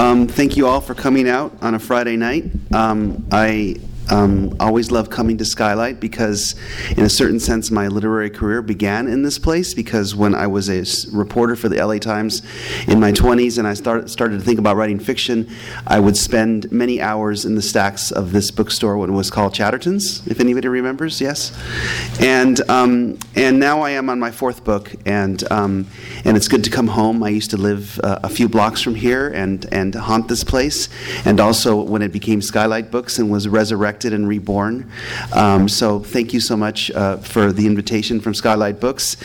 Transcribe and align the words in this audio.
Um, 0.00 0.26
thank 0.26 0.56
you 0.56 0.66
all 0.66 0.80
for 0.80 0.94
coming 0.94 1.28
out 1.28 1.52
on 1.60 1.74
a 1.74 1.78
Friday 1.78 2.16
night. 2.16 2.44
Um, 2.72 3.28
I 3.30 3.76
um, 4.10 4.54
always 4.58 4.90
love 4.90 5.08
coming 5.08 5.38
to 5.38 5.44
Skylight 5.44 6.00
because, 6.00 6.54
in 6.96 7.04
a 7.04 7.08
certain 7.08 7.38
sense, 7.38 7.70
my 7.70 7.88
literary 7.88 8.30
career 8.30 8.60
began 8.60 9.06
in 9.06 9.22
this 9.22 9.38
place. 9.38 9.72
Because 9.72 10.14
when 10.14 10.34
I 10.34 10.46
was 10.46 10.68
a 10.68 10.84
reporter 11.16 11.56
for 11.56 11.68
the 11.68 11.84
LA 11.84 11.98
Times 11.98 12.42
in 12.88 12.98
my 12.98 13.12
20s 13.12 13.58
and 13.58 13.66
I 13.66 13.74
started, 13.74 14.10
started 14.10 14.38
to 14.38 14.44
think 14.44 14.58
about 14.58 14.76
writing 14.76 14.98
fiction, 14.98 15.48
I 15.86 16.00
would 16.00 16.16
spend 16.16 16.70
many 16.72 17.00
hours 17.00 17.44
in 17.44 17.54
the 17.54 17.62
stacks 17.62 18.10
of 18.10 18.32
this 18.32 18.50
bookstore 18.50 18.96
when 18.96 19.10
it 19.10 19.14
was 19.14 19.30
called 19.30 19.54
Chatterton's, 19.54 20.26
if 20.26 20.40
anybody 20.40 20.68
remembers, 20.68 21.20
yes? 21.20 21.56
And, 22.20 22.60
um, 22.68 23.18
and 23.36 23.58
now 23.60 23.82
I 23.82 23.90
am 23.90 24.10
on 24.10 24.18
my 24.18 24.30
fourth 24.30 24.64
book, 24.64 24.92
and, 25.06 25.42
um, 25.52 25.86
and 26.24 26.36
it's 26.36 26.48
good 26.48 26.64
to 26.64 26.70
come 26.70 26.88
home. 26.88 27.22
I 27.22 27.28
used 27.28 27.50
to 27.50 27.56
live 27.56 27.98
uh, 28.00 28.20
a 28.22 28.28
few 28.28 28.48
blocks 28.48 28.82
from 28.82 28.94
here 28.94 29.28
and, 29.28 29.66
and 29.72 29.94
haunt 29.94 30.28
this 30.28 30.42
place, 30.42 30.88
and 31.24 31.38
also 31.38 31.80
when 31.80 32.02
it 32.02 32.12
became 32.12 32.42
Skylight 32.42 32.90
Books 32.90 33.18
and 33.18 33.30
was 33.30 33.46
resurrected 33.46 33.99
resurrected 34.00 34.12
and 34.12 34.28
reborn. 34.28 34.90
Um, 35.32 35.68
so 35.68 36.00
thank 36.00 36.32
you 36.32 36.40
so 36.40 36.56
much 36.56 36.90
uh, 36.90 37.18
for 37.18 37.52
the 37.52 37.66
invitation 37.66 38.20
from 38.20 38.34
Skylight 38.34 38.80
Books. 38.80 39.16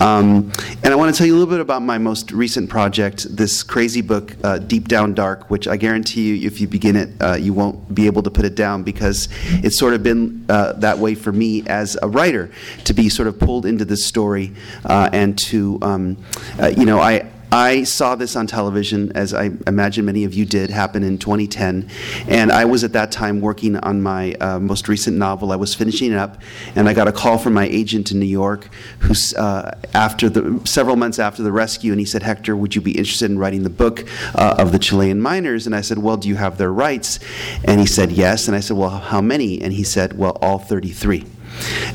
Um, 0.00 0.50
and 0.82 0.92
I 0.92 0.96
want 0.96 1.14
to 1.14 1.18
tell 1.18 1.26
you 1.26 1.34
a 1.34 1.38
little 1.38 1.50
bit 1.50 1.60
about 1.60 1.82
my 1.82 1.98
most 1.98 2.32
recent 2.32 2.68
project, 2.68 3.26
this 3.30 3.62
crazy 3.62 4.02
book, 4.02 4.36
uh, 4.42 4.58
Deep 4.58 4.88
Down 4.88 5.14
Dark, 5.14 5.50
which 5.50 5.68
I 5.68 5.76
guarantee 5.76 6.36
you, 6.36 6.46
if 6.46 6.60
you 6.60 6.66
begin 6.66 6.96
it, 6.96 7.10
uh, 7.20 7.34
you 7.34 7.52
won't 7.52 7.94
be 7.94 8.06
able 8.06 8.22
to 8.22 8.30
put 8.30 8.44
it 8.44 8.56
down 8.56 8.82
because 8.82 9.28
it's 9.62 9.78
sort 9.78 9.94
of 9.94 10.02
been 10.02 10.44
uh, 10.48 10.72
that 10.80 10.98
way 10.98 11.14
for 11.14 11.32
me 11.32 11.62
as 11.66 11.96
a 12.02 12.08
writer 12.08 12.50
to 12.84 12.94
be 12.94 13.08
sort 13.08 13.28
of 13.28 13.38
pulled 13.38 13.66
into 13.66 13.84
this 13.84 14.04
story 14.04 14.52
uh, 14.84 15.08
and 15.12 15.38
to, 15.38 15.78
um, 15.82 16.16
uh, 16.58 16.68
you 16.68 16.84
know, 16.84 16.98
I. 16.98 17.30
I 17.54 17.84
saw 17.84 18.16
this 18.16 18.34
on 18.34 18.48
television, 18.48 19.12
as 19.14 19.32
I 19.32 19.52
imagine 19.68 20.04
many 20.04 20.24
of 20.24 20.34
you 20.34 20.44
did, 20.44 20.70
happen 20.70 21.04
in 21.04 21.18
2010. 21.18 21.88
And 22.26 22.50
I 22.50 22.64
was 22.64 22.82
at 22.82 22.94
that 22.94 23.12
time 23.12 23.40
working 23.40 23.76
on 23.76 24.02
my 24.02 24.32
uh, 24.40 24.58
most 24.58 24.88
recent 24.88 25.18
novel. 25.18 25.52
I 25.52 25.56
was 25.56 25.72
finishing 25.72 26.10
it 26.10 26.16
up, 26.16 26.42
and 26.74 26.88
I 26.88 26.94
got 26.94 27.06
a 27.06 27.12
call 27.12 27.38
from 27.38 27.54
my 27.54 27.66
agent 27.66 28.10
in 28.10 28.18
New 28.18 28.26
York, 28.26 28.70
who's 28.98 29.34
uh, 29.34 29.78
after 29.94 30.28
the 30.28 30.60
several 30.64 30.96
months 30.96 31.20
after 31.20 31.44
the 31.44 31.52
rescue, 31.52 31.92
and 31.92 32.00
he 32.00 32.04
said, 32.04 32.24
"Hector, 32.24 32.56
would 32.56 32.74
you 32.74 32.80
be 32.80 32.90
interested 32.90 33.30
in 33.30 33.38
writing 33.38 33.62
the 33.62 33.70
book 33.70 34.04
uh, 34.34 34.56
of 34.58 34.72
the 34.72 34.80
Chilean 34.80 35.20
miners?" 35.20 35.64
And 35.64 35.76
I 35.76 35.80
said, 35.80 35.98
"Well, 35.98 36.16
do 36.16 36.28
you 36.28 36.34
have 36.34 36.58
their 36.58 36.72
rights?" 36.72 37.20
And 37.62 37.78
he 37.78 37.86
said, 37.86 38.10
"Yes." 38.10 38.48
And 38.48 38.56
I 38.56 38.60
said, 38.60 38.76
"Well, 38.76 38.90
how 38.90 39.20
many?" 39.20 39.62
And 39.62 39.72
he 39.72 39.84
said, 39.84 40.18
"Well, 40.18 40.36
all 40.42 40.58
33." 40.58 41.24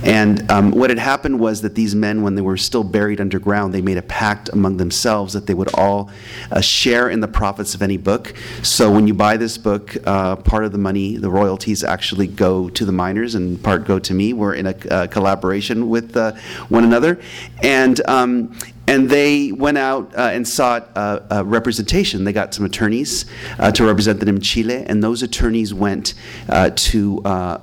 And 0.04 0.50
um, 0.50 0.72
what 0.72 0.90
had 0.90 1.00
happened 1.00 1.40
was 1.40 1.62
that 1.62 1.76
these 1.76 1.96
men, 1.96 2.22
when 2.22 2.36
they 2.36 2.42
were 2.42 2.58
still 2.58 2.84
buried 2.84 3.20
underground, 3.20 3.74
they 3.74 3.82
made 3.82 3.98
a 3.98 4.02
pact 4.02 4.50
among 4.50 4.78
themselves 4.78 5.34
that 5.34 5.46
they 5.48 5.54
would 5.54 5.74
all 5.74 6.10
uh, 6.52 6.62
share 6.62 7.10
in 7.10 7.20
the 7.20 7.28
profits 7.28 7.76
of 7.76 7.82
any 7.82 7.98
book. 7.98 8.34
So 8.64 8.92
when 8.92 9.08
you 9.08 9.14
buy 9.14 9.38
this 9.38 9.58
book, 9.58 9.96
uh, 10.06 10.38
part 10.38 10.64
of 10.64 10.72
the 10.72 10.78
money, 10.78 11.18
the 11.18 11.30
royalties, 11.30 11.84
actually 11.84 12.28
go 12.28 12.70
to 12.70 12.86
the 12.86 12.92
miners 12.92 13.36
and 13.36 13.62
part 13.62 13.86
go 13.86 14.00
to 14.00 14.14
me. 14.14 14.34
We're 14.34 14.56
in 14.56 14.68
a 14.68 14.76
uh, 14.90 15.08
collaboration 15.08 15.90
with 15.90 16.16
uh, 16.16 16.34
one 16.70 16.84
another. 16.84 17.20
And 17.62 18.00
um, 18.08 18.56
and 18.90 19.08
they 19.08 19.52
went 19.52 19.78
out 19.78 20.12
uh, 20.18 20.32
and 20.34 20.48
sought 20.48 20.90
uh, 20.96 21.20
uh, 21.32 21.46
representation. 21.46 22.24
They 22.24 22.34
got 22.34 22.56
some 22.56 22.66
attorneys 22.66 23.26
uh, 23.60 23.72
to 23.74 23.86
represent 23.86 24.20
them 24.20 24.30
in 24.30 24.42
Chile, 24.42 24.84
and 24.88 25.04
those 25.04 25.22
attorneys 25.22 25.72
went 25.76 26.16
uh, 26.50 26.72
to 26.74 27.22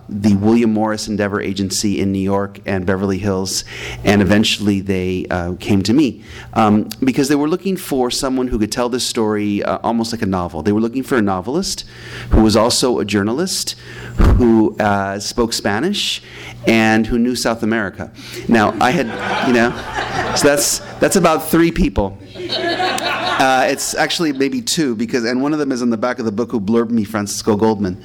the 0.09 0.37
William 0.37 0.73
Morris 0.73 1.09
Endeavor 1.09 1.41
Agency 1.41 2.01
in 2.01 2.13
New 2.13 2.21
York 2.21 2.61
and 2.65 2.87
Beverly 2.87 3.19
Hills, 3.19 3.65
and 4.05 4.23
eventually 4.23 4.81
they 4.81 5.27
came 5.59 5.83
to 5.83 5.93
me 5.93 6.23
um, 6.55 6.89
because 7.03 7.29
they 7.29 7.35
were 7.35 7.49
looking 7.49 7.77
for 7.77 8.09
someone 8.09 8.47
who 8.47 8.57
could 8.57 8.71
tell 8.71 8.89
this 8.89 9.05
story 9.05 9.65
almost 9.65 10.13
like 10.13 10.23
a 10.23 10.27
novel. 10.27 10.63
They 10.63 10.73
were 10.73 10.81
looking 10.81 11.03
for 11.03 11.17
a 11.17 11.23
novelist 11.23 11.85
who 12.31 12.41
was 12.41 12.55
also 12.55 13.01
a 13.01 13.05
journalist 13.05 13.73
who 14.37 14.77
spoke 15.19 15.53
Spanish 15.53 16.23
and 16.69 17.09
who 17.09 17.19
knew 17.19 17.35
South 17.35 17.65
America. 17.65 18.13
Now, 18.49 18.77
I 18.81 18.93
had, 18.93 19.07
you 19.49 19.55
know, 19.55 19.71
so 20.37 20.49
that's 20.49 20.79
that's 21.01 21.16
about 21.17 21.49
three 21.49 21.73
people. 21.73 22.17
Uh, 23.39 23.67
it's 23.69 23.95
actually 23.95 24.33
maybe 24.33 24.63
two 24.63 24.95
because, 24.97 25.25
and 25.25 25.43
one 25.43 25.53
of 25.53 25.59
them 25.59 25.71
is 25.71 25.83
in 25.83 25.91
the 25.91 25.97
back 25.97 26.19
of 26.19 26.25
the 26.25 26.33
book 26.33 26.51
who 26.51 26.59
blurbed 26.59 26.91
me, 26.91 27.05
Francisco 27.05 27.55
Goldman, 27.55 28.03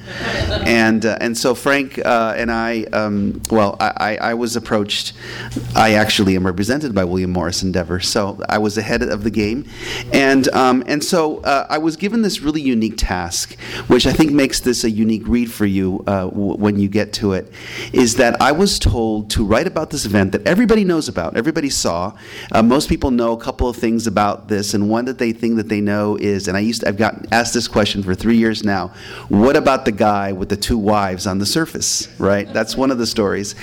and 0.66 1.06
uh, 1.06 1.16
and 1.22 1.36
so 1.36 1.54
Frank 1.54 1.98
uh, 2.04 2.34
and 2.36 2.52
I, 2.52 2.82
um, 2.92 3.40
well, 3.50 3.76
I, 3.80 4.18
I, 4.20 4.34
was 4.34 4.56
approached. 4.56 5.14
I 5.74 5.94
actually 5.94 6.36
am 6.36 6.44
represented 6.44 6.94
by 6.94 7.04
William 7.04 7.30
Morris 7.30 7.62
Endeavor, 7.62 7.98
so 8.00 8.42
I 8.46 8.58
was 8.58 8.76
ahead 8.76 9.02
of 9.02 9.24
the 9.24 9.30
game, 9.30 9.64
and 10.12 10.48
um, 10.48 10.84
and 10.86 11.02
so 11.02 11.38
uh, 11.38 11.66
I 11.70 11.78
was 11.78 11.96
given 11.96 12.20
this 12.20 12.42
really 12.42 12.60
unique 12.60 12.98
task, 12.98 13.58
which 13.86 14.06
I 14.06 14.12
think 14.12 14.32
makes 14.32 14.60
this 14.60 14.84
a 14.84 14.90
unique 14.90 15.26
read 15.26 15.50
for 15.50 15.64
you 15.64 16.04
uh, 16.06 16.24
w- 16.24 16.56
when 16.56 16.78
you 16.78 16.88
get 16.88 17.14
to 17.14 17.32
it, 17.32 17.50
is 17.94 18.16
that 18.16 18.40
I 18.42 18.52
was 18.52 18.78
told 18.78 19.30
to 19.30 19.46
write 19.46 19.66
about 19.66 19.88
this 19.88 20.04
event 20.04 20.32
that 20.32 20.46
everybody 20.46 20.84
knows 20.84 21.08
about, 21.08 21.38
everybody 21.38 21.70
saw. 21.70 22.12
Uh, 22.50 22.62
most 22.62 22.90
people 22.90 23.10
know 23.10 23.32
a 23.32 23.38
couple 23.38 23.66
of 23.66 23.76
things 23.76 24.06
about 24.06 24.48
this, 24.48 24.74
and 24.74 24.90
one 24.90 25.06
that 25.06 25.21
they 25.22 25.32
think 25.32 25.56
that 25.56 25.68
they 25.68 25.80
know 25.80 26.16
is, 26.16 26.48
and 26.48 26.56
I 26.56 26.60
used 26.60 26.80
to, 26.80 26.88
I've 26.88 26.96
gotten 26.96 27.26
asked 27.32 27.54
this 27.54 27.68
question 27.68 28.02
for 28.02 28.14
three 28.14 28.36
years 28.36 28.64
now. 28.64 28.88
What 29.28 29.56
about 29.56 29.84
the 29.84 29.92
guy 29.92 30.32
with 30.32 30.48
the 30.48 30.56
two 30.56 30.76
wives 30.76 31.26
on 31.26 31.38
the 31.38 31.46
surface? 31.46 32.08
Right, 32.18 32.52
that's 32.52 32.76
one 32.76 32.90
of 32.90 32.98
the 32.98 33.06
stories, 33.06 33.54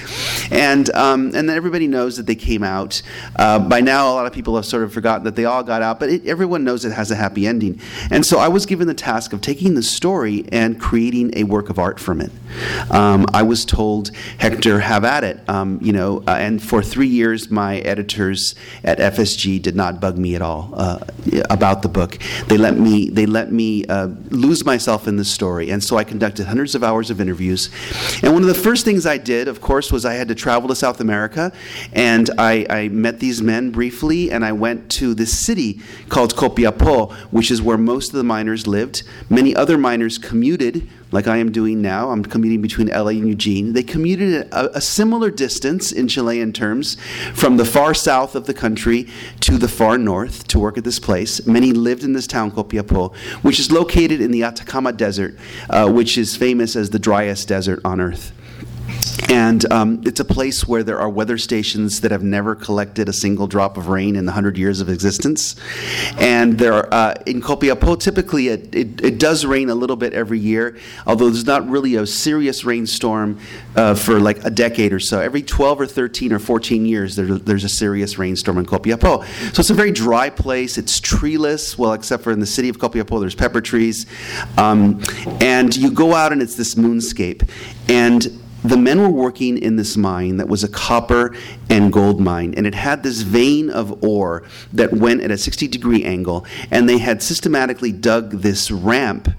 and 0.52 0.90
um, 0.96 1.26
and 1.36 1.50
then 1.50 1.58
everybody 1.58 1.88
knows 1.88 2.16
that 2.18 2.26
they 2.26 2.36
came 2.36 2.64
out. 2.64 3.02
Uh, 3.36 3.60
by 3.60 3.82
now, 3.82 4.12
a 4.12 4.14
lot 4.14 4.26
of 4.26 4.32
people 4.32 4.56
have 4.56 4.66
sort 4.66 4.84
of 4.84 4.94
forgotten 4.94 5.26
that 5.26 5.36
they 5.36 5.46
all 5.46 5.64
got 5.64 5.82
out, 5.82 6.00
but 6.00 6.10
it, 6.10 6.26
everyone 6.26 6.64
knows 6.64 6.86
it 6.86 6.94
has 6.94 7.12
a 7.12 7.16
happy 7.16 7.46
ending. 7.46 7.80
And 8.10 8.26
so 8.26 8.40
I 8.40 8.48
was 8.48 8.66
given 8.66 8.88
the 8.88 8.94
task 8.94 9.34
of 9.34 9.42
taking 9.42 9.76
the 9.76 9.84
story 9.84 10.46
and 10.52 10.80
creating 10.80 11.34
a 11.36 11.44
work 11.44 11.70
of 11.70 11.78
art 11.78 12.00
from 12.00 12.22
it. 12.22 12.32
Um, 12.90 13.26
I 13.34 13.44
was 13.44 13.66
told, 13.66 14.12
Hector, 14.38 14.80
have 14.80 15.04
at 15.04 15.24
it. 15.24 15.48
Um, 15.50 15.80
you 15.82 15.92
know, 15.92 16.24
uh, 16.28 16.38
and 16.40 16.64
for 16.64 16.82
three 16.82 17.08
years, 17.08 17.52
my 17.52 17.80
editors 17.80 18.56
at 18.84 18.98
FSG 19.00 19.62
did 19.62 19.76
not 19.76 20.00
bug 20.00 20.18
me 20.18 20.36
at 20.36 20.42
all 20.42 20.70
uh, 20.74 21.00
about 21.50 21.82
the 21.82 21.90
book. 21.90 22.18
They 22.48 22.58
let 22.58 22.78
me 22.78 23.10
they 23.10 23.26
let 23.26 23.52
me 23.52 23.86
uh, 23.86 24.08
lose 24.30 24.66
myself 24.66 25.08
in 25.08 25.18
the 25.18 25.26
story, 25.26 25.70
and 25.70 25.84
so 25.84 25.98
I 25.98 26.04
conducted 26.04 26.46
hundreds 26.48 26.76
of 26.76 26.84
hours 26.84 27.10
of 27.10 27.20
interviews. 27.20 27.70
And 28.24 28.34
one 28.34 28.42
of 28.42 28.48
the 28.48 28.54
first 28.54 28.86
things 28.86 29.06
I 29.06 29.18
did, 29.18 29.48
of 29.48 29.62
course, 29.62 29.92
was 29.92 30.06
I 30.06 30.14
had 30.14 30.28
to 30.28 30.36
travel 30.36 30.70
to 30.70 30.76
South 30.76 31.00
America, 31.00 31.52
and 31.94 32.30
I, 32.38 32.66
I 32.70 32.90
met 32.90 33.20
these 33.20 33.42
men 33.42 33.72
briefly, 33.72 34.32
and 34.32 34.46
I 34.46 34.52
went 34.52 34.90
to 34.92 35.14
this 35.14 35.38
city 35.38 35.82
called 36.10 36.36
Copiapo, 36.36 37.14
which 37.32 37.52
is 37.52 37.62
where 37.62 37.78
most 37.78 38.10
of 38.10 38.16
the 38.18 38.24
miners 38.24 38.68
lived. 38.68 39.04
Many 39.30 39.56
other 39.56 39.78
miners 39.78 40.18
commuted 40.18 40.88
like 41.12 41.28
I 41.28 41.38
am 41.38 41.52
doing 41.52 41.82
now. 41.82 42.10
I'm 42.10 42.24
commuting 42.24 42.62
between 42.62 42.88
LA 42.88 43.10
and 43.10 43.28
Eugene. 43.28 43.74
They 43.74 43.84
commuted 43.84 44.48
a, 44.52 44.78
a, 44.78 44.82
similar 44.82 45.32
distance 45.32 45.92
in 45.92 46.08
Chilean 46.08 46.54
terms 46.54 46.98
from 47.34 47.58
the 47.58 47.66
far 47.66 47.94
south 47.94 48.36
of 48.36 48.46
the 48.46 48.54
country 48.54 49.08
to 49.42 49.58
the 49.58 49.68
far 49.68 49.98
north 49.98 50.48
to 50.48 50.60
work 50.60 50.78
at 50.78 50.84
this 50.84 51.00
place. 51.00 51.46
Many 51.46 51.74
lived 51.74 52.04
in 52.04 52.14
this 52.14 52.28
town, 52.28 52.52
Copiapo, 52.52 53.16
which 53.44 53.60
is 53.60 53.72
located 53.72 54.22
in 54.22 54.32
the 54.32 54.44
Atacama 54.44 54.94
Desert, 54.94 55.38
uh, 55.70 55.92
which 55.92 56.18
is 56.18 56.36
famous 56.36 56.76
as 56.76 56.90
the 56.90 57.00
driest 57.00 57.48
desert 57.48 57.80
on 57.84 58.00
earth. 58.00 58.34
And 59.28 59.70
um, 59.72 60.02
it's 60.06 60.20
a 60.20 60.26
place 60.26 60.68
where 60.68 60.84
there 60.84 61.00
are 61.00 61.10
weather 61.10 61.38
stations 61.38 62.02
that 62.02 62.12
have 62.12 62.24
never 62.24 62.56
collected 62.56 63.10
a 63.10 63.14
single 63.14 63.48
drop 63.48 63.78
of 63.78 63.88
rain 63.88 64.16
in 64.16 64.26
the 64.26 64.32
100 64.32 64.58
years 64.58 64.82
of 64.82 64.90
existence. 64.90 65.56
And 66.18 66.58
there 66.58 66.74
are, 66.74 66.94
uh, 66.94 67.14
in 67.26 67.42
Copiapo, 67.42 68.00
typically 68.00 68.48
it, 68.48 68.74
it, 68.74 69.04
it, 69.04 69.20
does 69.20 69.46
rain 69.46 69.70
a 69.70 69.76
little 69.76 69.96
bit 69.96 70.14
every 70.14 70.40
year, 70.40 70.78
although 71.06 71.30
there's 71.30 71.46
not 71.46 71.68
really 71.68 71.96
a 71.96 72.08
serious 72.08 72.64
rainstorm 72.64 73.40
uh, 73.76 73.96
for 73.96 74.20
like 74.20 74.44
a 74.46 74.50
decade 74.50 74.94
or 74.94 75.00
so. 75.00 75.20
Every 75.20 75.42
12 75.42 75.82
or 75.82 75.86
13 75.86 76.32
or 76.32 76.40
14 76.40 76.86
years, 76.86 77.16
there, 77.16 77.26
there's 77.26 77.64
a 77.64 77.70
serious 77.70 78.18
rainstorm 78.18 78.58
in 78.58 78.66
Copiapo. 78.66 79.26
So 79.54 79.60
it's 79.60 79.70
a 79.70 79.74
very 79.74 79.92
dry 79.92 80.30
place. 80.30 80.78
It's 80.78 81.00
treeless, 81.00 81.78
well, 81.78 81.94
except 81.94 82.24
for 82.24 82.32
in 82.32 82.40
the 82.40 82.46
city 82.46 82.70
of 82.70 82.78
Copiapo, 82.78 83.20
there's 83.20 83.36
pepper 83.36 83.62
trees. 83.62 84.06
Um, 84.58 85.02
and 85.42 85.76
you 85.76 85.92
go 85.92 86.14
out 86.14 86.32
and 86.32 86.42
it's 86.42 86.56
this 86.56 86.76
moonscape. 86.76 87.50
And 87.90 88.40
the 88.64 88.78
men 88.78 89.02
were 89.02 89.10
working 89.10 89.58
in 89.58 89.76
this 89.76 89.96
mine 89.96 90.38
that 90.38 90.48
was 90.48 90.64
a 90.64 90.68
copper 90.68 91.36
and 91.70 91.94
gold 91.94 92.20
mine, 92.20 92.54
and 92.58 92.68
it 92.68 92.76
had 92.76 93.04
this 93.04 93.22
vein 93.22 93.70
of 93.70 94.04
ore 94.04 94.44
that 94.74 94.92
went 94.94 95.22
at 95.22 95.32
a 95.32 95.38
60 95.38 95.68
degree 95.68 96.04
angle, 96.04 96.46
and 96.72 96.90
they 96.90 96.98
had 96.98 97.22
systematically 97.22 97.92
dug 97.92 98.32
this 98.32 98.72
ramp 98.72 99.30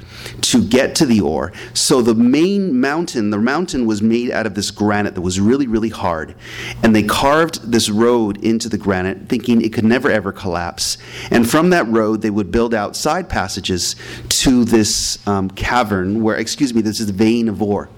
to 0.40 0.62
get 0.62 0.94
to 0.94 1.06
the 1.06 1.20
ore. 1.20 1.52
So 1.74 2.02
the 2.02 2.14
main 2.14 2.80
mountain, 2.80 3.30
the 3.30 3.38
mountain 3.38 3.86
was 3.86 4.00
made 4.00 4.30
out 4.30 4.46
of 4.46 4.54
this 4.54 4.70
granite 4.70 5.14
that 5.14 5.20
was 5.20 5.40
really, 5.40 5.66
really 5.66 5.90
hard, 5.90 6.34
and 6.82 6.94
they 6.94 7.02
carved 7.02 7.70
this 7.70 7.90
road 7.90 8.42
into 8.42 8.68
the 8.68 8.78
granite, 8.78 9.28
thinking 9.28 9.60
it 9.60 9.72
could 9.72 9.84
never 9.84 10.10
ever 10.10 10.32
collapse. 10.32 10.96
And 11.30 11.48
from 11.48 11.70
that 11.70 11.86
road, 11.88 12.22
they 12.22 12.30
would 12.30 12.50
build 12.50 12.74
out 12.74 12.96
side 12.96 13.28
passages 13.28 13.96
to 14.28 14.64
this 14.64 15.26
um, 15.26 15.50
cavern, 15.50 16.22
where, 16.22 16.36
excuse 16.36 16.72
me, 16.72 16.80
this 16.80 17.00
is 17.00 17.06
the 17.06 17.12
vein 17.12 17.48
of 17.48 17.62
ore. 17.62 17.90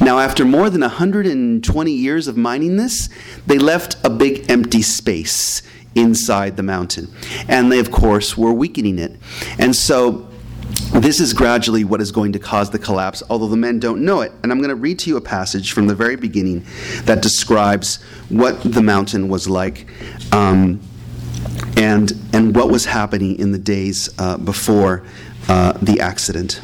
Now, 0.00 0.18
after 0.18 0.44
more 0.44 0.70
than 0.70 0.80
120 0.80 1.92
years 1.92 2.28
of 2.28 2.36
mining 2.36 2.76
this, 2.76 3.08
they 3.46 3.58
left 3.58 3.96
a 4.04 4.10
big 4.10 4.50
empty 4.50 4.82
space 4.82 5.62
inside 5.94 6.56
the 6.56 6.62
mountain. 6.62 7.12
And 7.48 7.70
they, 7.70 7.78
of 7.78 7.90
course, 7.90 8.36
were 8.36 8.52
weakening 8.52 8.98
it. 8.98 9.18
And 9.58 9.74
so 9.74 10.28
this 10.92 11.20
is 11.20 11.32
gradually 11.32 11.84
what 11.84 12.00
is 12.00 12.12
going 12.12 12.32
to 12.32 12.38
cause 12.38 12.70
the 12.70 12.78
collapse, 12.78 13.22
although 13.30 13.48
the 13.48 13.56
men 13.56 13.78
don't 13.78 14.04
know 14.04 14.20
it. 14.20 14.32
And 14.42 14.52
I'm 14.52 14.58
going 14.58 14.70
to 14.70 14.74
read 14.74 14.98
to 15.00 15.10
you 15.10 15.16
a 15.16 15.20
passage 15.20 15.72
from 15.72 15.86
the 15.86 15.94
very 15.94 16.16
beginning 16.16 16.64
that 17.04 17.22
describes 17.22 18.02
what 18.28 18.62
the 18.62 18.82
mountain 18.82 19.28
was 19.28 19.48
like 19.48 19.86
um, 20.32 20.80
and, 21.76 22.12
and 22.32 22.54
what 22.54 22.70
was 22.70 22.84
happening 22.84 23.38
in 23.38 23.52
the 23.52 23.58
days 23.58 24.10
uh, 24.18 24.36
before 24.38 25.04
uh, 25.48 25.72
the 25.82 26.00
accident. 26.00 26.60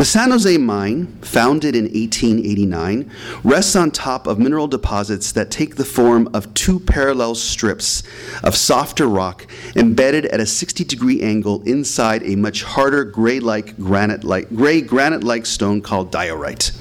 The 0.00 0.06
San 0.06 0.30
Jose 0.30 0.56
mine, 0.56 1.08
founded 1.20 1.76
in 1.76 1.84
1889, 1.84 3.10
rests 3.44 3.76
on 3.76 3.90
top 3.90 4.26
of 4.26 4.38
mineral 4.38 4.66
deposits 4.66 5.30
that 5.32 5.50
take 5.50 5.76
the 5.76 5.84
form 5.84 6.26
of 6.32 6.54
two 6.54 6.80
parallel 6.80 7.34
strips 7.34 8.02
of 8.42 8.56
softer 8.56 9.06
rock 9.06 9.46
embedded 9.76 10.24
at 10.24 10.40
a 10.40 10.46
60 10.46 10.84
degree 10.84 11.20
angle 11.20 11.62
inside 11.64 12.22
a 12.22 12.34
much 12.34 12.62
harder 12.62 13.04
gray-like 13.04 13.76
granite-like 13.76 14.48
gray 14.48 14.80
granite-like 14.80 15.44
stone 15.44 15.82
called 15.82 16.10
diorite. 16.10 16.72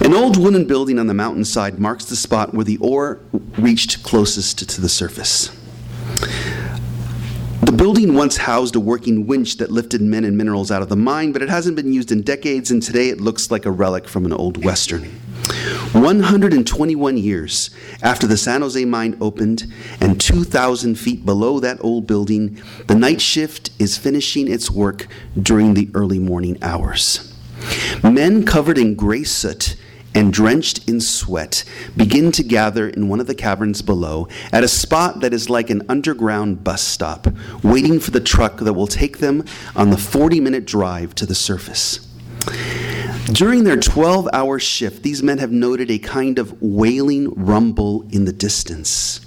An 0.00 0.12
old 0.12 0.36
wooden 0.36 0.66
building 0.66 0.98
on 0.98 1.06
the 1.06 1.14
mountainside 1.14 1.78
marks 1.78 2.06
the 2.06 2.16
spot 2.16 2.52
where 2.52 2.64
the 2.64 2.78
ore 2.78 3.20
reached 3.56 4.02
closest 4.02 4.68
to 4.68 4.80
the 4.80 4.88
surface. 4.88 5.59
The 7.70 7.76
building 7.76 8.14
once 8.14 8.36
housed 8.36 8.74
a 8.74 8.80
working 8.80 9.28
winch 9.28 9.58
that 9.58 9.70
lifted 9.70 10.02
men 10.02 10.24
and 10.24 10.36
minerals 10.36 10.72
out 10.72 10.82
of 10.82 10.88
the 10.88 10.96
mine, 10.96 11.30
but 11.30 11.40
it 11.40 11.48
hasn't 11.48 11.76
been 11.76 11.92
used 11.92 12.10
in 12.10 12.22
decades, 12.22 12.72
and 12.72 12.82
today 12.82 13.10
it 13.10 13.20
looks 13.20 13.48
like 13.48 13.64
a 13.64 13.70
relic 13.70 14.08
from 14.08 14.26
an 14.26 14.32
old 14.32 14.64
western. 14.64 15.04
121 15.92 17.16
years 17.16 17.70
after 18.02 18.26
the 18.26 18.36
San 18.36 18.62
Jose 18.62 18.84
mine 18.84 19.16
opened, 19.20 19.72
and 20.00 20.20
2,000 20.20 20.96
feet 20.96 21.24
below 21.24 21.60
that 21.60 21.78
old 21.80 22.08
building, 22.08 22.60
the 22.88 22.96
night 22.96 23.20
shift 23.20 23.70
is 23.78 23.96
finishing 23.96 24.50
its 24.50 24.68
work 24.68 25.06
during 25.40 25.74
the 25.74 25.88
early 25.94 26.18
morning 26.18 26.58
hours. 26.62 27.32
Men 28.02 28.44
covered 28.44 28.78
in 28.78 28.96
gray 28.96 29.22
soot 29.22 29.76
and 30.14 30.32
drenched 30.32 30.88
in 30.88 31.00
sweat 31.00 31.64
begin 31.96 32.32
to 32.32 32.42
gather 32.42 32.88
in 32.88 33.08
one 33.08 33.20
of 33.20 33.26
the 33.26 33.34
caverns 33.34 33.82
below 33.82 34.28
at 34.52 34.64
a 34.64 34.68
spot 34.68 35.20
that 35.20 35.32
is 35.32 35.50
like 35.50 35.70
an 35.70 35.82
underground 35.88 36.64
bus 36.64 36.82
stop, 36.82 37.26
waiting 37.62 38.00
for 38.00 38.10
the 38.10 38.20
truck 38.20 38.58
that 38.58 38.72
will 38.72 38.86
take 38.86 39.18
them 39.18 39.44
on 39.76 39.90
the 39.90 39.98
40 39.98 40.40
minute 40.40 40.64
drive 40.64 41.14
to 41.14 41.26
the 41.26 41.34
surface. 41.34 42.06
During 43.32 43.64
their 43.64 43.76
12 43.76 44.28
hour 44.32 44.58
shift, 44.58 45.02
these 45.02 45.22
men 45.22 45.38
have 45.38 45.52
noted 45.52 45.90
a 45.90 45.98
kind 45.98 46.38
of 46.38 46.60
wailing 46.60 47.32
rumble 47.34 48.04
in 48.10 48.24
the 48.24 48.32
distance. 48.32 49.20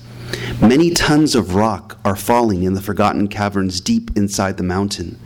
Many 0.62 0.92
tons 0.92 1.36
of 1.36 1.56
rock 1.56 2.00
are 2.06 2.16
falling 2.16 2.64
in 2.64 2.74
the 2.74 2.82
forgotten 2.82 3.28
caverns 3.28 3.82
deep 3.82 4.16
inside 4.16 4.58
the 4.58 4.64
mountain. 4.64 5.20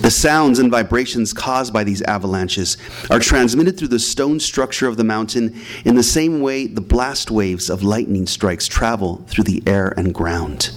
The 0.00 0.10
sounds 0.10 0.58
and 0.58 0.70
vibrations 0.70 1.32
caused 1.32 1.72
by 1.72 1.84
these 1.84 2.02
avalanches 2.02 2.76
are 3.10 3.18
transmitted 3.18 3.78
through 3.78 3.88
the 3.88 3.98
stone 3.98 4.40
structure 4.40 4.86
of 4.86 4.96
the 4.96 5.04
mountain 5.04 5.58
in 5.84 5.94
the 5.94 6.02
same 6.02 6.40
way 6.40 6.66
the 6.66 6.80
blast 6.80 7.30
waves 7.30 7.70
of 7.70 7.82
lightning 7.82 8.26
strikes 8.26 8.68
travel 8.68 9.24
through 9.28 9.44
the 9.44 9.62
air 9.66 9.94
and 9.96 10.12
ground. 10.14 10.70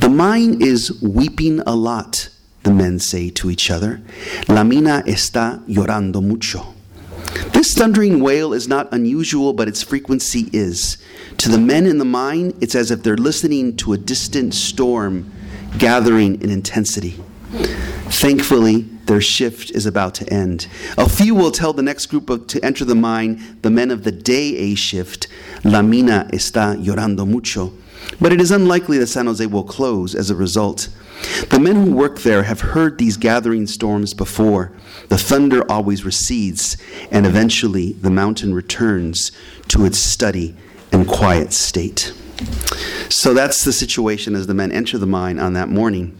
The 0.00 0.08
mine 0.08 0.62
is 0.62 1.02
weeping 1.02 1.60
a 1.66 1.74
lot, 1.74 2.28
the 2.62 2.72
men 2.72 3.00
say 3.00 3.30
to 3.30 3.50
each 3.50 3.70
other. 3.70 4.02
La 4.46 4.62
mina 4.62 5.02
está 5.06 5.64
llorando 5.66 6.22
mucho. 6.22 6.75
This 7.52 7.74
thundering 7.74 8.20
wail 8.20 8.52
is 8.52 8.68
not 8.68 8.92
unusual, 8.92 9.52
but 9.52 9.68
its 9.68 9.82
frequency 9.82 10.48
is. 10.52 10.98
To 11.38 11.48
the 11.48 11.58
men 11.58 11.86
in 11.86 11.98
the 11.98 12.04
mine, 12.04 12.56
it's 12.60 12.74
as 12.74 12.90
if 12.90 13.02
they're 13.02 13.16
listening 13.16 13.76
to 13.78 13.92
a 13.92 13.98
distant 13.98 14.54
storm 14.54 15.32
gathering 15.78 16.40
in 16.40 16.50
intensity. 16.50 17.18
Thankfully, 18.08 18.82
their 19.06 19.20
shift 19.20 19.70
is 19.70 19.86
about 19.86 20.14
to 20.16 20.32
end. 20.32 20.66
A 20.96 21.08
few 21.08 21.34
will 21.34 21.50
tell 21.50 21.72
the 21.72 21.82
next 21.82 22.06
group 22.06 22.30
of, 22.30 22.46
to 22.48 22.64
enter 22.64 22.84
the 22.84 22.94
mine, 22.94 23.58
the 23.62 23.70
men 23.70 23.90
of 23.90 24.04
the 24.04 24.12
day 24.12 24.56
A 24.56 24.74
shift, 24.74 25.28
La 25.64 25.82
mina 25.82 26.28
está 26.32 26.76
llorando 26.76 27.26
mucho. 27.26 27.72
But 28.20 28.32
it 28.32 28.40
is 28.40 28.50
unlikely 28.50 28.98
that 28.98 29.06
San 29.08 29.26
Jose 29.26 29.44
will 29.46 29.64
close 29.64 30.14
as 30.14 30.30
a 30.30 30.36
result. 30.36 30.88
The 31.48 31.60
men 31.60 31.76
who 31.76 31.94
work 31.94 32.20
there 32.20 32.42
have 32.44 32.60
heard 32.60 32.98
these 32.98 33.16
gathering 33.16 33.66
storms 33.66 34.14
before. 34.14 34.72
The 35.08 35.18
thunder 35.18 35.70
always 35.70 36.04
recedes, 36.04 36.76
and 37.10 37.26
eventually 37.26 37.92
the 37.92 38.10
mountain 38.10 38.54
returns 38.54 39.32
to 39.68 39.84
its 39.84 39.98
steady 39.98 40.54
and 40.92 41.06
quiet 41.06 41.52
state. 41.52 42.12
So 43.08 43.32
that's 43.32 43.64
the 43.64 43.72
situation 43.72 44.34
as 44.34 44.46
the 44.46 44.54
men 44.54 44.72
enter 44.72 44.98
the 44.98 45.06
mine 45.06 45.38
on 45.38 45.54
that 45.54 45.68
morning. 45.68 46.16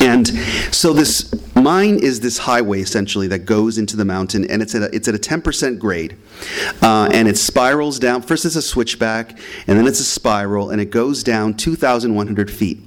And 0.00 0.28
so 0.70 0.92
this 0.92 1.32
mine 1.64 1.98
is 1.98 2.20
this 2.20 2.36
highway 2.36 2.80
essentially 2.80 3.26
that 3.28 3.40
goes 3.40 3.78
into 3.78 3.96
the 3.96 4.04
mountain, 4.04 4.44
and 4.50 4.60
it's 4.60 4.74
at 4.74 4.82
a, 4.82 4.94
it's 4.94 5.08
at 5.08 5.14
a 5.14 5.18
10% 5.18 5.78
grade, 5.78 6.16
uh, 6.82 7.08
and 7.10 7.26
it 7.26 7.38
spirals 7.38 7.98
down. 7.98 8.20
First, 8.20 8.44
it's 8.44 8.54
a 8.54 8.62
switchback, 8.62 9.38
and 9.66 9.78
then 9.78 9.86
it's 9.86 9.98
a 9.98 10.04
spiral, 10.04 10.70
and 10.70 10.80
it 10.80 10.90
goes 10.90 11.22
down 11.22 11.54
2,100 11.54 12.50
feet. 12.50 12.83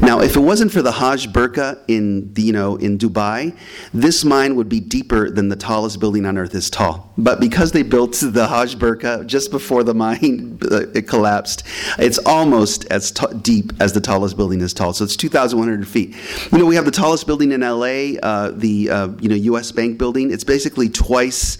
Now, 0.00 0.20
if 0.20 0.36
it 0.36 0.40
wasn't 0.40 0.72
for 0.72 0.82
the 0.82 0.92
Hajj 0.92 1.32
Burqa 1.32 1.78
in 1.88 2.32
you 2.36 2.52
know 2.52 2.76
in 2.76 2.98
Dubai, 2.98 3.56
this 3.92 4.24
mine 4.24 4.56
would 4.56 4.68
be 4.68 4.80
deeper 4.80 5.30
than 5.30 5.48
the 5.48 5.56
tallest 5.56 6.00
building 6.00 6.26
on 6.26 6.38
earth 6.38 6.54
is 6.54 6.70
tall. 6.70 7.12
But 7.18 7.40
because 7.40 7.72
they 7.72 7.82
built 7.82 8.12
the 8.22 8.46
Hajj 8.46 8.76
Burqa 8.78 9.26
just 9.26 9.50
before 9.50 9.82
the 9.82 9.94
mine 9.94 10.58
uh, 10.70 10.88
it 10.94 11.08
collapsed, 11.08 11.64
it's 11.98 12.18
almost 12.18 12.84
as 12.90 13.10
t- 13.10 13.26
deep 13.42 13.72
as 13.80 13.92
the 13.92 14.00
tallest 14.00 14.36
building 14.36 14.60
is 14.60 14.72
tall. 14.72 14.92
So 14.92 15.04
it's 15.04 15.16
2,100 15.16 15.88
feet. 15.88 16.14
You 16.52 16.58
know, 16.58 16.66
we 16.66 16.76
have 16.76 16.84
the 16.84 16.90
tallest 16.90 17.26
building 17.26 17.52
in 17.52 17.60
LA, 17.60 18.18
uh, 18.22 18.52
the 18.54 18.90
uh, 18.90 19.08
you 19.20 19.28
know 19.28 19.36
U.S. 19.36 19.72
Bank 19.72 19.98
building. 19.98 20.30
It's 20.30 20.44
basically 20.44 20.88
twice 20.88 21.58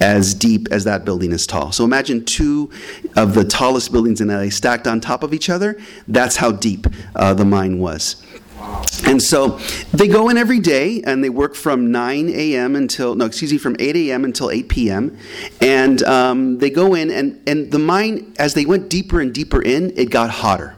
as 0.00 0.34
deep 0.34 0.68
as 0.70 0.84
that 0.84 1.04
building 1.04 1.32
is 1.32 1.46
tall. 1.46 1.72
So 1.72 1.84
imagine 1.84 2.24
two 2.24 2.70
of 3.16 3.34
the 3.34 3.44
tallest 3.44 3.92
buildings 3.92 4.20
in 4.20 4.28
LA 4.28 4.50
stacked 4.50 4.86
on 4.86 5.00
top 5.00 5.22
of 5.22 5.32
each 5.32 5.48
other. 5.50 5.78
That's 6.08 6.36
how 6.36 6.52
deep 6.52 6.86
uh, 7.14 7.34
the 7.34 7.43
mine 7.44 7.78
was. 7.78 8.22
And 9.06 9.22
so 9.22 9.58
they 9.92 10.08
go 10.08 10.28
in 10.28 10.38
every 10.38 10.60
day 10.60 11.02
and 11.04 11.22
they 11.22 11.28
work 11.28 11.54
from 11.54 11.90
9 11.92 12.30
a.m. 12.30 12.76
until, 12.76 13.14
no, 13.14 13.26
excuse 13.26 13.52
me, 13.52 13.58
from 13.58 13.76
8 13.78 13.96
a.m. 13.96 14.24
until 14.24 14.50
8 14.50 14.68
p.m. 14.68 15.18
And 15.60 16.02
um, 16.04 16.58
they 16.58 16.70
go 16.70 16.94
in, 16.94 17.10
and, 17.10 17.42
and 17.46 17.70
the 17.70 17.78
mine, 17.78 18.34
as 18.38 18.54
they 18.54 18.64
went 18.64 18.88
deeper 18.88 19.20
and 19.20 19.34
deeper 19.34 19.60
in, 19.60 19.92
it 19.96 20.10
got 20.10 20.30
hotter. 20.30 20.76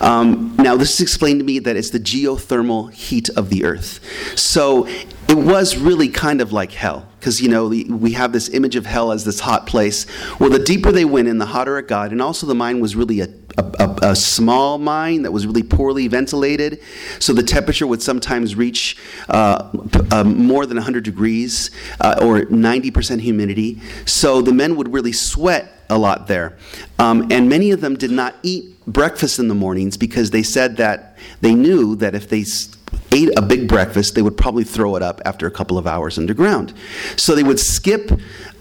Um, 0.00 0.54
now, 0.58 0.76
this 0.76 0.94
is 0.94 1.00
explained 1.00 1.40
to 1.40 1.44
me 1.44 1.58
that 1.60 1.76
it's 1.76 1.90
the 1.90 2.00
geothermal 2.00 2.92
heat 2.92 3.28
of 3.30 3.50
the 3.50 3.64
earth. 3.64 4.00
So 4.38 4.86
it 5.30 5.36
was 5.36 5.76
really 5.76 6.08
kind 6.08 6.40
of 6.40 6.52
like 6.52 6.72
hell 6.72 7.06
because 7.18 7.40
you 7.40 7.48
know 7.48 7.68
we 7.68 8.12
have 8.12 8.32
this 8.32 8.48
image 8.48 8.74
of 8.74 8.84
hell 8.84 9.12
as 9.12 9.24
this 9.24 9.38
hot 9.38 9.64
place 9.64 10.04
well 10.40 10.50
the 10.50 10.58
deeper 10.58 10.90
they 10.90 11.04
went 11.04 11.28
in 11.28 11.38
the 11.38 11.46
hotter 11.46 11.78
it 11.78 11.86
got 11.86 12.10
and 12.10 12.20
also 12.20 12.48
the 12.48 12.54
mine 12.54 12.80
was 12.80 12.96
really 12.96 13.20
a, 13.20 13.28
a, 13.78 14.10
a, 14.10 14.16
small 14.16 14.78
mine 14.78 15.22
that 15.22 15.32
was 15.32 15.46
really 15.46 15.62
poorly 15.62 16.08
ventilated. 16.08 16.82
So 17.18 17.32
the 17.32 17.42
temperature 17.42 17.86
would 17.86 18.02
sometimes 18.02 18.54
reach 18.54 18.96
uh, 19.28 19.70
uh, 20.10 20.24
more 20.24 20.66
than 20.66 20.76
100 20.76 21.04
degrees 21.04 21.70
uh, 22.00 22.18
or 22.22 22.42
90% 22.42 23.20
humidity. 23.20 23.80
So 24.06 24.42
the 24.42 24.52
men 24.52 24.76
would 24.76 24.92
really 24.92 25.12
sweat 25.12 25.72
a 25.88 25.98
lot 25.98 26.26
there. 26.26 26.56
Um, 26.98 27.28
and 27.30 27.48
many 27.48 27.70
of 27.72 27.80
them 27.80 27.96
did 27.96 28.10
not 28.10 28.34
eat 28.42 28.84
breakfast 28.86 29.38
in 29.38 29.48
the 29.48 29.54
mornings 29.54 29.96
because 29.96 30.30
they 30.30 30.42
said 30.42 30.76
that 30.78 31.16
they 31.40 31.54
knew 31.54 31.96
that 31.96 32.14
if 32.14 32.28
they 32.28 32.44
ate 33.12 33.36
a 33.36 33.42
big 33.42 33.68
breakfast, 33.68 34.14
they 34.14 34.22
would 34.22 34.36
probably 34.36 34.64
throw 34.64 34.96
it 34.96 35.02
up 35.02 35.20
after 35.24 35.46
a 35.46 35.50
couple 35.50 35.78
of 35.78 35.86
hours 35.86 36.18
underground. 36.18 36.72
So 37.16 37.34
they 37.34 37.42
would 37.42 37.58
skip 37.60 38.10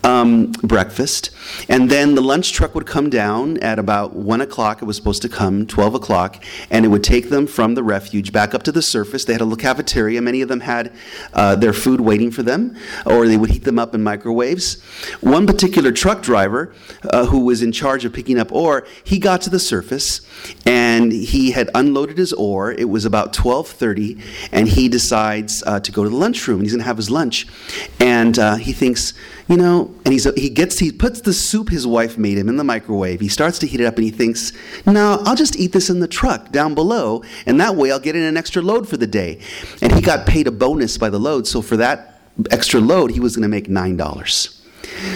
um, 0.03 0.51
breakfast, 0.63 1.31
and 1.67 1.89
then 1.89 2.15
the 2.15 2.21
lunch 2.21 2.53
truck 2.53 2.75
would 2.75 2.85
come 2.85 3.09
down 3.09 3.57
at 3.57 3.79
about 3.79 4.15
1 4.15 4.41
o'clock. 4.41 4.81
It 4.81 4.85
was 4.85 4.95
supposed 4.95 5.21
to 5.23 5.29
come, 5.29 5.65
12 5.65 5.95
o'clock, 5.95 6.43
and 6.69 6.85
it 6.85 6.89
would 6.89 7.03
take 7.03 7.29
them 7.29 7.47
from 7.47 7.75
the 7.75 7.83
refuge 7.83 8.31
back 8.31 8.53
up 8.53 8.63
to 8.63 8.71
the 8.71 8.81
surface. 8.81 9.25
They 9.25 9.33
had 9.33 9.41
a 9.41 9.45
little 9.45 9.57
cafeteria. 9.57 10.21
Many 10.21 10.41
of 10.41 10.49
them 10.49 10.61
had 10.61 10.93
uh, 11.33 11.55
their 11.55 11.73
food 11.73 12.01
waiting 12.01 12.31
for 12.31 12.43
them, 12.43 12.75
or 13.05 13.27
they 13.27 13.37
would 13.37 13.51
heat 13.51 13.63
them 13.63 13.79
up 13.79 13.93
in 13.93 14.03
microwaves. 14.03 14.81
One 15.21 15.45
particular 15.45 15.91
truck 15.91 16.21
driver 16.21 16.73
uh, 17.09 17.25
who 17.25 17.45
was 17.45 17.61
in 17.61 17.71
charge 17.71 18.05
of 18.05 18.13
picking 18.13 18.39
up 18.39 18.51
ore, 18.51 18.85
he 19.03 19.19
got 19.19 19.41
to 19.41 19.49
the 19.49 19.59
surface 19.59 20.21
and 20.65 21.11
he 21.11 21.51
had 21.51 21.69
unloaded 21.75 22.17
his 22.17 22.33
ore. 22.33 22.71
It 22.71 22.89
was 22.89 23.05
about 23.05 23.33
12:30, 23.33 24.21
and 24.51 24.67
he 24.67 24.89
decides 24.89 25.63
uh, 25.65 25.79
to 25.79 25.91
go 25.91 26.03
to 26.03 26.09
the 26.09 26.15
lunchroom. 26.15 26.61
He's 26.61 26.71
going 26.71 26.79
to 26.79 26.85
have 26.85 26.97
his 26.97 27.09
lunch, 27.09 27.47
and 27.99 28.37
uh, 28.37 28.55
he 28.55 28.73
thinks, 28.73 29.13
you 29.49 29.57
know, 29.57 29.93
and 30.05 30.13
he's 30.13 30.25
he 30.35 30.49
gets 30.49 30.77
he 30.77 30.91
puts 30.91 31.21
the 31.21 31.33
soup 31.33 31.69
his 31.69 31.87
wife 31.87 32.19
made 32.19 32.37
him 32.37 32.47
in 32.49 32.55
the 32.55 32.63
microwave. 32.63 33.19
He 33.19 33.27
starts 33.27 33.57
to 33.59 33.67
heat 33.67 33.81
it 33.81 33.85
up, 33.85 33.95
and 33.95 34.03
he 34.03 34.11
thinks, 34.11 34.53
no, 34.85 35.21
I'll 35.25 35.35
just 35.35 35.57
eat 35.57 35.71
this 35.71 35.89
in 35.89 35.99
the 35.99 36.07
truck 36.07 36.51
down 36.51 36.75
below, 36.75 37.23
and 37.47 37.59
that 37.59 37.75
way 37.75 37.91
I'll 37.91 37.99
get 37.99 38.15
in 38.15 38.21
an 38.21 38.37
extra 38.37 38.61
load 38.61 38.87
for 38.87 38.95
the 38.95 39.07
day. 39.07 39.41
And 39.81 39.91
he 39.91 40.01
got 40.01 40.27
paid 40.27 40.45
a 40.45 40.51
bonus 40.51 40.99
by 40.99 41.09
the 41.09 41.19
load, 41.19 41.47
so 41.47 41.63
for 41.63 41.77
that 41.77 42.21
extra 42.51 42.79
load, 42.79 43.11
he 43.11 43.19
was 43.19 43.35
going 43.35 43.43
to 43.43 43.49
make 43.49 43.67
nine 43.67 43.97
dollars. 43.97 44.58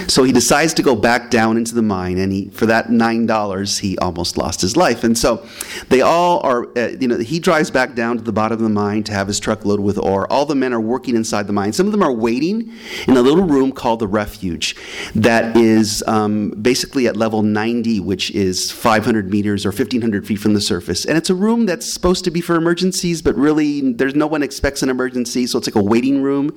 So 0.08 0.22
he 0.24 0.32
decides 0.32 0.74
to 0.74 0.82
go 0.82 0.94
back 0.94 1.30
down 1.30 1.56
into 1.56 1.74
the 1.74 1.82
mine, 1.82 2.18
and 2.18 2.32
he, 2.32 2.50
for 2.50 2.66
that 2.66 2.90
nine 2.90 3.26
dollars, 3.26 3.78
he 3.78 3.96
almost 3.98 4.36
lost 4.36 4.60
his 4.60 4.76
life. 4.76 5.04
And 5.04 5.16
so 5.16 5.46
they 5.88 6.00
all 6.00 6.40
are, 6.40 6.66
uh, 6.76 6.88
you 7.00 7.08
know, 7.08 7.18
he 7.18 7.38
drives 7.38 7.70
back 7.70 7.94
down 7.94 8.18
to 8.18 8.22
the 8.22 8.32
bottom 8.32 8.58
of 8.58 8.62
the 8.62 8.68
mine 8.68 9.04
to 9.04 9.12
have 9.12 9.26
his 9.26 9.40
truck 9.40 9.64
loaded 9.64 9.82
with 9.82 9.98
ore. 9.98 10.30
All 10.32 10.46
the 10.46 10.54
men 10.54 10.72
are 10.72 10.80
working 10.80 11.16
inside 11.16 11.46
the 11.46 11.52
mine. 11.52 11.72
Some 11.72 11.86
of 11.86 11.92
them 11.92 12.02
are 12.02 12.12
waiting 12.12 12.72
in 13.08 13.16
a 13.16 13.22
little 13.22 13.44
room 13.44 13.72
called 13.72 14.00
the 14.00 14.06
refuge, 14.06 14.76
that 15.14 15.56
is 15.56 16.02
um, 16.06 16.50
basically 16.50 17.06
at 17.06 17.16
level 17.16 17.42
90, 17.42 18.00
which 18.00 18.30
is 18.32 18.70
500 18.70 19.30
meters 19.30 19.64
or 19.64 19.70
1,500 19.70 20.26
feet 20.26 20.38
from 20.38 20.54
the 20.54 20.60
surface. 20.60 21.04
And 21.04 21.16
it's 21.16 21.30
a 21.30 21.34
room 21.34 21.66
that's 21.66 21.90
supposed 21.90 22.24
to 22.24 22.30
be 22.30 22.40
for 22.40 22.56
emergencies, 22.56 23.22
but 23.22 23.34
really, 23.36 23.92
there's 23.92 24.14
no 24.14 24.26
one 24.26 24.42
expects 24.42 24.82
an 24.82 24.88
emergency, 24.88 25.46
so 25.46 25.58
it's 25.58 25.66
like 25.66 25.74
a 25.74 25.82
waiting 25.82 26.22
room. 26.22 26.56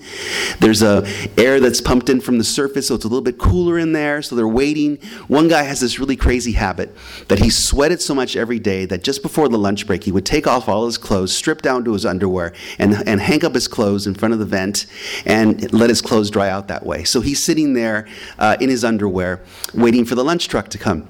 There's 0.59 0.81
a 0.81 1.07
air 1.37 1.59
that's 1.59 1.81
pumped 1.81 2.09
in 2.09 2.21
from 2.21 2.37
the 2.37 2.43
surface, 2.43 2.87
so 2.87 2.95
it's 2.95 3.05
a 3.05 3.07
little 3.07 3.16
bit 3.21 3.37
cooler 3.37 3.77
in 3.77 3.93
there, 3.93 4.21
so 4.21 4.35
they're 4.35 4.47
waiting. 4.47 4.97
One 5.27 5.47
guy 5.47 5.63
has 5.63 5.79
this 5.79 5.99
really 5.99 6.15
crazy 6.15 6.53
habit 6.53 6.95
that 7.27 7.39
he 7.39 7.49
sweated 7.49 8.01
so 8.01 8.13
much 8.13 8.35
every 8.35 8.59
day 8.59 8.85
that 8.85 9.03
just 9.03 9.21
before 9.21 9.49
the 9.49 9.57
lunch 9.57 9.87
break, 9.87 10.03
he 10.03 10.11
would 10.11 10.25
take 10.25 10.47
off 10.47 10.69
all 10.69 10.85
his 10.85 10.97
clothes, 10.97 11.35
strip 11.35 11.61
down 11.61 11.83
to 11.85 11.93
his 11.93 12.05
underwear, 12.05 12.53
and, 12.79 12.95
and 13.07 13.21
hang 13.21 13.43
up 13.43 13.53
his 13.53 13.67
clothes 13.67 14.07
in 14.07 14.13
front 14.13 14.33
of 14.33 14.39
the 14.39 14.45
vent 14.45 14.85
and 15.25 15.71
let 15.73 15.89
his 15.89 16.01
clothes 16.01 16.29
dry 16.29 16.49
out 16.49 16.67
that 16.67 16.85
way. 16.85 17.03
So 17.03 17.21
he's 17.21 17.43
sitting 17.43 17.73
there 17.73 18.07
uh, 18.37 18.57
in 18.59 18.69
his 18.69 18.83
underwear, 18.83 19.41
waiting 19.73 20.05
for 20.05 20.15
the 20.15 20.23
lunch 20.23 20.47
truck 20.47 20.69
to 20.69 20.77
come. 20.77 21.07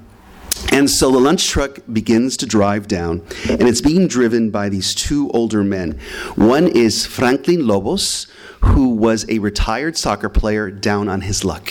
And 0.71 0.89
so 0.89 1.11
the 1.11 1.19
lunch 1.19 1.47
truck 1.47 1.79
begins 1.91 2.37
to 2.37 2.45
drive 2.45 2.87
down, 2.87 3.21
and 3.49 3.63
it's 3.63 3.81
being 3.81 4.07
driven 4.07 4.49
by 4.51 4.69
these 4.69 4.93
two 4.93 5.29
older 5.31 5.63
men. 5.63 5.99
One 6.35 6.67
is 6.67 7.05
Franklin 7.05 7.65
Lobos, 7.65 8.27
who 8.61 8.89
was 8.89 9.25
a 9.29 9.39
retired 9.39 9.97
soccer 9.97 10.29
player 10.29 10.69
down 10.69 11.09
on 11.09 11.21
his 11.21 11.43
luck. 11.43 11.69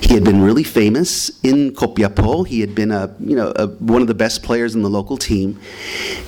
He 0.00 0.14
had 0.14 0.24
been 0.24 0.42
really 0.42 0.64
famous 0.64 1.30
in 1.42 1.72
Copiapó. 1.72 2.46
He 2.46 2.60
had 2.60 2.74
been 2.74 2.90
a, 2.90 3.14
you 3.20 3.36
know, 3.36 3.52
a, 3.56 3.66
one 3.66 4.02
of 4.02 4.08
the 4.08 4.14
best 4.14 4.42
players 4.42 4.74
in 4.74 4.82
the 4.82 4.90
local 4.90 5.16
team. 5.16 5.58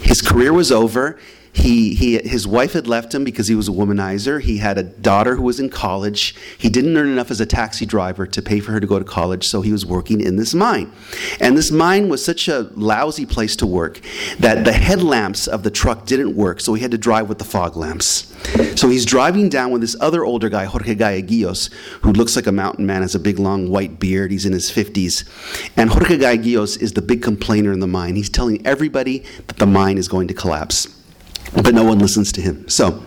His 0.02 0.20
career 0.20 0.52
was 0.52 0.70
over. 0.72 1.18
He, 1.52 1.94
he, 1.94 2.18
his 2.18 2.46
wife 2.46 2.74
had 2.74 2.86
left 2.86 3.12
him 3.12 3.24
because 3.24 3.48
he 3.48 3.56
was 3.56 3.68
a 3.68 3.72
womanizer. 3.72 4.40
He 4.40 4.58
had 4.58 4.78
a 4.78 4.84
daughter 4.84 5.34
who 5.34 5.42
was 5.42 5.58
in 5.58 5.68
college. 5.68 6.34
He 6.56 6.68
didn't 6.68 6.96
earn 6.96 7.08
enough 7.08 7.30
as 7.30 7.40
a 7.40 7.46
taxi 7.46 7.84
driver 7.84 8.26
to 8.26 8.40
pay 8.40 8.60
for 8.60 8.72
her 8.72 8.80
to 8.80 8.86
go 8.86 8.98
to 8.98 9.04
college, 9.04 9.46
so 9.46 9.60
he 9.60 9.72
was 9.72 9.84
working 9.84 10.20
in 10.20 10.36
this 10.36 10.54
mine. 10.54 10.92
And 11.40 11.58
this 11.58 11.72
mine 11.72 12.08
was 12.08 12.24
such 12.24 12.46
a 12.46 12.70
lousy 12.76 13.26
place 13.26 13.56
to 13.56 13.66
work 13.66 14.00
that 14.38 14.64
the 14.64 14.72
headlamps 14.72 15.48
of 15.48 15.64
the 15.64 15.70
truck 15.70 16.06
didn't 16.06 16.36
work, 16.36 16.60
so 16.60 16.74
he 16.74 16.82
had 16.82 16.92
to 16.92 16.98
drive 16.98 17.28
with 17.28 17.38
the 17.38 17.44
fog 17.44 17.76
lamps. 17.76 18.32
So 18.76 18.88
he's 18.88 19.04
driving 19.04 19.48
down 19.48 19.72
with 19.72 19.80
this 19.80 19.96
other 20.00 20.24
older 20.24 20.48
guy, 20.48 20.64
Jorge 20.64 20.94
Galleguillos, 20.94 21.72
who 22.02 22.12
looks 22.12 22.36
like 22.36 22.46
a 22.46 22.52
mountain 22.52 22.86
man, 22.86 23.02
has 23.02 23.14
a 23.14 23.18
big 23.18 23.38
long 23.38 23.68
white 23.68 23.98
beard. 23.98 24.30
He's 24.30 24.46
in 24.46 24.52
his 24.52 24.70
50s. 24.70 25.28
And 25.76 25.90
Jorge 25.90 26.16
Galleguillos 26.16 26.80
is 26.80 26.92
the 26.92 27.02
big 27.02 27.22
complainer 27.22 27.72
in 27.72 27.80
the 27.80 27.86
mine. 27.86 28.14
He's 28.14 28.30
telling 28.30 28.64
everybody 28.66 29.24
that 29.48 29.58
the 29.58 29.66
mine 29.66 29.98
is 29.98 30.08
going 30.08 30.28
to 30.28 30.34
collapse 30.34 30.99
but 31.52 31.74
no 31.74 31.84
one 31.84 31.98
listens 31.98 32.32
to 32.32 32.40
him. 32.40 32.68
So, 32.68 33.02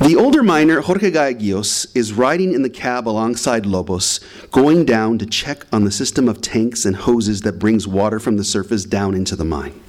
the 0.00 0.16
older 0.16 0.42
miner, 0.42 0.82
Jorge 0.82 1.10
Galleguillos, 1.10 1.86
is 1.96 2.12
riding 2.12 2.52
in 2.52 2.62
the 2.62 2.68
cab 2.68 3.08
alongside 3.08 3.64
Lobos, 3.64 4.20
going 4.50 4.84
down 4.84 5.18
to 5.18 5.24
check 5.24 5.64
on 5.72 5.84
the 5.84 5.90
system 5.90 6.28
of 6.28 6.42
tanks 6.42 6.84
and 6.84 6.94
hoses 6.96 7.40
that 7.40 7.58
brings 7.58 7.88
water 7.88 8.20
from 8.20 8.36
the 8.36 8.44
surface 8.44 8.84
down 8.84 9.14
into 9.14 9.34
the 9.34 9.44
mine. 9.44 9.80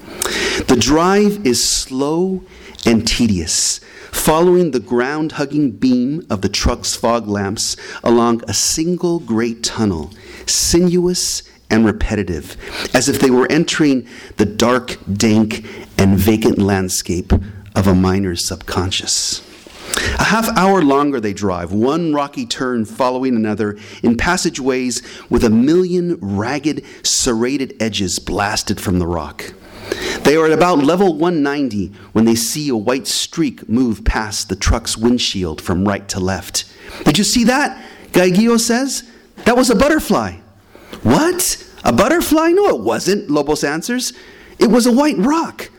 The 0.68 0.78
drive 0.80 1.46
is 1.46 1.68
slow 1.68 2.44
and 2.86 3.06
tedious, 3.06 3.80
following 4.12 4.72
the 4.72 4.80
ground 4.80 5.34
hugging 5.34 5.72
beam 5.72 6.26
of 6.30 6.42
the 6.42 6.50
truck's 6.50 6.96
fog 6.96 7.28
lamps 7.28 7.76
along 8.04 8.42
a 8.48 8.54
single 8.54 9.20
great 9.20 9.64
tunnel, 9.64 10.12
sinuous 10.46 11.44
and 11.70 11.86
repetitive, 11.86 12.58
as 12.94 13.10
if 13.10 13.20
they 13.20 13.30
were 13.30 13.52
entering 13.52 14.08
the 14.38 14.46
dark, 14.46 14.98
dank, 15.12 15.66
and 15.98 16.18
vacant 16.18 16.60
landscape 16.60 17.32
of 17.76 17.88
a 17.88 17.96
miner's 17.96 18.48
subconscious. 18.48 19.42
A 20.20 20.24
half 20.26 20.50
hour 20.58 20.82
longer 20.82 21.20
they 21.20 21.34
drive, 21.34 21.72
one 21.72 22.14
rocky 22.14 22.46
turn 22.46 22.86
following 22.86 23.36
another, 23.36 23.78
in 24.04 24.18
passageways 24.18 25.02
with 25.30 25.44
a 25.44 25.50
million 25.50 26.18
ragged, 26.20 26.84
serrated 27.04 27.76
edges 27.80 28.20
blasted 28.20 28.82
from 28.82 29.00
the 29.00 29.08
rock. 29.08 29.54
They 30.24 30.36
are 30.36 30.46
at 30.48 30.52
about 30.52 30.80
level 30.80 31.14
190 31.14 31.88
when 32.14 32.26
they 32.26 32.36
see 32.36 32.70
a 32.70 32.76
white 32.76 33.08
streak 33.08 33.70
move 33.70 34.04
past 34.04 34.50
the 34.50 34.56
truck's 34.56 34.98
windshield 34.98 35.62
from 35.62 35.88
right 35.88 36.08
to 36.10 36.20
left. 36.20 36.66
Did 37.04 37.18
you 37.18 37.24
see 37.24 37.44
that? 37.44 37.86
Galleguillos 38.12 38.62
says. 38.62 39.04
That 39.46 39.56
was 39.56 39.70
a 39.70 39.76
butterfly. 39.76 40.38
What? 41.06 41.64
A 41.84 41.94
butterfly? 41.94 42.50
No, 42.50 42.68
it 42.70 42.80
wasn't, 42.80 43.30
Lobos 43.30 43.64
answers. 43.64 44.12
It 44.58 44.72
was 44.72 44.88
a 44.88 44.92
white 44.92 45.20
rock. 45.20 45.70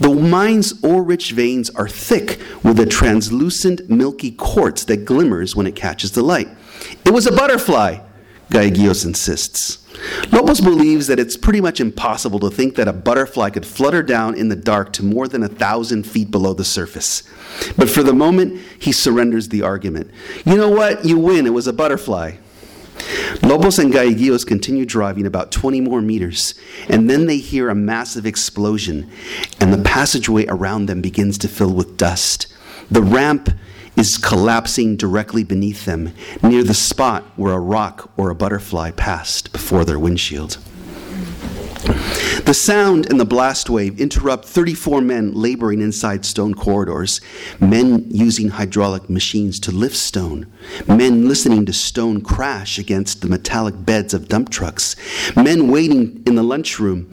The 0.00 0.08
mine's 0.08 0.82
ore 0.82 1.02
rich 1.02 1.32
veins 1.32 1.68
are 1.68 1.86
thick 1.86 2.40
with 2.64 2.80
a 2.80 2.86
translucent 2.86 3.90
milky 3.90 4.30
quartz 4.30 4.86
that 4.86 5.04
glimmers 5.04 5.54
when 5.54 5.66
it 5.66 5.76
catches 5.76 6.12
the 6.12 6.22
light. 6.22 6.48
It 7.04 7.10
was 7.10 7.26
a 7.26 7.32
butterfly, 7.32 7.98
Galleguillos 8.50 9.04
insists. 9.04 9.86
Lobos 10.32 10.62
believes 10.62 11.06
that 11.06 11.20
it's 11.20 11.36
pretty 11.36 11.60
much 11.60 11.78
impossible 11.78 12.40
to 12.40 12.48
think 12.48 12.76
that 12.76 12.88
a 12.88 12.94
butterfly 12.94 13.50
could 13.50 13.66
flutter 13.66 14.02
down 14.02 14.34
in 14.34 14.48
the 14.48 14.56
dark 14.56 14.94
to 14.94 15.04
more 15.04 15.28
than 15.28 15.42
a 15.42 15.48
thousand 15.48 16.04
feet 16.06 16.30
below 16.30 16.54
the 16.54 16.64
surface. 16.64 17.24
But 17.76 17.90
for 17.90 18.02
the 18.02 18.14
moment, 18.14 18.58
he 18.78 18.90
surrenders 18.90 19.50
the 19.50 19.60
argument. 19.60 20.10
You 20.46 20.56
know 20.56 20.70
what? 20.70 21.04
You 21.04 21.18
win. 21.18 21.46
It 21.46 21.52
was 21.52 21.66
a 21.66 21.74
butterfly. 21.74 22.36
Lobos 23.42 23.78
and 23.78 23.92
Galleguillos 23.92 24.46
continue 24.46 24.86
driving 24.86 25.26
about 25.26 25.50
20 25.50 25.80
more 25.80 26.00
meters, 26.00 26.54
and 26.88 27.08
then 27.08 27.26
they 27.26 27.38
hear 27.38 27.68
a 27.68 27.74
massive 27.74 28.26
explosion, 28.26 29.10
and 29.60 29.72
the 29.72 29.82
passageway 29.82 30.46
around 30.46 30.86
them 30.86 31.00
begins 31.00 31.38
to 31.38 31.48
fill 31.48 31.72
with 31.72 31.96
dust. 31.96 32.46
The 32.90 33.02
ramp 33.02 33.50
is 33.96 34.18
collapsing 34.18 34.96
directly 34.96 35.44
beneath 35.44 35.84
them, 35.84 36.12
near 36.42 36.62
the 36.62 36.74
spot 36.74 37.24
where 37.36 37.52
a 37.52 37.60
rock 37.60 38.10
or 38.16 38.30
a 38.30 38.34
butterfly 38.34 38.90
passed 38.92 39.52
before 39.52 39.84
their 39.84 39.98
windshield. 39.98 40.58
The 41.82 42.54
sound 42.54 43.10
and 43.10 43.18
the 43.18 43.24
blast 43.24 43.68
wave 43.68 44.00
interrupt 44.00 44.44
34 44.44 45.00
men 45.00 45.32
laboring 45.32 45.80
inside 45.80 46.24
stone 46.24 46.54
corridors, 46.54 47.20
men 47.60 48.06
using 48.08 48.50
hydraulic 48.50 49.10
machines 49.10 49.58
to 49.60 49.72
lift 49.72 49.96
stone, 49.96 50.46
men 50.86 51.26
listening 51.26 51.66
to 51.66 51.72
stone 51.72 52.20
crash 52.20 52.78
against 52.78 53.20
the 53.20 53.28
metallic 53.28 53.84
beds 53.84 54.14
of 54.14 54.28
dump 54.28 54.50
trucks, 54.50 54.94
men 55.34 55.68
waiting 55.68 56.22
in 56.24 56.36
the 56.36 56.44
lunchroom, 56.44 57.12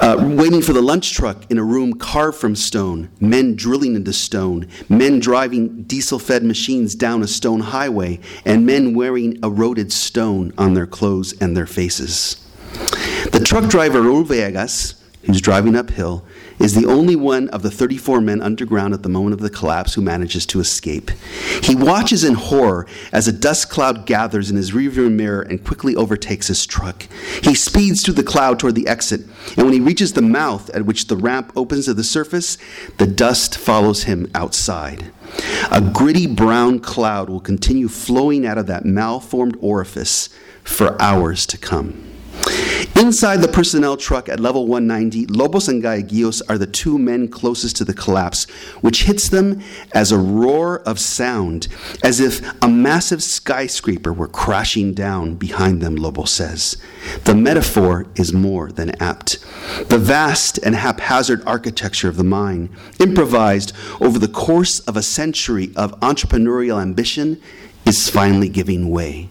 uh, 0.00 0.16
waiting 0.36 0.62
for 0.62 0.72
the 0.72 0.82
lunch 0.82 1.12
truck 1.12 1.48
in 1.48 1.58
a 1.58 1.64
room 1.64 1.92
carved 1.92 2.38
from 2.38 2.56
stone, 2.56 3.08
men 3.20 3.54
drilling 3.54 3.94
into 3.94 4.12
stone, 4.12 4.66
men 4.88 5.20
driving 5.20 5.84
diesel 5.84 6.18
fed 6.18 6.42
machines 6.42 6.96
down 6.96 7.22
a 7.22 7.28
stone 7.28 7.60
highway, 7.60 8.18
and 8.44 8.66
men 8.66 8.94
wearing 8.94 9.38
eroded 9.44 9.92
stone 9.92 10.52
on 10.58 10.74
their 10.74 10.86
clothes 10.86 11.32
and 11.40 11.56
their 11.56 11.66
faces. 11.66 12.41
The 13.32 13.42
truck 13.44 13.70
driver, 13.70 14.00
Raul 14.00 14.26
who's 15.24 15.40
driving 15.40 15.76
uphill, 15.76 16.24
is 16.58 16.74
the 16.74 16.86
only 16.86 17.16
one 17.16 17.48
of 17.48 17.62
the 17.62 17.70
34 17.70 18.20
men 18.20 18.40
underground 18.40 18.94
at 18.94 19.02
the 19.02 19.08
moment 19.08 19.34
of 19.34 19.40
the 19.40 19.50
collapse 19.50 19.94
who 19.94 20.02
manages 20.02 20.46
to 20.46 20.60
escape. 20.60 21.10
He 21.62 21.74
watches 21.74 22.24
in 22.24 22.34
horror 22.34 22.86
as 23.12 23.26
a 23.26 23.32
dust 23.32 23.70
cloud 23.70 24.06
gathers 24.06 24.50
in 24.50 24.56
his 24.56 24.72
rearview 24.72 25.10
mirror 25.10 25.42
and 25.42 25.64
quickly 25.64 25.96
overtakes 25.96 26.48
his 26.48 26.66
truck. 26.66 27.08
He 27.42 27.54
speeds 27.54 28.02
through 28.02 28.14
the 28.14 28.22
cloud 28.22 28.58
toward 28.58 28.74
the 28.74 28.86
exit, 28.86 29.22
and 29.56 29.64
when 29.64 29.72
he 29.72 29.80
reaches 29.80 30.12
the 30.12 30.22
mouth 30.22 30.70
at 30.70 30.86
which 30.86 31.06
the 31.06 31.16
ramp 31.16 31.52
opens 31.56 31.86
to 31.86 31.94
the 31.94 32.04
surface, 32.04 32.58
the 32.98 33.06
dust 33.06 33.56
follows 33.56 34.04
him 34.04 34.30
outside. 34.34 35.10
A 35.70 35.80
gritty 35.80 36.26
brown 36.26 36.78
cloud 36.80 37.30
will 37.30 37.40
continue 37.40 37.88
flowing 37.88 38.46
out 38.46 38.58
of 38.58 38.66
that 38.66 38.84
malformed 38.84 39.56
orifice 39.60 40.28
for 40.62 41.00
hours 41.00 41.46
to 41.46 41.58
come. 41.58 42.11
Inside 42.96 43.38
the 43.38 43.48
personnel 43.48 43.96
truck 43.96 44.28
at 44.28 44.38
level 44.38 44.66
190, 44.66 45.26
Lobos 45.26 45.68
and 45.68 45.82
Galleguillos 45.82 46.40
are 46.48 46.56
the 46.56 46.66
two 46.66 46.98
men 46.98 47.26
closest 47.28 47.76
to 47.76 47.84
the 47.84 47.92
collapse, 47.92 48.44
which 48.80 49.04
hits 49.04 49.28
them 49.28 49.60
as 49.92 50.12
a 50.12 50.18
roar 50.18 50.80
of 50.80 51.00
sound, 51.00 51.68
as 52.04 52.20
if 52.20 52.40
a 52.62 52.68
massive 52.68 53.22
skyscraper 53.22 54.12
were 54.12 54.28
crashing 54.28 54.94
down 54.94 55.34
behind 55.34 55.80
them, 55.80 55.96
Lobos 55.96 56.30
says. 56.30 56.76
The 57.24 57.34
metaphor 57.34 58.06
is 58.14 58.32
more 58.32 58.70
than 58.70 59.02
apt. 59.02 59.40
The 59.88 59.98
vast 59.98 60.58
and 60.58 60.76
haphazard 60.76 61.42
architecture 61.44 62.08
of 62.08 62.16
the 62.16 62.24
mine, 62.24 62.68
improvised 63.00 63.72
over 64.00 64.18
the 64.18 64.28
course 64.28 64.78
of 64.80 64.96
a 64.96 65.02
century 65.02 65.72
of 65.74 65.98
entrepreneurial 66.00 66.80
ambition, 66.80 67.42
is 67.84 68.08
finally 68.08 68.48
giving 68.48 68.90
way. 68.90 69.28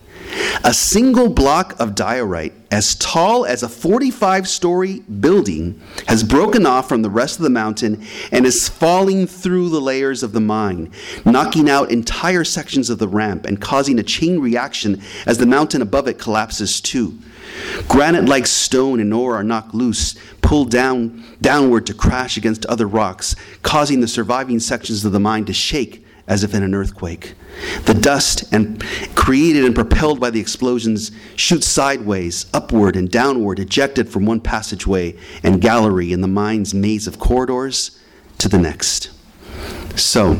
A 0.63 0.73
single 0.73 1.29
block 1.29 1.79
of 1.79 1.95
diorite, 1.95 2.53
as 2.69 2.95
tall 2.95 3.45
as 3.45 3.63
a 3.63 3.69
45 3.69 4.47
story 4.47 4.99
building, 4.99 5.81
has 6.07 6.23
broken 6.23 6.65
off 6.65 6.87
from 6.87 7.01
the 7.01 7.09
rest 7.09 7.37
of 7.37 7.43
the 7.43 7.49
mountain 7.49 8.05
and 8.31 8.45
is 8.45 8.69
falling 8.69 9.27
through 9.27 9.69
the 9.69 9.81
layers 9.81 10.23
of 10.23 10.33
the 10.33 10.39
mine, 10.39 10.91
knocking 11.25 11.69
out 11.69 11.91
entire 11.91 12.43
sections 12.43 12.89
of 12.89 12.99
the 12.99 13.07
ramp 13.07 13.45
and 13.45 13.59
causing 13.59 13.99
a 13.99 14.03
chain 14.03 14.39
reaction 14.39 15.01
as 15.25 15.37
the 15.37 15.45
mountain 15.45 15.81
above 15.81 16.07
it 16.07 16.19
collapses 16.19 16.79
too. 16.79 17.17
Granite 17.87 18.25
like 18.25 18.47
stone 18.47 18.99
and 18.99 19.13
ore 19.13 19.35
are 19.35 19.43
knocked 19.43 19.73
loose, 19.73 20.15
pulled 20.41 20.71
down 20.71 21.23
downward 21.41 21.85
to 21.87 21.93
crash 21.93 22.37
against 22.37 22.65
other 22.67 22.87
rocks, 22.87 23.35
causing 23.63 23.99
the 23.99 24.07
surviving 24.07 24.59
sections 24.59 25.03
of 25.03 25.11
the 25.11 25.19
mine 25.19 25.45
to 25.45 25.53
shake 25.53 26.05
as 26.31 26.45
if 26.45 26.55
in 26.55 26.63
an 26.63 26.73
earthquake. 26.73 27.33
The 27.83 27.93
dust 27.93 28.45
and 28.53 28.81
created 29.15 29.65
and 29.65 29.75
propelled 29.75 30.21
by 30.21 30.29
the 30.29 30.39
explosions 30.39 31.11
shoots 31.35 31.67
sideways, 31.67 32.45
upward 32.53 32.95
and 32.95 33.11
downward, 33.11 33.59
ejected 33.59 34.07
from 34.07 34.25
one 34.25 34.39
passageway 34.39 35.17
and 35.43 35.59
gallery 35.59 36.13
in 36.13 36.21
the 36.21 36.29
mine's 36.29 36.73
maze 36.73 37.05
of 37.05 37.19
corridors 37.19 37.99
to 38.37 38.47
the 38.47 38.57
next. 38.57 39.09
So, 39.97 40.39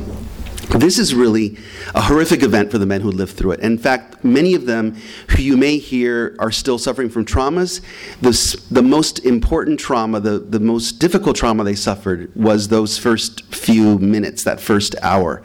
this 0.79 0.97
is 0.97 1.13
really 1.13 1.57
a 1.93 2.01
horrific 2.01 2.43
event 2.43 2.71
for 2.71 2.77
the 2.77 2.85
men 2.85 3.01
who 3.01 3.11
lived 3.11 3.35
through 3.35 3.51
it. 3.51 3.59
In 3.59 3.77
fact, 3.77 4.23
many 4.23 4.53
of 4.53 4.65
them 4.65 4.95
who 5.29 5.41
you 5.41 5.57
may 5.57 5.77
hear 5.77 6.35
are 6.39 6.51
still 6.51 6.77
suffering 6.77 7.09
from 7.09 7.25
traumas. 7.25 7.81
The, 8.21 8.61
the 8.71 8.81
most 8.81 9.25
important 9.25 9.79
trauma, 9.79 10.19
the, 10.19 10.39
the 10.39 10.59
most 10.59 10.93
difficult 10.93 11.35
trauma 11.35 11.63
they 11.63 11.75
suffered 11.75 12.33
was 12.35 12.67
those 12.67 12.97
first 12.97 13.53
few 13.53 13.99
minutes, 13.99 14.43
that 14.43 14.59
first 14.59 14.95
hour, 15.01 15.43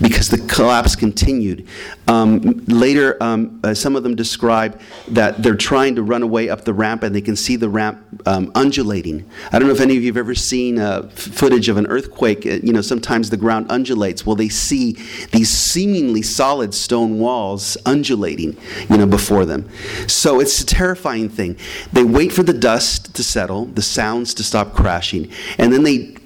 because 0.00 0.28
the 0.28 0.38
collapse 0.38 0.96
continued. 0.96 1.66
Um, 2.08 2.40
later, 2.66 3.20
um, 3.22 3.60
uh, 3.64 3.74
some 3.74 3.96
of 3.96 4.02
them 4.02 4.14
describe 4.14 4.80
that 5.08 5.42
they're 5.42 5.56
trying 5.56 5.94
to 5.96 6.02
run 6.02 6.22
away 6.22 6.48
up 6.48 6.64
the 6.64 6.74
ramp 6.74 7.02
and 7.02 7.14
they 7.14 7.20
can 7.20 7.36
see 7.36 7.56
the 7.56 7.68
ramp 7.68 7.98
um, 8.26 8.52
undulating. 8.54 9.28
I 9.52 9.58
don't 9.58 9.68
know 9.68 9.74
if 9.74 9.80
any 9.80 9.96
of 9.96 10.02
you 10.02 10.10
have 10.10 10.16
ever 10.16 10.34
seen 10.34 10.78
uh, 10.78 11.08
footage 11.08 11.68
of 11.68 11.76
an 11.76 11.86
earthquake. 11.86 12.46
Uh, 12.46 12.60
you 12.62 12.72
know, 12.72 12.80
sometimes 12.80 13.30
the 13.30 13.36
ground 13.36 13.66
undulates. 13.70 14.24
Well, 14.24 14.36
they 14.36 14.48
see 14.66 14.92
these 15.32 15.50
seemingly 15.50 16.22
solid 16.22 16.74
stone 16.74 17.18
walls 17.18 17.76
undulating, 17.86 18.56
you 18.88 18.96
know, 18.96 19.06
before 19.06 19.44
them. 19.44 19.68
So 20.06 20.40
it's 20.40 20.60
a 20.60 20.66
terrifying 20.66 21.28
thing. 21.28 21.56
They 21.92 22.04
wait 22.04 22.32
for 22.32 22.42
the 22.42 22.52
dust 22.52 23.14
to 23.14 23.22
settle, 23.22 23.66
the 23.66 23.82
sounds 23.82 24.34
to 24.34 24.44
stop 24.44 24.74
crashing, 24.74 25.30
and 25.58 25.72
then 25.72 25.82
they 25.82 26.16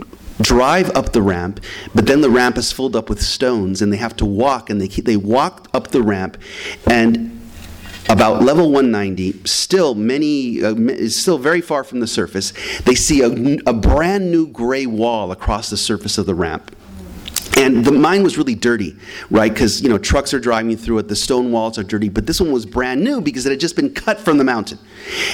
drive 0.40 0.90
up 0.96 1.12
the 1.12 1.22
ramp, 1.22 1.60
but 1.94 2.06
then 2.06 2.20
the 2.20 2.30
ramp 2.30 2.56
is 2.56 2.72
filled 2.72 2.96
up 2.96 3.08
with 3.08 3.20
stones 3.20 3.82
and 3.82 3.92
they 3.92 3.98
have 3.98 4.16
to 4.16 4.24
walk 4.24 4.70
and 4.70 4.80
they 4.80 4.88
keep, 4.88 5.04
they 5.04 5.16
walk 5.16 5.68
up 5.74 5.88
the 5.88 6.02
ramp 6.02 6.38
and 6.86 7.36
about 8.08 8.42
level 8.42 8.72
190, 8.72 9.46
still 9.46 9.94
many, 9.94 10.62
uh, 10.64 10.74
still 11.08 11.38
very 11.38 11.60
far 11.60 11.84
from 11.84 12.00
the 12.00 12.06
surface, 12.06 12.52
they 12.80 12.94
see 12.94 13.20
a, 13.22 13.58
a 13.66 13.72
brand 13.72 14.32
new 14.32 14.46
gray 14.48 14.86
wall 14.86 15.30
across 15.30 15.70
the 15.70 15.76
surface 15.76 16.18
of 16.18 16.26
the 16.26 16.34
ramp. 16.34 16.74
And 17.56 17.84
the 17.84 17.92
mine 17.92 18.22
was 18.22 18.38
really 18.38 18.54
dirty, 18.54 18.96
right? 19.30 19.52
Because 19.52 19.82
you 19.82 19.88
know 19.88 19.98
trucks 19.98 20.32
are 20.32 20.40
driving 20.40 20.76
through 20.76 20.98
it, 20.98 21.08
the 21.08 21.16
stone 21.16 21.52
walls 21.52 21.78
are 21.78 21.82
dirty. 21.82 22.08
But 22.08 22.26
this 22.26 22.40
one 22.40 22.52
was 22.52 22.64
brand 22.64 23.02
new 23.02 23.20
because 23.20 23.44
it 23.44 23.50
had 23.50 23.60
just 23.60 23.76
been 23.76 23.92
cut 23.92 24.18
from 24.18 24.38
the 24.38 24.44
mountain. 24.44 24.78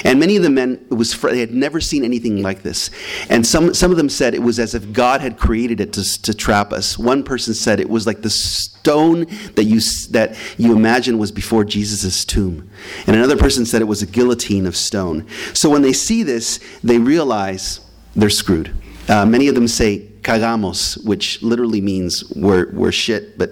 And 0.03 0.19
many 0.19 0.35
of 0.35 0.43
the 0.43 0.49
men 0.49 0.85
it 0.89 0.93
was 0.93 1.19
they 1.19 1.39
had 1.39 1.51
never 1.51 1.79
seen 1.79 2.03
anything 2.03 2.41
like 2.41 2.63
this. 2.63 2.89
And 3.29 3.45
some 3.45 3.73
some 3.73 3.91
of 3.91 3.97
them 3.97 4.09
said 4.09 4.33
it 4.33 4.41
was 4.41 4.59
as 4.59 4.73
if 4.75 4.91
God 4.91 5.21
had 5.21 5.37
created 5.37 5.79
it 5.79 5.93
to, 5.93 6.21
to 6.23 6.33
trap 6.33 6.73
us. 6.73 6.97
One 6.97 7.23
person 7.23 7.53
said 7.53 7.79
it 7.79 7.89
was 7.89 8.05
like 8.05 8.21
the 8.21 8.29
stone 8.29 9.25
that 9.55 9.65
you 9.65 9.79
that 10.11 10.37
you 10.57 10.75
imagine 10.75 11.17
was 11.17 11.31
before 11.31 11.63
Jesus' 11.63 12.25
tomb. 12.25 12.69
And 13.05 13.15
another 13.15 13.37
person 13.37 13.65
said 13.65 13.81
it 13.81 13.85
was 13.85 14.01
a 14.01 14.07
guillotine 14.07 14.65
of 14.65 14.75
stone. 14.75 15.27
So 15.53 15.69
when 15.69 15.81
they 15.81 15.93
see 15.93 16.23
this, 16.23 16.59
they 16.83 16.97
realize 16.97 17.79
they're 18.15 18.29
screwed. 18.29 18.73
Uh, 19.07 19.25
many 19.25 19.47
of 19.47 19.55
them 19.55 19.67
say 19.67 20.06
cagamos, 20.21 21.03
which 21.05 21.41
literally 21.41 21.81
means 21.81 22.23
we're, 22.35 22.71
we're 22.71 22.91
shit, 22.91 23.37
but 23.37 23.51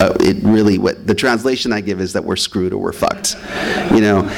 uh, 0.00 0.14
it 0.20 0.36
really, 0.42 0.78
what 0.78 1.06
the 1.06 1.14
translation 1.14 1.72
I 1.72 1.80
give 1.80 2.00
is 2.00 2.12
that 2.12 2.24
we're 2.24 2.36
screwed 2.36 2.72
or 2.72 2.78
we're 2.78 2.92
fucked, 2.92 3.36
you 3.92 4.00
know. 4.00 4.28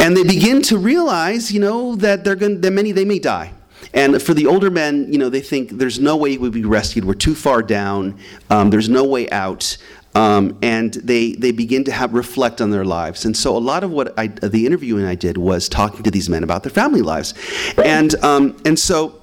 And 0.00 0.16
they 0.16 0.22
begin 0.22 0.62
to 0.62 0.78
realize, 0.78 1.50
you 1.52 1.60
know, 1.60 1.96
that 1.96 2.24
they're 2.24 2.36
going, 2.36 2.60
that 2.60 2.70
many 2.70 2.92
they 2.92 3.04
may 3.04 3.18
die. 3.18 3.52
And 3.94 4.20
for 4.20 4.34
the 4.34 4.46
older 4.46 4.70
men, 4.70 5.10
you 5.12 5.18
know, 5.18 5.28
they 5.28 5.40
think 5.40 5.70
there's 5.70 5.98
no 5.98 6.16
way 6.16 6.36
we'll 6.36 6.50
be 6.50 6.64
rescued. 6.64 7.04
We're 7.04 7.14
too 7.14 7.34
far 7.34 7.62
down. 7.62 8.18
Um, 8.50 8.70
there's 8.70 8.88
no 8.88 9.04
way 9.04 9.30
out. 9.30 9.76
Um, 10.14 10.58
and 10.62 10.94
they, 10.94 11.32
they 11.32 11.52
begin 11.52 11.84
to 11.84 11.92
have 11.92 12.12
reflect 12.12 12.60
on 12.60 12.70
their 12.70 12.84
lives. 12.84 13.24
And 13.24 13.36
so 13.36 13.56
a 13.56 13.58
lot 13.58 13.84
of 13.84 13.90
what 13.90 14.18
I, 14.18 14.26
the 14.26 14.66
interviewing 14.66 15.04
I 15.04 15.14
did 15.14 15.38
was 15.38 15.68
talking 15.68 16.02
to 16.02 16.10
these 16.10 16.28
men 16.28 16.42
about 16.42 16.64
their 16.64 16.72
family 16.72 17.02
lives. 17.02 17.34
And, 17.76 18.14
um, 18.24 18.56
and 18.64 18.78
so 18.78 19.17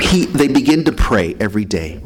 he, 0.00 0.24
they 0.24 0.48
begin 0.48 0.84
to 0.84 0.92
pray 0.92 1.36
every 1.38 1.64
day. 1.64 2.00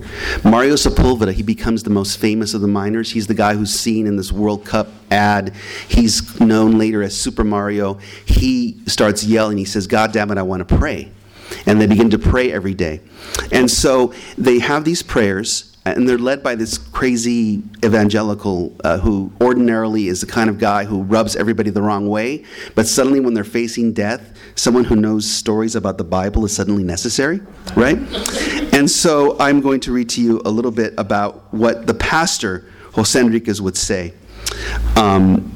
Mario 0.44 0.74
Sepulveda, 0.74 1.33
he 1.33 1.42
becomes 1.42 1.83
the 1.83 1.90
most 1.90 2.18
famous 2.18 2.53
of 2.53 2.61
the 2.61 2.68
miners. 2.68 3.12
He's 3.12 3.27
the 3.27 3.35
guy 3.35 3.55
who's 3.55 3.72
seen 3.72 4.07
in 4.07 4.16
this 4.16 4.31
World 4.31 4.64
Cup 4.66 4.88
ad. 5.11 5.55
He's 5.88 6.38
known 6.38 6.79
later 6.79 7.03
as 7.03 7.18
Super 7.18 7.44
Mario. 7.44 7.94
He 8.27 8.79
starts 8.87 9.24
yelling, 9.24 9.57
he 9.57 9.64
says, 9.64 9.87
God 9.87 10.12
damn 10.12 10.31
it, 10.31 10.38
I 10.38 10.42
want 10.42 10.68
to 10.68 10.77
pray. 10.77 11.11
And 11.64 11.81
they 11.81 11.87
begin 11.87 12.11
to 12.11 12.18
pray 12.18 12.53
every 12.53 12.74
day. 12.74 13.01
And 13.53 13.70
so 13.70 14.12
they 14.37 14.59
have 14.59 14.85
these 14.85 15.03
prayers, 15.03 15.74
and 15.87 16.07
they're 16.07 16.18
led 16.18 16.42
by 16.42 16.55
this 16.55 16.77
crazy 16.77 17.62
evangelical 17.83 18.77
uh, 18.85 18.98
who 18.98 19.33
ordinarily 19.40 20.09
is 20.09 20.20
the 20.20 20.27
kind 20.27 20.51
of 20.51 20.59
guy 20.59 20.85
who 20.85 21.03
rubs 21.03 21.37
everybody 21.37 21.70
the 21.70 21.81
wrong 21.81 22.07
way, 22.07 22.44
but 22.74 22.87
suddenly 22.87 23.20
when 23.20 23.33
they're 23.33 23.44
facing 23.44 23.94
death, 23.94 24.37
someone 24.59 24.85
who 24.85 24.97
knows 24.97 25.31
stories 25.31 25.77
about 25.77 25.99
the 25.99 26.05
Bible 26.05 26.44
is 26.44 26.55
suddenly 26.55 26.83
necessary, 26.83 27.40
right? 27.77 27.97
And 28.75 28.90
so 28.90 29.37
I'm 29.38 29.61
going 29.61 29.81
to 29.81 29.92
read 29.92 30.09
to 30.11 30.23
you 30.23 30.42
a 30.44 30.51
little 30.51 30.73
bit 30.73 30.94
about 30.99 31.53
what 31.55 31.87
the 31.87 31.94
pastor, 31.94 32.68
Jose 32.94 33.18
Enriquez, 33.18 33.62
would 33.62 33.77
say. 33.77 34.14
Um, 34.97 35.55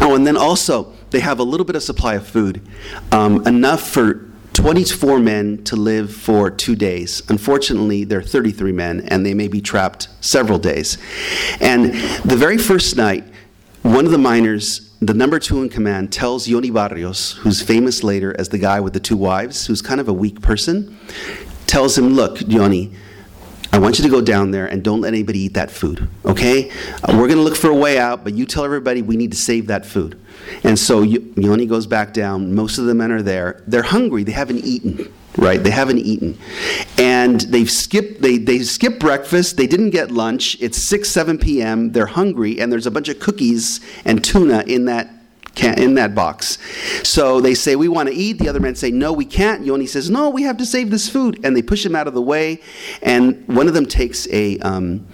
oh, 0.00 0.14
and 0.14 0.26
then 0.26 0.36
also, 0.36 0.92
they 1.10 1.20
have 1.20 1.40
a 1.40 1.42
little 1.42 1.66
bit 1.66 1.76
of 1.76 1.82
supply 1.82 2.14
of 2.14 2.26
food, 2.26 2.66
um, 3.10 3.46
enough 3.46 3.88
for 3.88 4.26
24 4.52 5.18
men 5.18 5.62
to 5.64 5.76
live 5.76 6.14
for 6.14 6.50
two 6.50 6.76
days. 6.76 7.22
Unfortunately, 7.28 8.04
there 8.04 8.20
are 8.20 8.22
33 8.22 8.72
men, 8.72 9.00
and 9.08 9.26
they 9.26 9.34
may 9.34 9.48
be 9.48 9.60
trapped 9.60 10.08
several 10.20 10.58
days. 10.58 10.98
And 11.60 11.92
the 12.24 12.36
very 12.36 12.58
first 12.58 12.96
night, 12.96 13.24
one 13.82 14.06
of 14.06 14.12
the 14.12 14.18
miners, 14.18 14.85
the 15.06 15.14
number 15.14 15.38
two 15.38 15.62
in 15.62 15.68
command, 15.68 16.12
tells 16.12 16.48
Yoni 16.48 16.70
Barrios, 16.70 17.32
who's 17.32 17.62
famous 17.62 18.02
later 18.02 18.34
as 18.38 18.48
the 18.48 18.58
guy 18.58 18.80
with 18.80 18.92
the 18.92 19.00
two 19.00 19.16
wives, 19.16 19.66
who's 19.66 19.82
kind 19.82 20.00
of 20.00 20.08
a 20.08 20.12
weak 20.12 20.40
person, 20.40 20.98
tells 21.66 21.96
him, 21.96 22.14
Look, 22.14 22.40
Yoni, 22.48 22.92
I 23.72 23.78
want 23.78 23.98
you 23.98 24.04
to 24.04 24.10
go 24.10 24.20
down 24.20 24.52
there 24.52 24.66
and 24.66 24.82
don't 24.82 25.02
let 25.02 25.12
anybody 25.12 25.40
eat 25.40 25.54
that 25.54 25.70
food, 25.70 26.08
okay? 26.24 26.70
Uh, 27.04 27.16
we're 27.18 27.28
to 27.28 27.36
look 27.36 27.56
for 27.56 27.68
a 27.68 27.74
way 27.74 27.98
out, 27.98 28.24
but 28.24 28.34
you 28.34 28.46
tell 28.46 28.64
everybody 28.64 29.02
we 29.02 29.16
need 29.16 29.32
to 29.32 29.36
save 29.36 29.66
that 29.66 29.84
food. 29.84 30.18
And 30.64 30.78
so 30.78 31.02
Yoni 31.02 31.66
goes 31.66 31.86
back 31.86 32.14
down. 32.14 32.54
Most 32.54 32.78
of 32.78 32.86
the 32.86 32.94
men 32.94 33.12
are 33.12 33.22
there. 33.22 33.62
They're 33.66 33.82
hungry. 33.82 34.24
They 34.24 34.32
haven't 34.32 34.64
eaten, 34.64 35.12
right? 35.36 35.62
They 35.62 35.70
haven't 35.70 35.98
eaten. 35.98 36.38
And 36.98 37.42
they've 37.42 37.70
skipped, 37.70 38.22
they, 38.22 38.38
they 38.38 38.60
skipped 38.60 39.00
breakfast. 39.00 39.56
They 39.56 39.66
didn't 39.66 39.90
get 39.90 40.10
lunch. 40.10 40.56
It's 40.60 40.88
6, 40.88 41.08
7 41.08 41.38
p.m. 41.38 41.92
They're 41.92 42.06
hungry, 42.06 42.58
and 42.58 42.72
there's 42.72 42.86
a 42.86 42.90
bunch 42.90 43.08
of 43.08 43.20
cookies 43.20 43.80
and 44.04 44.24
tuna 44.24 44.64
in 44.66 44.86
that 44.86 45.10
can, 45.56 45.78
in 45.80 45.94
that 45.94 46.14
box. 46.14 46.58
So 47.02 47.40
they 47.40 47.54
say, 47.54 47.74
We 47.74 47.88
want 47.88 48.08
to 48.08 48.14
eat. 48.14 48.34
The 48.34 48.48
other 48.48 48.60
men 48.60 48.76
say, 48.76 48.92
No, 48.92 49.12
we 49.12 49.24
can't. 49.24 49.64
Yoni 49.64 49.86
says, 49.86 50.08
No, 50.08 50.30
we 50.30 50.42
have 50.42 50.58
to 50.58 50.66
save 50.66 50.90
this 50.90 51.08
food. 51.08 51.40
And 51.42 51.56
they 51.56 51.62
push 51.62 51.84
him 51.84 51.96
out 51.96 52.06
of 52.06 52.14
the 52.14 52.22
way. 52.22 52.60
And 53.02 53.46
one 53.48 53.66
of 53.66 53.74
them 53.74 53.86
takes 53.86 54.28
a, 54.28 54.58
um, 54.60 55.06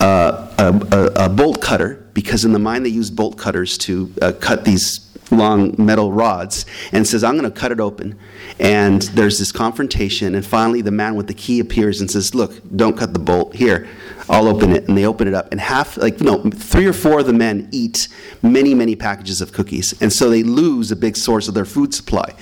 uh, 0.00 0.52
a, 0.58 0.96
a, 0.96 1.26
a, 1.26 1.28
bolt 1.28 1.62
cutter, 1.62 2.08
because 2.12 2.44
in 2.44 2.52
the 2.52 2.58
mine 2.58 2.82
they 2.82 2.90
use 2.90 3.10
bolt 3.10 3.38
cutters 3.38 3.78
to 3.78 4.12
uh, 4.20 4.32
cut 4.32 4.64
these 4.64 5.06
long 5.30 5.74
metal 5.78 6.12
rods 6.12 6.66
and 6.92 7.06
says, 7.06 7.24
I'm 7.24 7.38
going 7.38 7.50
to 7.50 7.58
cut 7.58 7.72
it 7.72 7.80
open. 7.80 8.18
And 8.58 9.02
there's 9.02 9.38
this 9.38 9.52
confrontation. 9.52 10.34
And 10.34 10.44
finally, 10.44 10.80
the 10.80 10.90
man 10.90 11.14
with 11.14 11.26
the 11.26 11.34
key 11.34 11.60
appears 11.60 12.00
and 12.00 12.10
says, 12.10 12.34
Look, 12.34 12.60
don't 12.74 12.96
cut 12.96 13.12
the 13.12 13.18
bolt. 13.18 13.54
Here, 13.54 13.86
I'll 14.28 14.48
open 14.48 14.72
it. 14.72 14.88
And 14.88 14.96
they 14.96 15.04
open 15.04 15.28
it 15.28 15.34
up. 15.34 15.48
And 15.52 15.60
half, 15.60 15.96
like, 15.98 16.20
no, 16.20 16.42
three 16.50 16.86
or 16.86 16.92
four 16.92 17.20
of 17.20 17.26
the 17.26 17.32
men 17.32 17.68
eat 17.70 18.08
many, 18.42 18.74
many 18.74 18.96
packages 18.96 19.40
of 19.40 19.52
cookies. 19.52 20.00
And 20.00 20.12
so 20.12 20.30
they 20.30 20.42
lose 20.42 20.90
a 20.90 20.96
big 20.96 21.16
source 21.16 21.48
of 21.48 21.54
their 21.54 21.64
food 21.64 21.94
supply. 21.94 22.34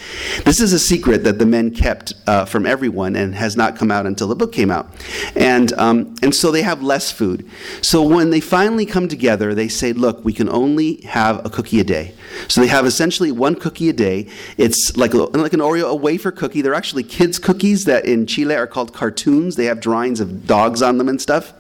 This 0.45 0.61
is 0.61 0.73
a 0.73 0.79
secret 0.79 1.25
that 1.25 1.39
the 1.39 1.47
men 1.47 1.73
kept 1.73 2.15
uh, 2.27 2.45
from 2.45 2.65
everyone 2.65 3.17
and 3.17 3.35
has 3.35 3.57
not 3.57 3.77
come 3.77 3.91
out 3.91 4.07
until 4.07 4.29
the 4.29 4.37
book 4.37 4.53
came 4.53 4.71
out. 4.71 4.89
And, 5.35 5.73
um, 5.75 6.15
and 6.23 6.35
so 6.35 6.51
they 6.51 6.63
have 6.63 6.83
less 6.83 7.11
food. 7.11 7.49
So 7.83 8.03
when 8.03 8.31
they 8.31 8.41
finally 8.41 8.87
come 8.87 9.09
together, 9.09 9.55
they 9.55 9.69
say, 9.69 9.93
Look, 9.93 10.25
we 10.25 10.33
can 10.33 10.49
only 10.49 11.03
have 11.03 11.45
a 11.45 11.51
cookie 11.51 11.81
a 11.81 11.85
day. 11.85 12.15
So 12.49 12.61
they 12.61 12.67
have 12.69 12.87
essentially 12.87 13.33
one 13.33 13.55
cookie 13.55 13.89
a 13.89 13.93
day. 13.93 14.29
It's 14.57 14.97
like, 14.97 15.15
like 15.15 15.53
an 15.53 15.61
Oreo, 15.61 15.91
a 15.91 15.95
wafer 15.95 16.31
cookie. 16.31 16.63
They're 16.63 16.75
actually 16.75 17.03
kids' 17.03 17.39
cookies 17.39 17.85
that 17.85 18.05
in 18.05 18.27
Chile 18.27 18.55
are 18.55 18.67
called 18.67 18.93
cartoons. 18.93 19.57
They 19.57 19.67
have 19.67 19.81
drawings 19.81 20.21
of 20.21 20.47
dogs 20.47 20.83
on 20.83 20.99
them 20.99 21.09
and 21.09 21.21
stuff. 21.21 21.53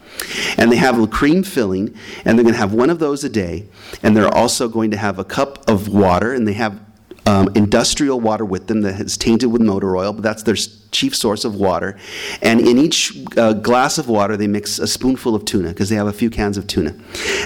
And 0.57 0.71
they 0.71 0.77
have 0.77 0.99
a 0.99 1.07
cream 1.07 1.43
filling, 1.43 1.95
and 2.25 2.39
they're 2.39 2.45
going 2.45 2.55
to 2.55 2.61
have 2.61 2.73
one 2.73 2.91
of 2.91 2.99
those 2.99 3.25
a 3.25 3.29
day. 3.29 3.67
And 4.03 4.17
they're 4.17 4.33
also 4.33 4.69
going 4.69 4.91
to 4.93 4.97
have 4.97 5.19
a 5.19 5.25
cup 5.25 5.69
of 5.69 5.89
water, 5.89 6.33
and 6.33 6.47
they 6.47 6.53
have 6.53 6.81
um, 7.27 7.49
industrial 7.55 8.21
water 8.21 8.45
with 8.45 8.67
them 8.67 8.83
that 8.83 9.01
is 9.01 9.17
tainted 9.17 9.51
with 9.51 9.63
motor 9.63 9.97
oil, 9.97 10.13
but 10.13 10.23
that's 10.23 10.43
their 10.43 10.57
chief 10.91 11.17
source 11.17 11.45
of 11.45 11.55
water. 11.57 11.97
And 12.43 12.61
in 12.61 12.79
each 12.79 13.17
uh, 13.37 13.55
glass 13.55 13.99
of 13.99 14.09
water, 14.09 14.37
they 14.37 14.47
mix 14.47 14.79
a 14.79 14.87
spoonful 14.87 15.35
of 15.35 15.45
tuna 15.45 15.69
because 15.69 15.89
they 15.89 15.97
have 15.97 16.07
a 16.07 16.13
few 16.13 16.31
cans 16.31 16.59
of 16.59 16.67
tuna. 16.67 16.95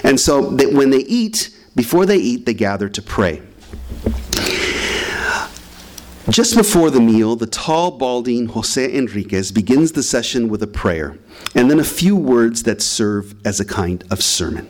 And 0.03 0.19
so 0.19 0.49
they, 0.49 0.67
when 0.67 0.89
they 0.89 0.99
eat, 0.99 1.55
before 1.79 2.05
they 2.05 2.17
eat, 2.17 2.45
they 2.45 2.53
gather 2.53 2.89
to 2.89 3.01
pray. 3.01 3.41
Just 6.29 6.57
before 6.57 6.89
the 6.91 6.99
meal, 6.99 7.37
the 7.37 7.47
tall, 7.47 7.91
balding 7.91 8.47
Jose 8.47 8.93
Enriquez 8.93 9.53
begins 9.53 9.93
the 9.93 10.03
session 10.03 10.49
with 10.49 10.61
a 10.61 10.67
prayer 10.67 11.17
and 11.55 11.71
then 11.71 11.79
a 11.79 11.85
few 11.85 12.17
words 12.17 12.63
that 12.63 12.81
serve 12.81 13.33
as 13.47 13.61
a 13.61 13.65
kind 13.65 14.03
of 14.11 14.21
sermon. 14.21 14.67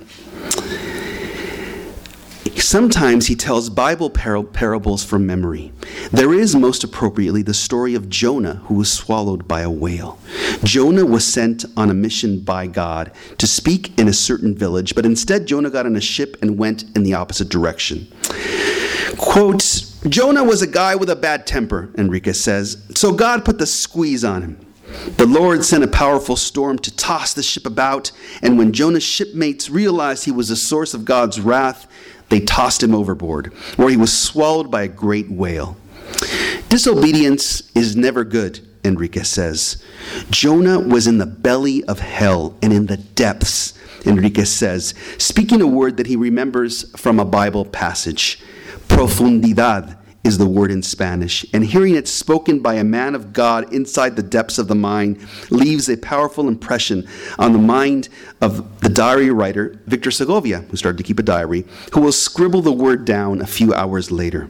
Sometimes 2.58 3.28
he 3.28 3.36
tells 3.36 3.70
Bible 3.70 4.10
par- 4.10 4.44
parables 4.44 5.04
from 5.04 5.26
memory. 5.26 5.72
There 6.12 6.34
is, 6.34 6.56
most 6.56 6.84
appropriately, 6.84 7.42
the 7.42 7.54
story 7.54 7.96
of 7.96 8.10
Jonah 8.10 8.56
who 8.66 8.76
was 8.76 8.92
swallowed 8.92 9.48
by 9.48 9.62
a 9.62 9.70
whale. 9.70 10.20
Jonah 10.64 11.06
was 11.06 11.26
sent 11.26 11.66
on 11.76 11.90
a 11.90 11.94
mission 11.94 12.40
by 12.42 12.68
God 12.68 13.12
to 13.38 13.48
speak 13.48 13.98
in 14.00 14.08
a 14.08 14.14
certain 14.14 14.56
village, 14.56 14.96
but 14.96 15.06
instead 15.06 15.46
Jonah 15.48 15.70
got 15.70 15.86
on 15.86 15.96
a 15.96 16.02
ship 16.02 16.38
and 16.42 16.58
went 16.58 16.84
in 16.96 17.04
the 17.04 17.14
opposite 17.14 17.50
direction. 17.50 18.08
Quote, 19.18 19.86
Jonah 20.08 20.44
was 20.44 20.62
a 20.62 20.68
guy 20.68 20.96
with 20.96 21.10
a 21.10 21.16
bad 21.16 21.46
temper, 21.46 21.90
Enriquez 21.98 22.40
says, 22.40 22.86
so 22.96 23.12
God 23.12 23.44
put 23.44 23.58
the 23.58 23.66
squeeze 23.66 24.24
on 24.24 24.42
him. 24.42 24.66
The 25.18 25.26
Lord 25.26 25.64
sent 25.64 25.84
a 25.84 25.88
powerful 25.88 26.36
storm 26.36 26.80
to 26.80 26.96
toss 26.96 27.34
the 27.34 27.44
ship 27.44 27.66
about, 27.66 28.12
and 28.42 28.58
when 28.58 28.74
Jonah's 28.74 29.04
shipmates 29.04 29.70
realized 29.70 30.26
he 30.26 30.32
was 30.32 30.50
the 30.50 30.56
source 30.56 30.94
of 30.94 31.06
God's 31.06 31.40
wrath, 31.40 31.88
they 32.30 32.39
tossed 32.39 32.82
him 32.82 32.96
overboard, 32.96 33.54
where 33.76 33.89
he 33.89 33.98
was 33.98 34.18
swallowed 34.18 34.72
by 34.72 34.84
a 34.84 34.88
great 34.88 35.30
whale. 35.30 35.78
Disobedience 36.70 37.70
is 37.76 37.96
never 37.96 38.24
good, 38.24 38.60
Enriquez 38.84 39.28
says. 39.28 39.84
Jonah 40.30 40.80
was 40.80 41.08
in 41.08 41.18
the 41.18 41.26
belly 41.26 41.84
of 41.86 42.00
hell 42.00 42.58
and 42.62 42.72
in 42.72 42.86
the 42.86 42.98
depths, 42.98 43.74
Enriquez 44.06 44.52
says, 44.52 44.94
speaking 45.18 45.62
a 45.62 45.68
word 45.68 45.98
that 45.98 46.08
he 46.08 46.15
remembers 46.15 46.89
from 46.98 47.20
a 47.20 47.26
Bible 47.26 47.65
passage 47.65 48.39
profundidad 48.88 49.99
is 50.24 50.38
the 50.38 50.48
word 50.48 50.72
in 50.72 50.84
Spanish, 50.84 51.46
and 51.54 51.64
hearing 51.64 51.96
it 51.96 52.08
spoken 52.08 52.60
by 52.60 52.76
a 52.76 52.84
man 52.84 53.16
of 53.16 53.32
God 53.34 53.72
inside 53.74 54.16
the 54.16 54.24
depths 54.24 54.58
of 54.58 54.68
the 54.68 54.76
mind 54.76 55.26
leaves 55.50 55.90
a 55.90 55.98
powerful 55.98 56.48
impression 56.48 57.08
on 57.38 57.54
the 57.54 57.60
mind 57.60 58.10
of 58.42 58.82
the 58.82 58.90
diary 58.90 59.32
writer 59.32 59.80
Victor 59.88 60.12
Segovia, 60.12 60.60
who 60.70 60.78
started 60.78 60.98
to 60.98 61.04
keep 61.04 61.20
a 61.20 61.24
diary, 61.24 61.66
who 61.94 62.02
will 62.02 62.12
scribble 62.12 62.62
the 62.62 62.72
word 62.72 63.06
down 63.06 63.42
a 63.42 63.48
few 63.48 63.74
hours 63.74 64.12
later. 64.12 64.50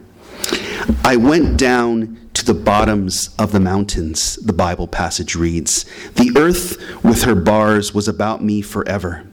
I 1.04 1.16
went 1.16 1.56
down 1.56 2.18
to 2.34 2.44
the 2.44 2.54
bottoms 2.54 3.34
of 3.38 3.52
the 3.52 3.60
mountains, 3.60 4.36
the 4.36 4.52
Bible 4.52 4.88
passage 4.88 5.34
reads. 5.34 5.84
The 6.14 6.32
earth 6.36 7.04
with 7.04 7.22
her 7.22 7.34
bars 7.34 7.92
was 7.92 8.08
about 8.08 8.42
me 8.42 8.62
forever. 8.62 9.26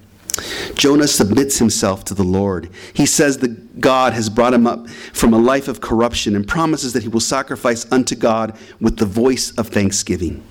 Jonah 0.76 1.08
submits 1.08 1.58
himself 1.58 2.06
to 2.06 2.14
the 2.14 2.24
Lord. 2.24 2.70
He 2.94 3.06
says 3.06 3.40
that 3.40 3.80
God 3.80 4.14
has 4.14 4.30
brought 4.30 4.54
him 4.54 4.68
up 4.68 4.90
from 4.90 5.34
a 5.34 5.38
life 5.38 5.68
of 5.68 5.82
corruption 5.82 6.36
and 6.36 6.48
promises 6.48 6.94
that 6.94 7.04
he 7.04 7.10
will 7.10 7.20
sacrifice 7.20 7.90
unto 7.92 8.16
God 8.16 8.58
with 8.80 8.98
the 8.98 9.06
voice 9.06 9.52
of 9.58 9.68
thanksgiving. 9.68 10.44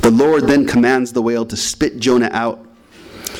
The 0.00 0.10
Lord 0.10 0.44
then 0.44 0.66
commands 0.66 1.12
the 1.12 1.22
whale 1.22 1.46
to 1.46 1.56
spit 1.56 1.98
Jonah 1.98 2.30
out. 2.32 2.64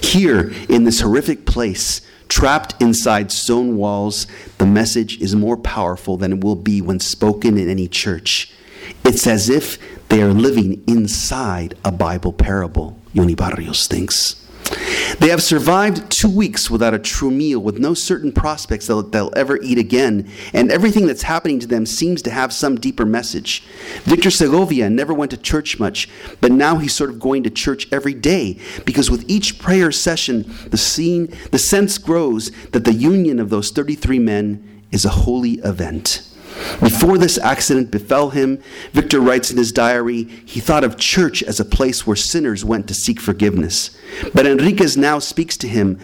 Here, 0.02 0.52
in 0.68 0.84
this 0.84 1.00
horrific 1.00 1.46
place, 1.46 2.02
trapped 2.28 2.74
inside 2.82 3.30
stone 3.30 3.76
walls, 3.76 4.26
the 4.58 4.66
message 4.66 5.20
is 5.20 5.34
more 5.34 5.56
powerful 5.56 6.16
than 6.16 6.32
it 6.32 6.44
will 6.44 6.56
be 6.56 6.80
when 6.80 7.00
spoken 7.00 7.56
in 7.56 7.68
any 7.68 7.88
church. 7.88 8.52
It's 9.04 9.26
as 9.26 9.48
if 9.48 9.78
they 10.08 10.22
are 10.22 10.32
living 10.32 10.82
inside 10.86 11.74
a 11.84 11.92
Bible 11.92 12.32
parable, 12.32 12.98
Yoni 13.12 13.34
Barrios 13.34 13.86
thinks. 13.86 14.45
They 15.18 15.28
have 15.28 15.42
survived 15.42 16.10
two 16.10 16.30
weeks 16.30 16.70
without 16.70 16.94
a 16.94 16.98
true 16.98 17.30
meal, 17.30 17.60
with 17.60 17.78
no 17.78 17.94
certain 17.94 18.32
prospects 18.32 18.86
that 18.86 19.12
they'll 19.12 19.32
ever 19.36 19.60
eat 19.62 19.78
again, 19.78 20.30
and 20.52 20.70
everything 20.70 21.06
that's 21.06 21.22
happening 21.22 21.58
to 21.60 21.66
them 21.66 21.86
seems 21.86 22.22
to 22.22 22.30
have 22.30 22.52
some 22.52 22.76
deeper 22.76 23.04
message. 23.04 23.64
Victor 24.04 24.30
Segovia 24.30 24.90
never 24.90 25.14
went 25.14 25.30
to 25.30 25.36
church 25.36 25.78
much, 25.78 26.08
but 26.40 26.52
now 26.52 26.76
he's 26.76 26.94
sort 26.94 27.10
of 27.10 27.20
going 27.20 27.42
to 27.44 27.50
church 27.50 27.86
every 27.92 28.14
day 28.14 28.58
because 28.84 29.10
with 29.10 29.28
each 29.28 29.58
prayer 29.58 29.92
session, 29.92 30.52
the 30.70 30.76
scene, 30.76 31.32
the 31.50 31.58
sense 31.58 31.98
grows 31.98 32.50
that 32.72 32.84
the 32.84 32.94
union 32.94 33.38
of 33.38 33.50
those 33.50 33.70
33 33.70 34.18
men 34.18 34.82
is 34.90 35.04
a 35.04 35.10
holy 35.10 35.52
event. 35.64 36.22
Before 36.80 37.18
this 37.18 37.38
accident 37.38 37.90
befell 37.90 38.30
him, 38.30 38.62
Victor 38.92 39.20
writes 39.20 39.50
in 39.50 39.56
his 39.56 39.72
diary, 39.72 40.24
he 40.24 40.60
thought 40.60 40.84
of 40.84 40.96
church 40.96 41.42
as 41.42 41.60
a 41.60 41.64
place 41.64 42.06
where 42.06 42.16
sinners 42.16 42.64
went 42.64 42.88
to 42.88 42.94
seek 42.94 43.20
forgiveness. 43.20 43.96
But 44.34 44.46
Enriquez 44.46 44.96
now 44.96 45.18
speaks 45.18 45.56
to 45.58 45.68
him 45.68 45.98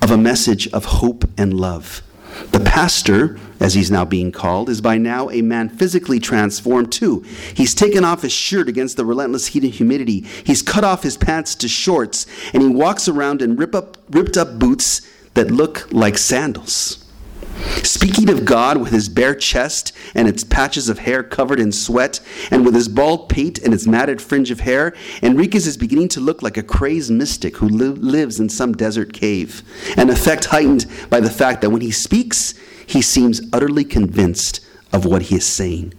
of 0.00 0.10
a 0.10 0.16
message 0.18 0.68
of 0.72 0.84
hope 0.86 1.24
and 1.38 1.54
love. 1.54 2.02
The 2.50 2.60
pastor, 2.60 3.38
as 3.60 3.74
he's 3.74 3.90
now 3.90 4.04
being 4.04 4.32
called, 4.32 4.68
is 4.68 4.80
by 4.80 4.98
now 4.98 5.30
a 5.30 5.42
man 5.42 5.68
physically 5.68 6.18
transformed 6.18 6.90
too. 6.90 7.20
He's 7.54 7.74
taken 7.74 8.04
off 8.04 8.22
his 8.22 8.32
shirt 8.32 8.68
against 8.68 8.96
the 8.96 9.04
relentless 9.04 9.48
heat 9.48 9.64
and 9.64 9.72
humidity. 9.72 10.20
He's 10.44 10.62
cut 10.62 10.82
off 10.82 11.02
his 11.02 11.16
pants 11.16 11.54
to 11.56 11.68
shorts, 11.68 12.26
and 12.52 12.62
he 12.62 12.68
walks 12.68 13.06
around 13.06 13.42
in 13.42 13.56
rip 13.56 13.74
up, 13.74 13.98
ripped 14.10 14.36
up 14.36 14.58
boots 14.58 15.02
that 15.34 15.50
look 15.50 15.92
like 15.92 16.18
sandals. 16.18 17.01
Speaking 17.82 18.30
of 18.30 18.44
God 18.44 18.78
with 18.78 18.92
his 18.92 19.08
bare 19.08 19.34
chest 19.34 19.92
and 20.14 20.28
its 20.28 20.44
patches 20.44 20.88
of 20.88 21.00
hair 21.00 21.22
covered 21.22 21.60
in 21.60 21.72
sweat, 21.72 22.20
and 22.50 22.64
with 22.64 22.74
his 22.74 22.88
bald 22.88 23.28
pate 23.28 23.58
and 23.58 23.72
its 23.72 23.86
matted 23.86 24.20
fringe 24.20 24.50
of 24.50 24.60
hair, 24.60 24.94
Enriquez 25.22 25.66
is 25.66 25.76
beginning 25.76 26.08
to 26.08 26.20
look 26.20 26.42
like 26.42 26.56
a 26.56 26.62
crazed 26.62 27.10
mystic 27.10 27.58
who 27.58 27.68
li- 27.68 27.88
lives 27.88 28.40
in 28.40 28.48
some 28.48 28.72
desert 28.72 29.12
cave, 29.12 29.62
an 29.96 30.10
effect 30.10 30.46
heightened 30.46 30.86
by 31.10 31.20
the 31.20 31.30
fact 31.30 31.60
that 31.60 31.70
when 31.70 31.82
he 31.82 31.90
speaks, 31.90 32.54
he 32.86 33.02
seems 33.02 33.40
utterly 33.52 33.84
convinced 33.84 34.60
of 34.92 35.04
what 35.04 35.22
he 35.22 35.36
is 35.36 35.46
saying. 35.46 35.94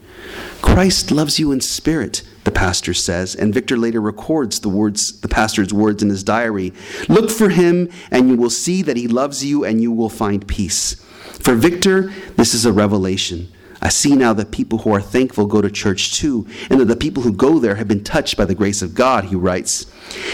Christ 0.61 1.11
loves 1.11 1.39
you 1.39 1.51
in 1.51 1.61
spirit, 1.61 2.23
the 2.43 2.51
pastor 2.51 2.93
says, 2.93 3.35
and 3.35 3.53
Victor 3.53 3.77
later 3.77 4.01
records 4.01 4.59
the 4.59 4.69
words, 4.69 5.19
the 5.21 5.27
pastor's 5.27 5.73
words 5.73 6.03
in 6.03 6.09
his 6.09 6.23
diary. 6.23 6.73
Look 7.09 7.29
for 7.29 7.49
him, 7.49 7.89
and 8.11 8.29
you 8.29 8.37
will 8.37 8.49
see 8.49 8.81
that 8.83 8.97
he 8.97 9.07
loves 9.07 9.43
you, 9.43 9.65
and 9.65 9.81
you 9.81 9.91
will 9.91 10.09
find 10.09 10.47
peace. 10.47 11.02
For 11.39 11.55
Victor, 11.55 12.13
this 12.35 12.53
is 12.53 12.65
a 12.65 12.73
revelation. 12.73 13.51
I 13.81 13.89
see 13.89 14.15
now 14.15 14.31
that 14.33 14.51
people 14.51 14.79
who 14.79 14.93
are 14.93 15.01
thankful 15.01 15.45
go 15.45 15.61
to 15.61 15.69
church 15.69 16.13
too, 16.13 16.47
and 16.69 16.79
that 16.79 16.85
the 16.85 16.95
people 16.95 17.23
who 17.23 17.33
go 17.33 17.59
there 17.59 17.75
have 17.75 17.87
been 17.87 18.03
touched 18.03 18.37
by 18.37 18.45
the 18.45 18.55
grace 18.55 18.81
of 18.81 18.95
God, 18.95 19.25
he 19.25 19.35
writes. 19.35 19.85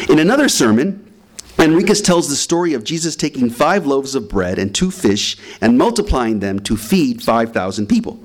In 0.08 0.20
another 0.20 0.48
sermon, 0.48 1.06
Enriquez 1.58 2.02
tells 2.02 2.30
the 2.30 2.38
story 2.38 2.74
of 2.74 2.86
Jesus 2.86 3.18
taking 3.18 3.50
five 3.50 3.86
loaves 3.86 4.16
of 4.16 4.30
bread 4.30 4.58
and 4.60 4.74
two 4.74 4.92
fish 4.92 5.36
and 5.60 5.78
multiplying 5.78 6.40
them 6.40 6.60
to 6.60 6.78
feed 6.78 7.22
5,000 7.22 7.88
people. 7.88 8.20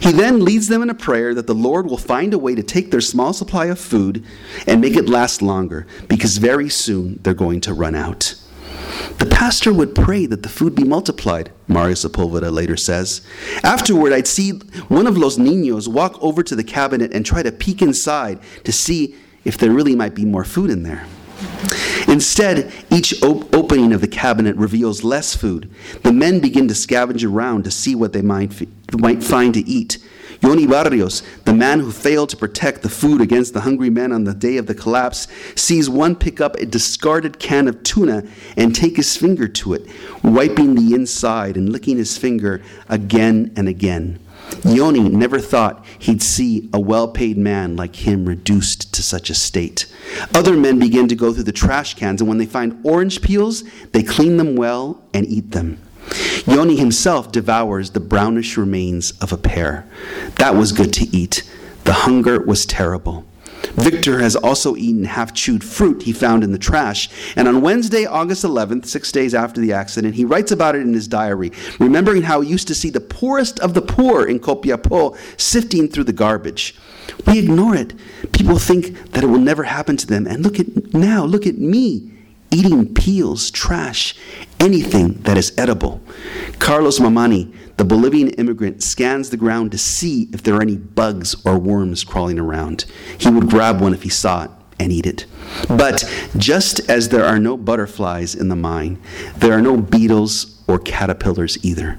He 0.00 0.12
then 0.12 0.44
leads 0.44 0.68
them 0.68 0.82
in 0.82 0.90
a 0.90 0.94
prayer 0.94 1.34
that 1.34 1.48
the 1.48 1.54
Lord 1.54 1.86
will 1.86 1.96
find 1.96 2.32
a 2.32 2.38
way 2.38 2.54
to 2.54 2.62
take 2.62 2.90
their 2.90 3.00
small 3.00 3.32
supply 3.32 3.66
of 3.66 3.80
food 3.80 4.24
and 4.66 4.80
make 4.80 4.96
it 4.96 5.08
last 5.08 5.42
longer, 5.42 5.86
because 6.08 6.36
very 6.36 6.68
soon 6.68 7.18
they're 7.22 7.34
going 7.34 7.60
to 7.62 7.74
run 7.74 7.96
out. 7.96 8.34
Pastor 9.48 9.72
would 9.72 9.94
pray 9.94 10.26
that 10.26 10.42
the 10.42 10.48
food 10.50 10.74
be 10.74 10.84
multiplied, 10.84 11.50
Mario 11.68 11.94
Sepulveda 11.94 12.52
later 12.52 12.76
says. 12.76 13.22
Afterward, 13.62 14.12
I'd 14.12 14.26
see 14.26 14.50
one 14.88 15.06
of 15.06 15.16
Los 15.16 15.38
Niños 15.38 15.88
walk 15.88 16.22
over 16.22 16.42
to 16.42 16.54
the 16.54 16.62
cabinet 16.62 17.14
and 17.14 17.24
try 17.24 17.42
to 17.42 17.50
peek 17.50 17.80
inside 17.80 18.40
to 18.64 18.72
see 18.72 19.14
if 19.46 19.56
there 19.56 19.70
really 19.70 19.96
might 19.96 20.14
be 20.14 20.26
more 20.26 20.44
food 20.44 20.68
in 20.68 20.82
there. 20.82 21.06
Instead, 22.06 22.70
each 22.90 23.22
op- 23.22 23.54
opening 23.54 23.94
of 23.94 24.02
the 24.02 24.06
cabinet 24.06 24.54
reveals 24.56 25.02
less 25.02 25.34
food. 25.34 25.70
The 26.02 26.12
men 26.12 26.40
begin 26.40 26.68
to 26.68 26.74
scavenge 26.74 27.26
around 27.26 27.64
to 27.64 27.70
see 27.70 27.94
what 27.94 28.12
they 28.12 28.20
might, 28.20 28.52
f- 28.52 28.68
might 28.98 29.24
find 29.24 29.54
to 29.54 29.66
eat. 29.66 29.96
Yoni 30.40 30.66
Barrios, 30.66 31.22
the 31.44 31.54
man 31.54 31.80
who 31.80 31.90
failed 31.90 32.28
to 32.28 32.36
protect 32.36 32.82
the 32.82 32.88
food 32.88 33.20
against 33.20 33.54
the 33.54 33.62
hungry 33.62 33.90
men 33.90 34.12
on 34.12 34.24
the 34.24 34.34
day 34.34 34.56
of 34.56 34.66
the 34.66 34.74
collapse, 34.74 35.26
sees 35.56 35.90
one 35.90 36.14
pick 36.14 36.40
up 36.40 36.54
a 36.56 36.66
discarded 36.66 37.38
can 37.38 37.66
of 37.66 37.82
tuna 37.82 38.22
and 38.56 38.74
take 38.74 38.96
his 38.96 39.16
finger 39.16 39.48
to 39.48 39.74
it, 39.74 39.86
wiping 40.22 40.74
the 40.74 40.94
inside 40.94 41.56
and 41.56 41.70
licking 41.70 41.96
his 41.96 42.16
finger 42.16 42.62
again 42.88 43.52
and 43.56 43.68
again. 43.68 44.18
Yoni 44.64 45.08
never 45.08 45.38
thought 45.38 45.84
he'd 45.98 46.22
see 46.22 46.68
a 46.72 46.80
well 46.80 47.08
paid 47.08 47.36
man 47.36 47.76
like 47.76 47.96
him 47.96 48.24
reduced 48.24 48.94
to 48.94 49.02
such 49.02 49.30
a 49.30 49.34
state. 49.34 49.86
Other 50.34 50.56
men 50.56 50.78
begin 50.78 51.08
to 51.08 51.16
go 51.16 51.32
through 51.32 51.44
the 51.44 51.52
trash 51.52 51.94
cans, 51.94 52.20
and 52.20 52.28
when 52.28 52.38
they 52.38 52.46
find 52.46 52.80
orange 52.84 53.20
peels, 53.20 53.64
they 53.92 54.02
clean 54.02 54.36
them 54.36 54.56
well 54.56 55.02
and 55.12 55.26
eat 55.26 55.50
them. 55.50 55.80
Yoni 56.46 56.76
himself 56.76 57.30
devours 57.32 57.90
the 57.90 58.00
brownish 58.00 58.56
remains 58.56 59.12
of 59.20 59.32
a 59.32 59.36
pear. 59.36 59.86
That 60.36 60.54
was 60.54 60.72
good 60.72 60.92
to 60.94 61.04
eat. 61.16 61.42
The 61.84 61.92
hunger 61.92 62.40
was 62.40 62.66
terrible. 62.66 63.24
Victor 63.74 64.20
has 64.20 64.36
also 64.36 64.76
eaten 64.76 65.04
half 65.04 65.34
chewed 65.34 65.62
fruit 65.62 66.02
he 66.02 66.12
found 66.12 66.42
in 66.42 66.52
the 66.52 66.58
trash. 66.58 67.08
And 67.36 67.46
on 67.48 67.60
Wednesday, 67.60 68.06
August 68.06 68.44
11th, 68.44 68.86
six 68.86 69.12
days 69.12 69.34
after 69.34 69.60
the 69.60 69.72
accident, 69.72 70.14
he 70.14 70.24
writes 70.24 70.52
about 70.52 70.74
it 70.74 70.82
in 70.82 70.92
his 70.92 71.08
diary, 71.08 71.52
remembering 71.78 72.22
how 72.22 72.40
he 72.40 72.50
used 72.50 72.68
to 72.68 72.74
see 72.74 72.90
the 72.90 73.00
poorest 73.00 73.58
of 73.60 73.74
the 73.74 73.82
poor 73.82 74.24
in 74.24 74.40
Copiapó 74.40 75.16
sifting 75.40 75.88
through 75.88 76.04
the 76.04 76.12
garbage. 76.12 76.74
We 77.26 77.38
ignore 77.38 77.74
it. 77.74 77.94
People 78.32 78.58
think 78.58 79.12
that 79.12 79.24
it 79.24 79.28
will 79.28 79.38
never 79.38 79.64
happen 79.64 79.96
to 79.96 80.06
them. 80.06 80.26
And 80.26 80.42
look 80.42 80.58
at 80.58 80.94
now, 80.94 81.24
look 81.24 81.46
at 81.46 81.58
me 81.58 82.17
eating 82.50 82.94
peels, 82.94 83.50
trash, 83.50 84.14
anything 84.60 85.14
that 85.22 85.36
is 85.36 85.52
edible. 85.58 86.00
Carlos 86.58 86.98
Mamani, 86.98 87.54
the 87.76 87.84
Bolivian 87.84 88.28
immigrant, 88.30 88.82
scans 88.82 89.30
the 89.30 89.36
ground 89.36 89.72
to 89.72 89.78
see 89.78 90.28
if 90.32 90.42
there 90.42 90.54
are 90.54 90.62
any 90.62 90.76
bugs 90.76 91.36
or 91.44 91.58
worms 91.58 92.04
crawling 92.04 92.38
around. 92.38 92.84
He 93.18 93.30
would 93.30 93.48
grab 93.48 93.80
one 93.80 93.94
if 93.94 94.02
he 94.02 94.08
saw 94.08 94.44
it 94.44 94.50
and 94.80 94.92
eat 94.92 95.06
it. 95.06 95.26
But 95.68 96.04
just 96.36 96.80
as 96.88 97.08
there 97.08 97.24
are 97.24 97.38
no 97.38 97.56
butterflies 97.56 98.34
in 98.34 98.48
the 98.48 98.56
mine, 98.56 99.00
there 99.36 99.52
are 99.52 99.62
no 99.62 99.76
beetles 99.76 100.62
or 100.66 100.78
caterpillars 100.78 101.58
either. 101.64 101.98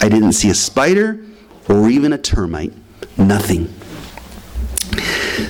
I 0.00 0.08
didn't 0.08 0.32
see 0.32 0.50
a 0.50 0.54
spider 0.54 1.24
or 1.68 1.88
even 1.88 2.12
a 2.12 2.18
termite. 2.18 2.72
Nothing. 3.16 3.72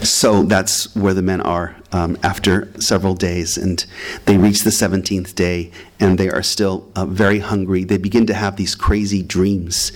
So 0.03 0.42
that's 0.42 0.95
where 0.95 1.14
the 1.14 1.23
men 1.23 1.40
are 1.40 1.77
um, 1.92 2.18
after 2.23 2.73
several 2.81 3.14
days. 3.14 3.57
And 3.57 3.85
they 4.25 4.37
reach 4.37 4.62
the 4.62 4.71
17th 4.71 5.35
day 5.35 5.71
and 6.01 6.18
they 6.18 6.29
are 6.29 6.42
still 6.42 6.90
uh, 6.97 7.07
very 7.07 7.38
hungry. 7.38 7.85
They 7.85 7.99
begin 7.99 8.27
to 8.27 8.35
have 8.35 8.57
these 8.57 8.75
crazy 8.75 9.23
dreams. 9.23 9.92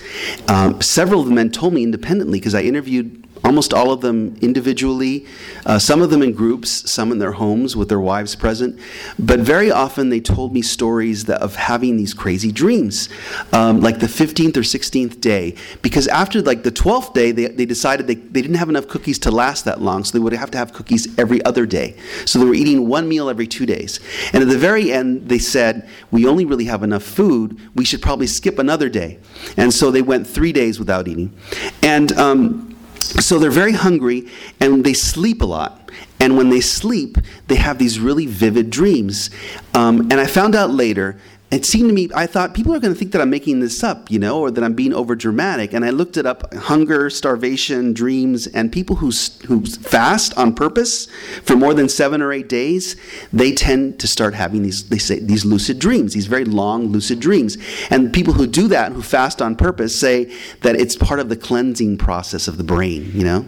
Um, 0.47 0.81
several 0.81 1.21
of 1.21 1.27
the 1.27 1.33
men 1.33 1.51
told 1.51 1.73
me 1.73 1.83
independently, 1.83 2.39
because 2.39 2.55
I 2.55 2.61
interviewed 2.61 3.26
almost 3.47 3.73
all 3.73 3.91
of 3.91 4.01
them 4.01 4.35
individually, 4.41 5.25
uh, 5.65 5.79
some 5.79 6.01
of 6.01 6.09
them 6.09 6.21
in 6.21 6.33
groups, 6.33 6.91
some 6.91 7.13
in 7.13 7.17
their 7.17 7.31
homes 7.31 7.77
with 7.77 7.87
their 7.87 7.99
wives 7.99 8.35
present. 8.35 8.77
But 9.17 9.39
very 9.39 9.71
often 9.71 10.09
they 10.09 10.19
told 10.19 10.53
me 10.53 10.61
stories 10.61 11.25
that, 11.25 11.41
of 11.41 11.55
having 11.55 11.95
these 11.95 12.13
crazy 12.13 12.51
dreams, 12.51 13.07
um, 13.53 13.79
like 13.79 13.99
the 13.99 14.07
15th 14.07 14.57
or 14.57 14.61
16th 14.61 15.21
day. 15.21 15.55
Because 15.81 16.09
after 16.09 16.41
like 16.41 16.63
the 16.63 16.73
12th 16.73 17.13
day, 17.13 17.31
they, 17.31 17.47
they 17.47 17.65
decided 17.65 18.05
they, 18.07 18.15
they 18.15 18.41
didn't 18.41 18.57
have 18.57 18.67
enough 18.67 18.89
cookies 18.89 19.17
to 19.19 19.31
last 19.31 19.63
that 19.63 19.81
long, 19.81 20.03
so 20.03 20.11
they 20.11 20.21
would 20.21 20.33
have 20.33 20.51
to 20.51 20.57
have 20.57 20.73
cookies 20.73 21.17
every 21.17 21.43
other 21.45 21.65
day. 21.65 21.95
So 22.25 22.39
they 22.39 22.45
were 22.45 22.53
eating 22.53 22.89
one 22.89 23.07
meal 23.07 23.29
every 23.29 23.47
two 23.47 23.65
days. 23.65 24.01
And 24.33 24.43
at 24.43 24.49
the 24.49 24.57
very 24.57 24.91
end, 24.91 25.29
they 25.29 25.39
said, 25.39 25.87
We 26.11 26.27
only 26.27 26.43
really 26.43 26.65
have 26.65 26.83
enough 26.83 27.03
food, 27.03 27.57
we 27.75 27.85
should 27.85 28.01
probably 28.01 28.27
skip 28.27 28.59
another 28.59 28.89
day. 28.89 29.19
And 29.55 29.73
so 29.73 29.89
they 29.89 30.01
went 30.01 30.27
three 30.27 30.51
days 30.51 30.79
without 30.79 31.07
eating. 31.07 31.33
And 31.81 32.11
um, 32.17 32.66
so 32.99 33.39
they're 33.39 33.51
very 33.51 33.73
hungry 33.73 34.27
and 34.59 34.83
they 34.83 34.93
sleep 34.93 35.41
a 35.41 35.45
lot. 35.45 35.91
And 36.19 36.35
when 36.35 36.49
they 36.49 36.61
sleep, 36.61 37.17
they 37.47 37.55
have 37.55 37.77
these 37.77 37.99
really 37.99 38.25
vivid 38.25 38.69
dreams. 38.69 39.29
Um, 39.73 40.01
and 40.11 40.13
I 40.13 40.25
found 40.25 40.55
out 40.55 40.71
later, 40.71 41.19
it 41.49 41.65
seemed 41.65 41.87
to 41.87 41.93
me, 41.93 42.09
I 42.13 42.27
thought 42.27 42.53
people 42.53 42.75
are 42.75 42.79
going 42.79 42.93
to 42.93 42.99
think 42.99 43.13
that 43.13 43.21
I'm 43.21 43.29
making 43.29 43.61
this 43.61 43.81
up, 43.81 44.11
you 44.11 44.19
know, 44.19 44.41
or 44.41 44.51
that 44.51 44.63
I'm 44.63 44.73
being 44.73 44.93
over 44.93 45.15
dramatic. 45.15 45.73
And 45.73 45.85
I 45.85 45.91
looked 45.91 46.17
it 46.17 46.25
up 46.25 46.53
hunger, 46.53 47.09
starvation, 47.09 47.93
dreams, 47.93 48.47
and 48.47 48.69
people 48.69 48.97
who, 48.97 49.11
who 49.45 49.65
fast 49.65 50.37
on 50.37 50.53
purpose 50.53 51.05
for 51.43 51.55
more 51.55 51.73
than 51.73 51.87
seven 51.87 52.21
or 52.21 52.33
eight 52.33 52.49
days, 52.49 52.97
they 53.31 53.53
tend 53.53 53.97
to 54.01 54.07
start 54.07 54.33
having 54.33 54.61
these, 54.63 54.89
they 54.89 54.97
say, 54.97 55.19
these 55.19 55.45
lucid 55.45 55.79
dreams, 55.79 56.13
these 56.13 56.27
very 56.27 56.45
long 56.45 56.87
lucid 56.87 57.21
dreams. 57.21 57.57
And 57.89 58.11
people 58.11 58.33
who 58.33 58.45
do 58.45 58.67
that, 58.67 58.91
who 58.91 59.01
fast 59.01 59.41
on 59.41 59.55
purpose, 59.55 59.97
say 59.97 60.25
that 60.61 60.75
it's 60.75 60.97
part 60.97 61.21
of 61.21 61.29
the 61.29 61.37
cleansing 61.37 61.97
process 61.97 62.49
of 62.49 62.57
the 62.57 62.63
brain, 62.65 63.09
you 63.13 63.23
know? 63.23 63.45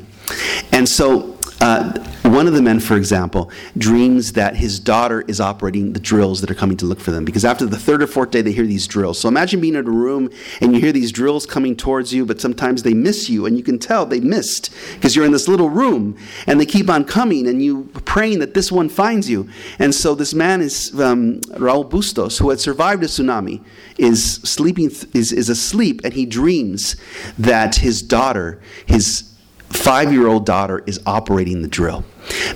And 0.72 0.88
so 0.88 1.39
uh, 1.62 2.00
one 2.24 2.48
of 2.48 2.54
the 2.54 2.62
men, 2.62 2.80
for 2.80 2.96
example, 2.96 3.52
dreams 3.78 4.34
that 4.34 4.56
his 4.56 4.80
daughter 4.80 5.22
is 5.28 5.42
operating 5.42 5.94
the 5.94 6.00
drills 6.00 6.42
that 6.42 6.52
are 6.52 6.56
coming 6.56 6.78
to 6.78 6.86
look 6.86 7.00
for 7.00 7.12
them. 7.12 7.26
Because 7.26 7.44
after 7.44 7.66
the 7.66 7.78
third 7.78 8.02
or 8.04 8.08
fourth 8.08 8.32
day, 8.32 8.42
they 8.42 8.52
hear 8.52 8.66
these 8.66 8.88
drills. 8.88 9.20
So 9.20 9.28
imagine 9.28 9.60
being 9.60 9.76
in 9.76 9.86
a 9.86 9.90
room 9.90 10.30
and 10.62 10.74
you 10.74 10.80
hear 10.80 10.92
these 10.92 11.12
drills 11.12 11.46
coming 11.46 11.76
towards 11.76 12.14
you, 12.14 12.26
but 12.26 12.40
sometimes 12.40 12.84
they 12.84 12.94
miss 12.94 13.30
you, 13.30 13.46
and 13.46 13.58
you 13.58 13.64
can 13.64 13.80
tell 13.80 14.06
they 14.06 14.20
missed 14.20 14.70
because 14.94 15.16
you're 15.16 15.26
in 15.26 15.32
this 15.32 15.48
little 15.48 15.70
room 15.70 16.18
and 16.48 16.62
they 16.62 16.66
keep 16.66 16.90
on 16.90 17.04
coming, 17.04 17.48
and 17.48 17.64
you're 17.64 17.84
praying 18.06 18.40
that 18.40 18.54
this 18.54 18.72
one 18.72 18.88
finds 18.90 19.30
you. 19.30 19.50
And 19.80 19.94
so 19.94 20.16
this 20.16 20.34
man 20.34 20.62
is 20.62 20.94
um, 21.00 21.42
Raul 21.42 21.90
Bustos, 21.90 22.38
who 22.38 22.52
had 22.52 22.60
survived 22.60 23.04
a 23.04 23.08
tsunami, 23.08 23.64
is 23.98 24.36
sleeping, 24.36 24.92
is, 25.14 25.34
is 25.34 25.50
asleep, 25.50 26.02
and 26.04 26.14
he 26.14 26.26
dreams 26.26 26.96
that 27.38 27.76
his 27.76 28.02
daughter, 28.02 28.62
his 28.86 29.29
five 29.70 30.12
year 30.12 30.28
old 30.28 30.46
daughter 30.46 30.84
is 30.86 31.00
operating 31.06 31.62
the 31.62 31.68
drill 31.68 32.04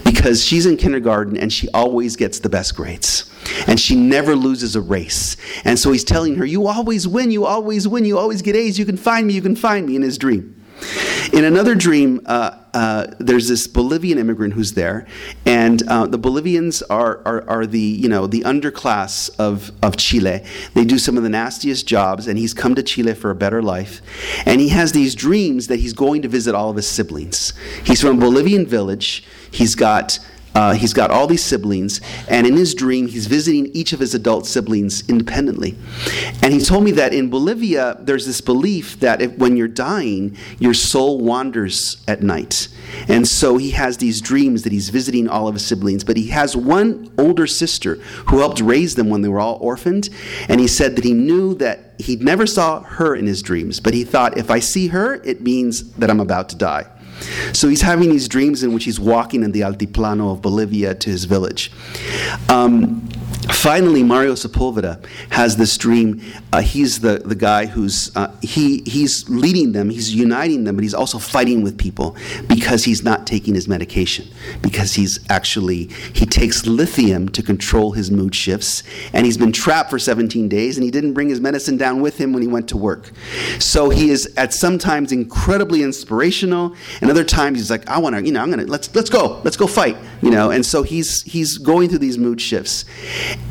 because 0.04 0.44
she's 0.44 0.66
in 0.66 0.78
kindergarten 0.78 1.38
and 1.38 1.52
she 1.52 1.70
always 1.70 2.16
gets 2.16 2.40
the 2.40 2.50
best 2.50 2.76
grades 2.76 3.30
and 3.68 3.80
she 3.80 3.96
never 3.96 4.36
loses 4.36 4.76
a 4.76 4.82
race. 4.82 5.38
And 5.64 5.78
so 5.78 5.92
he's 5.92 6.04
telling 6.04 6.36
her, 6.36 6.46
You 6.46 6.68
always 6.68 7.08
win, 7.08 7.32
you 7.32 7.46
always 7.46 7.88
win, 7.88 8.06
you 8.06 8.18
always 8.18 8.42
get 8.42 8.56
A's, 8.56 8.80
you 8.80 8.86
can 8.86 8.98
find 8.98 9.28
me, 9.28 9.34
you 9.34 9.42
can 9.42 9.56
find 9.56 9.88
me 9.88 9.96
in 9.96 10.02
his 10.02 10.18
dream. 10.18 10.63
In 11.32 11.46
another 11.46 11.76
dream, 11.76 12.22
uh, 12.26 12.58
uh, 12.74 13.08
there's 13.20 13.48
this 13.48 13.68
Bolivian 13.68 14.18
immigrant 14.18 14.54
who's 14.54 14.74
there, 14.74 15.08
and 15.46 15.82
uh, 15.88 16.08
the 16.08 16.18
Bolivians 16.18 16.82
are, 16.84 17.22
are, 17.26 17.48
are, 17.50 17.66
the 17.66 17.80
you 17.80 18.10
know 18.10 18.28
the 18.28 18.42
underclass 18.42 19.30
of, 19.40 19.72
of 19.82 19.96
Chile. 19.98 20.44
They 20.74 20.86
do 20.86 20.98
some 20.98 21.18
of 21.18 21.24
the 21.24 21.30
nastiest 21.30 21.88
jobs, 21.88 22.28
and 22.28 22.38
he's 22.38 22.54
come 22.54 22.76
to 22.76 22.84
Chile 22.84 23.14
for 23.14 23.30
a 23.30 23.36
better 23.36 23.62
life. 23.62 24.02
And 24.46 24.60
he 24.60 24.70
has 24.70 24.92
these 24.92 25.16
dreams 25.16 25.68
that 25.68 25.80
he's 25.80 25.94
going 25.94 26.22
to 26.24 26.28
visit 26.28 26.56
all 26.56 26.70
of 26.70 26.76
his 26.76 26.88
siblings. 26.88 27.54
He's 27.84 28.02
from 28.02 28.18
a 28.18 28.20
Bolivian 28.20 28.66
village. 28.66 29.24
He's 29.52 29.76
got 29.76 30.20
uh, 30.56 30.74
he's 30.74 30.94
got 30.94 31.12
all 31.12 31.28
these 31.28 31.44
siblings, 31.44 32.02
and 32.28 32.46
in 32.46 32.56
his 32.56 32.76
dream, 32.76 33.08
he's 33.08 33.28
visiting 33.28 33.68
each 33.68 33.94
of 33.94 34.00
his 34.00 34.14
adult 34.14 34.46
siblings 34.46 35.08
independently. 35.10 35.76
And 36.42 36.54
he 36.54 36.60
told 36.60 36.84
me 36.84 36.92
that 36.92 37.14
in 37.14 37.30
Bolivia, 37.30 37.98
there's 38.00 38.26
this 38.26 38.42
belief 38.42 39.00
that 39.00 39.22
if, 39.22 39.38
when 39.38 39.58
you're 39.58 39.68
dying, 39.68 40.38
your 40.60 40.74
soul 40.74 41.20
wanders 41.20 42.04
at 42.08 42.22
night. 42.22 42.68
And 43.08 43.28
so 43.28 43.58
he 43.58 43.72
has 43.72 43.98
these 43.98 44.22
dreams 44.22 44.64
that 44.64 44.72
he's 44.72 44.90
visiting 44.90 45.28
all 45.28 45.48
of 45.48 45.56
his 45.56 45.66
siblings. 45.66 46.04
But 46.04 46.18
he 46.18 46.28
has 46.28 46.56
one 46.56 47.12
older 47.18 47.48
sister 47.48 47.96
who 48.28 48.40
helped 48.40 48.62
raise 48.62 48.96
them 48.96 49.10
when 49.10 49.22
they 49.22 49.30
were 49.30 49.40
all 49.40 49.58
orphaned. 49.62 50.10
And 50.48 50.60
he 50.60 50.68
said 50.68 50.96
that 50.96 51.06
he 51.06 51.14
knew 51.14 51.56
that 51.56 51.94
he 51.98 52.16
never 52.18 52.46
saw 52.46 52.82
her 52.82 53.16
in 53.16 53.28
his 53.28 53.42
dreams, 53.42 53.80
but 53.80 53.94
he 53.94 54.04
thought, 54.04 54.38
if 54.38 54.50
I 54.50 54.60
see 54.60 54.88
her, 54.88 55.16
it 55.24 55.42
means 55.42 55.94
that 55.94 56.10
I'm 56.10 56.20
about 56.20 56.50
to 56.50 56.56
die. 56.56 56.88
So 57.54 57.70
he's 57.70 57.82
having 57.82 58.10
these 58.10 58.28
dreams 58.28 58.64
in 58.64 58.74
which 58.74 58.86
he's 58.86 59.00
walking 59.00 59.44
in 59.44 59.52
the 59.52 59.62
altiplano 59.62 60.32
of 60.32 60.42
Bolivia 60.42 60.96
to 60.96 61.10
his 61.10 61.26
village. 61.26 61.72
Um, 62.50 63.08
finally, 63.46 64.04
Mario 64.04 64.34
Sepulveda 64.34 65.04
has 65.30 65.58
this 65.58 65.78
dream. 65.78 66.22
Uh, 66.52 66.62
he's 66.62 67.00
the, 67.00 67.20
the 67.20 67.36
guy 67.36 67.66
who's 67.66 68.16
uh, 68.16 68.34
he 68.42 68.84
he's 68.86 69.28
leading 69.30 69.72
them, 69.72 69.90
he's 69.90 70.14
uniting 70.14 70.64
them, 70.64 70.76
but 70.76 70.84
he's 70.84 70.94
also 70.94 71.18
fighting 71.18 71.64
with 71.64 71.78
people 71.78 72.16
because 72.48 72.84
he's 72.84 73.04
not 73.04 73.26
taking 73.26 73.56
his 73.56 73.68
medication. 73.68 74.28
Because 74.62 74.94
he's 74.94 75.20
actually 75.30 75.86
he 76.14 76.26
takes 76.26 76.66
lithium 76.66 77.30
to 77.30 77.42
control 77.42 77.92
his 77.92 78.12
mood 78.12 78.36
shifts, 78.36 78.84
and 79.14 79.26
he's 79.26 79.38
been 79.38 79.52
trapped 79.52 79.90
for 79.90 80.00
17 80.00 80.48
days, 80.50 80.78
and 80.78 80.84
he 80.84 80.92
didn't 80.92 81.14
bring 81.14 81.30
his 81.30 81.40
medicine 81.40 81.78
down 81.78 82.02
with 82.02 82.20
him 82.20 82.34
when 82.34 82.42
he 82.42 82.48
went 82.48 82.68
to 82.70 82.78
work. 82.78 83.12
So 83.60 83.90
he 83.90 84.10
is 84.10 84.34
at 84.38 84.54
sometimes 84.54 85.12
incredibly 85.12 85.84
inspirational, 85.84 86.76
and 87.02 87.10
other 87.10 87.24
times 87.24 87.60
he's 87.60 87.70
like, 87.70 87.88
I 87.90 88.00
want 88.00 88.16
to, 88.16 88.24
you 88.24 88.32
know, 88.32 88.42
I'm 88.42 88.50
gonna 88.50 88.66
let's 88.66 88.94
let's 88.96 89.10
go, 89.10 89.42
let's 89.44 89.58
go 89.58 89.68
fight, 89.68 89.98
you 90.22 90.30
know. 90.30 90.52
And 90.52 90.66
so 90.66 90.84
he's 90.84 91.24
he's 91.24 91.58
going 91.58 91.90
through 91.90 92.00
these 92.00 92.18
mood 92.18 92.40
shifts. 92.40 92.86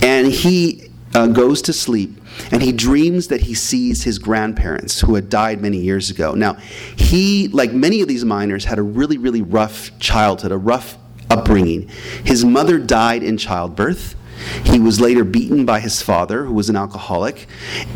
And 0.01 0.29
he 0.29 0.91
uh, 1.15 1.27
goes 1.29 1.63
to 1.63 1.73
sleep 1.73 2.19
and 2.51 2.63
he 2.63 2.73
dreams 2.73 3.29
that 3.29 3.43
he 3.43 3.55
sees 3.55 4.03
his 4.05 4.19
grandparents 4.19 5.01
who 5.01 5.15
had 5.15 5.29
died 5.29 5.61
many 5.61 5.79
years 5.79 6.11
ago. 6.11 6.35
Now, 6.35 6.55
he, 6.97 7.49
like 7.49 7.73
many 7.73 8.01
of 8.01 8.09
these 8.09 8.25
miners, 8.25 8.65
had 8.65 8.79
a 8.79 8.83
really, 8.83 9.19
really 9.19 9.43
rough 9.43 9.97
childhood, 9.99 10.53
a 10.53 10.59
rough 10.59 10.97
upbringing. 11.31 11.89
His 12.25 12.45
mother 12.45 12.79
died 12.79 13.23
in 13.23 13.37
childbirth. 13.37 14.17
He 14.65 14.81
was 14.81 15.01
later 15.01 15.25
beaten 15.25 15.65
by 15.65 15.81
his 15.81 16.03
father, 16.03 16.45
who 16.45 16.55
was 16.55 16.69
an 16.69 16.77
alcoholic, 16.77 17.47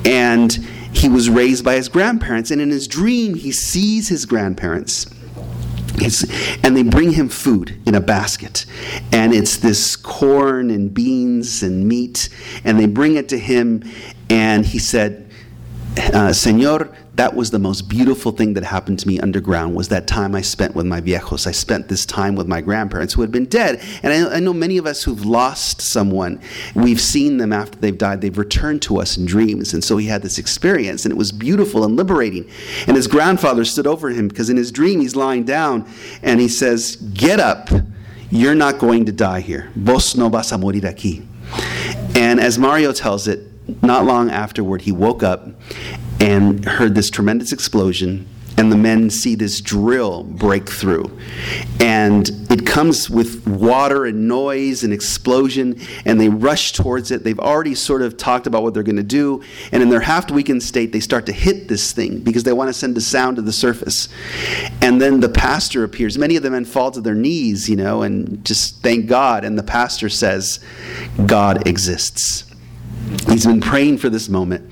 and 0.05 0.53
he 0.92 1.09
was 1.09 1.29
raised 1.29 1.64
by 1.64 1.75
his 1.75 1.88
grandparents. 1.88 2.51
And 2.51 2.61
in 2.61 2.70
his 2.70 2.87
dream, 2.87 3.35
he 3.35 3.51
sees 3.51 4.09
his 4.09 4.27
grandparents 4.27 5.07
it's, 5.94 6.25
and 6.64 6.77
they 6.77 6.83
bring 6.83 7.12
him 7.12 7.29
food 7.29 7.81
in 7.87 7.94
a 7.94 8.01
basket. 8.01 8.66
And 9.12 9.35
it's 9.35 9.57
this 9.57 9.96
corn 9.96 10.70
and 10.70 10.92
beans 10.92 11.62
and 11.62 11.87
meat. 11.87 12.29
And 12.64 12.79
they 12.79 12.87
bring 12.87 13.16
it 13.16 13.29
to 13.31 13.38
him. 13.38 13.83
And 14.29 14.66
he 14.66 14.79
said, 14.79 15.26
uh, 15.96 16.32
Senor, 16.32 16.94
that 17.14 17.35
was 17.35 17.50
the 17.50 17.59
most 17.59 17.88
beautiful 17.88 18.32
thing 18.32 18.54
that 18.54 18.64
happened 18.64 18.98
to 18.98 19.09
me 19.09 19.18
underground 19.18 19.74
was 19.74 19.88
that 19.88 20.06
time 20.06 20.35
I 20.35 20.42
spent 20.42 20.74
with 20.74 20.85
my 20.85 21.00
viejos. 21.00 21.46
I 21.46 21.52
spent 21.52 21.88
this 21.88 22.04
time 22.04 22.37
with 22.37 22.46
my 22.46 22.61
grandparents 22.61 23.14
who 23.14 23.22
had 23.22 23.32
been 23.32 23.46
dead. 23.46 23.82
And 24.02 24.12
I, 24.12 24.37
I, 24.37 24.40
know 24.40 24.52
many 24.52 24.76
of 24.76 24.87
us 24.87 25.02
who've 25.02 25.24
lost 25.24 25.80
someone, 25.80 26.40
we've 26.74 27.00
seen 27.00 27.38
them 27.38 27.52
after 27.52 27.78
they've 27.78 27.96
died. 27.96 28.20
They've 28.20 28.37
returned 28.37 28.82
to 28.82 29.00
us 29.00 29.16
in 29.16 29.24
dreams. 29.24 29.72
And 29.72 29.82
so 29.82 29.96
he 29.96 30.06
had 30.06 30.22
this 30.22 30.38
experience, 30.38 31.04
and 31.04 31.12
it 31.12 31.16
was 31.16 31.32
beautiful 31.32 31.85
and 31.85 31.96
liberating. 31.96 32.48
And 32.87 32.96
his 32.96 33.06
grandfather 33.06 33.64
stood 33.64 33.87
over 33.87 34.11
him 34.11 34.28
because 34.28 34.50
in 34.50 34.56
his 34.56 34.70
dream 34.70 35.00
he's 35.00 35.16
lying 35.16 35.44
down 35.44 35.88
and 36.22 36.40
he 36.40 36.48
says, 36.48 36.96
Get 36.96 37.40
up. 37.40 37.70
You're 38.30 38.56
not 38.56 38.78
going 38.78 39.04
to 39.06 39.12
die 39.12 39.40
here. 39.40 39.70
Vos 39.76 40.16
no 40.16 40.28
vas 40.28 40.52
a 40.52 40.59
morir 40.59 40.82
aquí. 40.82 41.24
And 42.16 42.40
as 42.40 42.59
Mario 42.59 42.92
tells 42.92 43.28
it, 43.28 43.40
not 43.83 44.05
long 44.05 44.31
afterward, 44.31 44.83
he 44.83 44.92
woke 44.92 45.22
up 45.22 45.48
and 46.20 46.64
heard 46.64 46.94
this 46.94 47.11
tremendous 47.11 47.52
explosion 47.52 48.29
and 48.57 48.72
the 48.72 48.76
men 48.76 49.11
see 49.11 49.35
this 49.35 49.61
drill 49.61 50.22
break 50.24 50.68
through. 50.68 51.11
And 51.81 52.29
it 52.50 52.66
comes 52.66 53.11
with 53.11 53.46
water 53.46 54.07
and 54.07 54.29
noise 54.29 54.83
and 54.83 54.92
explosion, 54.92 55.81
and 56.05 56.20
they 56.20 56.29
rush 56.29 56.72
towards 56.72 57.11
it. 57.11 57.22
They've 57.22 57.38
already 57.38 57.74
sort 57.74 58.02
of 58.02 58.16
talked 58.16 58.46
about 58.46 58.62
what 58.62 58.74
they're 58.74 58.83
going 58.83 58.96
to 58.96 59.02
do, 59.02 59.42
and 59.72 59.83
in 59.83 59.88
their 59.90 60.00
half 60.00 60.31
weakened 60.31 60.62
state, 60.62 60.92
they 60.92 61.00
start 61.00 61.26
to 61.26 61.33
hit 61.33 61.68
this 61.68 61.92
thing 61.92 62.20
because 62.20 62.44
they 62.44 62.52
want 62.52 62.68
to 62.68 62.74
send 62.74 62.96
a 62.96 63.00
sound 63.00 63.37
to 63.37 63.42
the 63.42 63.52
surface. 63.52 64.09
And 64.81 65.00
then 65.00 65.20
the 65.20 65.29
pastor 65.29 65.85
appears. 65.85 66.16
Many 66.16 66.37
of 66.37 66.42
the 66.42 66.50
men 66.50 66.64
fall 66.64 66.90
to 66.92 67.00
their 67.00 67.14
knees, 67.14 67.68
you 67.68 67.76
know, 67.76 68.02
and 68.02 68.44
just 68.44 68.83
thank 68.83 69.07
God. 69.07 69.44
And 69.44 69.59
the 69.59 69.62
pastor 69.62 70.09
says, 70.09 70.61
God 71.26 71.66
exists. 71.66 72.45
He's 73.29 73.47
been 73.47 73.61
praying 73.61 73.99
for 73.99 74.09
this 74.09 74.29
moment. 74.29 74.71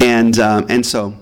And, 0.00 0.38
um, 0.38 0.66
and 0.68 0.84
so, 0.84 1.14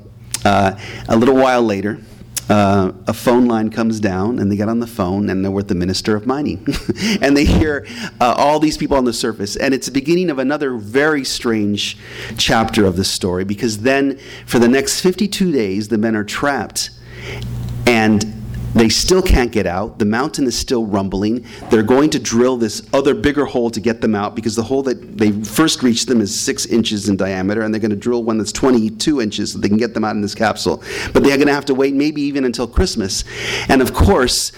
uh, 0.44 0.78
a 1.08 1.16
little 1.16 1.36
while 1.36 1.62
later, 1.62 2.00
uh, 2.48 2.92
a 3.06 3.14
phone 3.14 3.46
line 3.46 3.70
comes 3.70 4.00
down, 4.00 4.38
and 4.38 4.52
they 4.52 4.56
get 4.56 4.68
on 4.68 4.78
the 4.78 4.86
phone, 4.86 5.30
and 5.30 5.42
they're 5.42 5.50
with 5.50 5.68
the 5.68 5.74
minister 5.74 6.14
of 6.14 6.26
mining. 6.26 6.66
and 7.22 7.36
they 7.36 7.44
hear 7.44 7.86
uh, 8.20 8.34
all 8.36 8.60
these 8.60 8.76
people 8.76 8.96
on 8.96 9.04
the 9.04 9.12
surface. 9.12 9.56
And 9.56 9.72
it's 9.72 9.86
the 9.86 9.92
beginning 9.92 10.28
of 10.28 10.38
another 10.38 10.76
very 10.76 11.24
strange 11.24 11.96
chapter 12.36 12.84
of 12.84 12.96
the 12.96 13.04
story, 13.04 13.44
because 13.44 13.78
then, 13.78 14.18
for 14.46 14.58
the 14.58 14.68
next 14.68 15.00
52 15.00 15.52
days, 15.52 15.88
the 15.88 15.98
men 15.98 16.14
are 16.14 16.24
trapped. 16.24 16.90
And 17.86 18.43
they 18.74 18.88
still 18.88 19.22
can't 19.22 19.52
get 19.52 19.66
out. 19.66 19.98
The 19.98 20.04
mountain 20.04 20.46
is 20.46 20.58
still 20.58 20.84
rumbling. 20.84 21.46
They're 21.70 21.82
going 21.82 22.10
to 22.10 22.18
drill 22.18 22.56
this 22.56 22.82
other 22.92 23.14
bigger 23.14 23.44
hole 23.44 23.70
to 23.70 23.80
get 23.80 24.00
them 24.00 24.14
out 24.14 24.34
because 24.34 24.56
the 24.56 24.62
hole 24.62 24.82
that 24.82 25.16
they 25.16 25.30
first 25.30 25.82
reached 25.82 26.08
them 26.08 26.20
is 26.20 26.38
six 26.38 26.66
inches 26.66 27.08
in 27.08 27.16
diameter, 27.16 27.62
and 27.62 27.72
they're 27.72 27.80
going 27.80 27.90
to 27.90 27.96
drill 27.96 28.24
one 28.24 28.38
that's 28.38 28.52
22 28.52 29.20
inches 29.20 29.52
so 29.52 29.58
they 29.58 29.68
can 29.68 29.76
get 29.76 29.94
them 29.94 30.04
out 30.04 30.16
in 30.16 30.22
this 30.22 30.34
capsule. 30.34 30.82
But 31.12 31.22
they're 31.22 31.36
going 31.36 31.48
to 31.48 31.54
have 31.54 31.66
to 31.66 31.74
wait 31.74 31.94
maybe 31.94 32.22
even 32.22 32.44
until 32.44 32.66
Christmas. 32.66 33.24
And 33.68 33.80
of 33.80 33.94
course, 33.94 34.52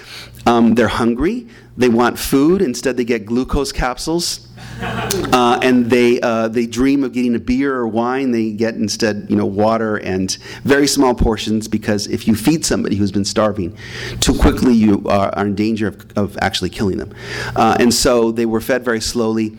um, 0.47 0.75
they're 0.75 0.89
hungry. 0.89 1.47
They 1.77 1.89
want 1.89 2.19
food. 2.19 2.63
Instead, 2.63 2.97
they 2.97 3.05
get 3.05 3.27
glucose 3.27 3.73
capsules 3.73 4.46
uh, 4.81 5.59
and 5.63 5.87
they 5.87 6.21
uh, 6.21 6.49
they 6.49 6.67
dream 6.67 7.05
of 7.05 7.13
getting 7.13 7.35
a 7.35 7.39
beer 7.39 7.75
or 7.75 7.89
wine. 7.89 8.31
They 8.31 8.53
get 8.53 8.75
instead, 8.75 9.27
you 9.29 9.37
know, 9.37 9.47
water 9.47 9.97
and 9.97 10.33
very 10.65 10.87
small 10.87 11.15
portions 11.15 11.69
because 11.69 12.07
if 12.07 12.27
you 12.27 12.35
feed 12.35 12.65
somebody 12.65 12.97
who's 12.97 13.13
been 13.13 13.25
starving 13.25 13.77
too 14.21 14.35
quickly, 14.39 14.75
you 14.75 15.03
are, 15.07 15.31
are 15.35 15.47
in 15.47 15.55
danger 15.55 15.89
of, 15.89 16.19
of 16.19 16.39
actually 16.41 16.71
killing 16.71 16.99
them. 16.99 17.15
Uh, 17.55 17.77
and 17.81 17.93
so 17.93 18.31
they 18.31 18.47
were 18.47 18.61
fed 18.61 18.85
very 18.85 19.01
slowly, 19.01 19.57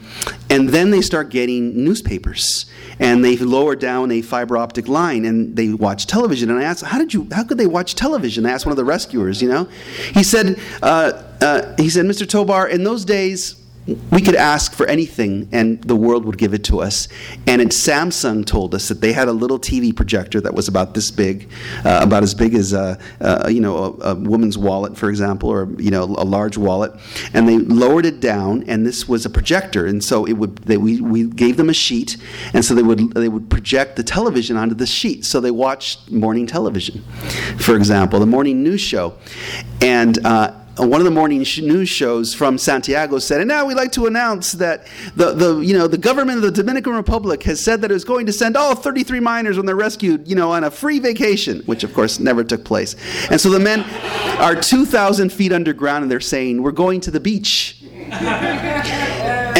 and 0.49 0.69
then 0.69 0.91
they 0.91 1.01
start 1.01 1.30
getting 1.30 1.84
newspapers 1.84 2.65
and 2.99 3.23
they 3.23 3.38
lower 3.38 3.75
down 3.75 4.12
a 4.12 4.21
fiber 4.21 4.58
optic 4.58 4.88
line 4.88 5.25
and 5.25 5.56
they 5.56 5.69
watch 5.69 6.08
television. 6.08 6.49
And 6.49 6.60
I 6.60 6.63
asked, 6.63 6.84
how 6.84 6.97
did 6.97 7.13
you? 7.13 7.27
How 7.32 7.43
could 7.43 7.58
they 7.58 7.67
watch 7.67 7.95
television? 7.95 8.45
I 8.45 8.51
asked 8.51 8.65
one 8.65 8.71
of 8.71 8.77
the 8.77 8.86
rescuers. 8.86 9.41
You 9.41 9.49
know, 9.49 9.63
he 10.13 10.23
said. 10.23 10.60
Uh, 10.82 11.23
uh, 11.39 11.75
he 11.77 11.88
said, 11.88 12.03
Mr. 12.06 12.27
Tobar, 12.27 12.67
in 12.67 12.84
those 12.84 13.06
days 13.06 13.63
we 14.12 14.21
could 14.21 14.36
ask 14.36 14.73
for 14.73 14.86
anything 14.88 15.47
and 15.52 15.82
the 15.84 15.95
world 15.95 16.26
would 16.26 16.38
give 16.38 16.54
it 16.54 16.63
to 16.65 16.82
us. 16.82 17.08
And 17.45 17.62
Samsung 17.62 18.45
told 18.45 18.73
us 18.73 18.88
that 18.88 19.02
they 19.02 19.13
had 19.13 19.28
a 19.28 19.32
little 19.32 19.60
TV 19.60 19.95
projector 19.95 20.41
that 20.41 20.54
was 20.54 20.67
about 20.67 20.93
this 20.93 21.12
big, 21.12 21.50
uh, 21.86 22.00
about 22.02 22.23
as 22.23 22.34
big 22.34 22.54
as 22.56 22.73
a, 22.73 22.97
uh, 23.21 23.50
you 23.50 23.62
know 23.62 23.97
a, 24.02 24.12
a, 24.12 24.15
woman's 24.15 24.58
wallet, 24.58 24.97
for 24.97 25.10
example, 25.10 25.50
or 25.50 25.69
you 25.78 25.91
know 25.91 26.04
a 26.04 26.26
large 26.26 26.58
wallet. 26.58 26.91
And 27.34 27.47
they 27.47 27.58
lowered 27.58 28.06
it 28.06 28.19
down, 28.19 28.63
and 28.63 28.86
this 28.86 29.08
was 29.08 29.26
a 29.26 29.30
projector. 29.30 29.86
And 29.86 30.04
so 30.04 30.26
it 30.26 30.34
would 30.34 30.58
they, 30.60 30.78
we, 30.78 31.02
we 31.02 31.28
gave 31.28 31.58
them 31.58 31.69
a 31.69 31.73
sheet, 31.73 32.17
and 32.54 32.63
so 32.63 32.73
they 32.73 32.84
would 32.84 33.12
they 33.13 33.30
would 33.30 33.50
project 33.50 33.95
the 33.95 34.04
television 34.04 34.58
onto 34.58 34.76
the 34.76 34.88
sheet. 34.88 35.26
So 35.26 35.39
they 35.39 35.52
watched 35.52 36.12
morning 36.12 36.47
television, 36.47 37.04
for 37.60 37.76
example, 37.76 38.19
the 38.19 38.26
morning 38.26 38.63
news 38.63 38.82
show, 38.82 39.17
and. 39.82 40.26
Uh, 40.26 40.38
uh, 40.38 40.66
one 40.77 41.01
of 41.01 41.05
the 41.05 41.11
morning 41.11 41.39
news 41.39 41.89
shows 41.89 42.33
from 42.33 42.57
Santiago 42.57 43.19
said, 43.19 43.41
and 43.41 43.47
now 43.47 43.65
we'd 43.65 43.75
like 43.75 43.91
to 43.93 44.05
announce 44.05 44.51
that 44.53 44.87
the, 45.15 45.33
the, 45.33 45.59
you 45.59 45.77
know, 45.77 45.87
the 45.87 45.97
government 45.97 46.37
of 46.37 46.43
the 46.43 46.51
Dominican 46.51 46.93
Republic 46.93 47.43
has 47.43 47.59
said 47.59 47.81
that 47.81 47.91
it 47.91 47.93
was 47.93 48.03
going 48.03 48.25
to 48.27 48.33
send 48.33 48.55
all 48.55 48.75
33 48.75 49.19
miners 49.19 49.57
when 49.57 49.65
they're 49.65 49.75
rescued, 49.75 50.27
you 50.27 50.35
know, 50.35 50.51
on 50.51 50.63
a 50.63 50.71
free 50.71 50.99
vacation, 50.99 51.61
which 51.61 51.83
of 51.83 51.93
course 51.93 52.19
never 52.19 52.43
took 52.43 52.63
place. 52.63 52.95
And 53.31 53.41
so 53.41 53.49
the 53.49 53.59
men 53.59 53.81
are 54.39 54.55
2,000 54.55 55.31
feet 55.31 55.51
underground 55.51 56.03
and 56.03 56.11
they're 56.11 56.19
saying, 56.19 56.61
we're 56.61 56.71
going 56.71 57.01
to 57.01 57.11
the 57.11 57.19
beach. 57.19 57.83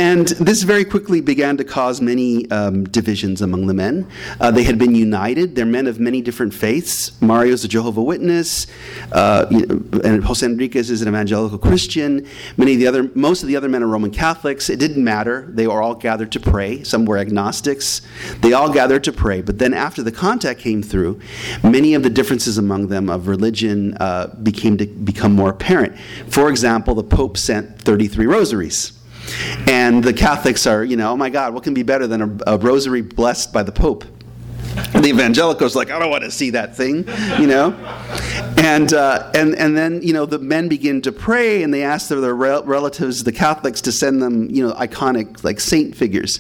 And 0.08 0.30
this 0.30 0.64
very 0.64 0.86
quickly 0.86 1.20
began 1.20 1.58
to 1.58 1.66
cause 1.66 2.00
many 2.00 2.50
um, 2.50 2.86
divisions 2.86 3.42
among 3.42 3.68
the 3.68 3.74
men. 3.74 4.08
Uh, 4.40 4.52
they 4.52 4.64
had 4.64 4.80
been 4.80 4.96
united. 4.96 5.54
They're 5.54 5.66
men 5.66 5.86
of 5.86 6.00
many 6.00 6.22
different 6.22 6.54
faiths. 6.54 7.22
Mario's 7.22 7.66
a 7.66 7.68
Jehovah 7.68 8.02
Witness, 8.02 8.68
uh, 9.12 9.48
and 9.50 10.24
Jose 10.24 10.46
Henriquez 10.46 10.90
is 10.90 11.02
an 11.02 11.10
evangelical 11.10 11.58
Christian. 11.58 12.26
Many 12.56 12.76
of 12.76 12.80
the 12.80 12.88
other, 12.88 13.12
most 13.16 13.42
of 13.42 13.50
the 13.50 13.58
other 13.58 13.68
men 13.68 13.84
are 13.84 13.88
Roman 13.88 14.10
Catholics. 14.10 14.70
It 14.70 14.80
didn't 14.80 15.04
matter. 15.04 15.46
They 15.50 15.68
were 15.68 15.82
all 15.82 15.94
gathered 15.94 16.32
to 16.32 16.40
pray. 16.40 16.84
Some 16.84 17.04
were 17.04 17.18
agnostics. 17.18 18.02
They 18.40 18.54
all 18.54 18.72
gathered 18.72 19.04
to 19.04 19.12
pray. 19.12 19.42
But 19.42 19.60
then 19.60 19.74
after 19.74 20.04
the 20.04 20.14
contact 20.14 20.62
came 20.62 20.82
through, 20.82 21.20
many 21.64 21.96
of 21.96 22.04
the 22.04 22.10
differences 22.10 22.58
among 22.58 22.88
them 22.88 23.10
of 23.10 23.28
religion 23.28 23.98
uh, 24.00 24.28
became 24.42 24.78
to 24.78 24.86
become 24.86 25.34
more 25.34 25.50
apparent. 25.50 26.00
For 26.30 26.50
example, 26.50 26.96
the 26.96 27.04
Pope 27.04 27.36
sent 27.36 27.82
33 27.82 28.26
rosaries. 28.26 28.97
And 29.68 30.04
the 30.04 30.14
Catholics 30.14 30.66
are, 30.66 30.84
you 30.84 30.98
know, 30.98 31.12
oh 31.12 31.18
my 31.18 31.30
God, 31.30 31.54
what 31.54 31.64
can 31.64 31.74
be 31.74 31.84
better 31.84 32.08
than 32.08 32.22
a, 32.22 32.56
a 32.56 32.58
rosary 32.58 33.02
blessed 33.02 33.54
by 33.54 33.64
the 33.64 33.72
Pope? 33.72 34.06
The 34.94 35.08
evangelicals 35.08 35.76
like 35.76 35.92
i 35.92 36.00
don't 36.00 36.10
want 36.10 36.24
to 36.24 36.32
see 36.32 36.50
that 36.50 36.76
thing 36.76 37.06
you 37.40 37.48
know? 37.48 37.72
And 38.58 38.92
uh, 38.94 39.32
and 39.36 39.56
and 39.56 39.78
then 39.78 40.02
you 40.02 40.14
know 40.14 40.26
the 40.26 40.40
men 40.40 40.68
begin 40.68 41.02
to 41.04 41.12
pray 41.12 41.64
and 41.64 41.74
they 41.74 41.84
ask 41.84 42.10
their, 42.10 42.20
their 42.20 42.36
relatives 42.36 43.24
the 43.24 43.32
catholics 43.32 43.82
to 43.82 43.92
send 43.92 44.22
them 44.22 44.50
you 44.50 44.66
know 44.66 44.74
iconic 44.74 45.44
like 45.44 45.60
saint 45.60 45.96
figures. 45.96 46.40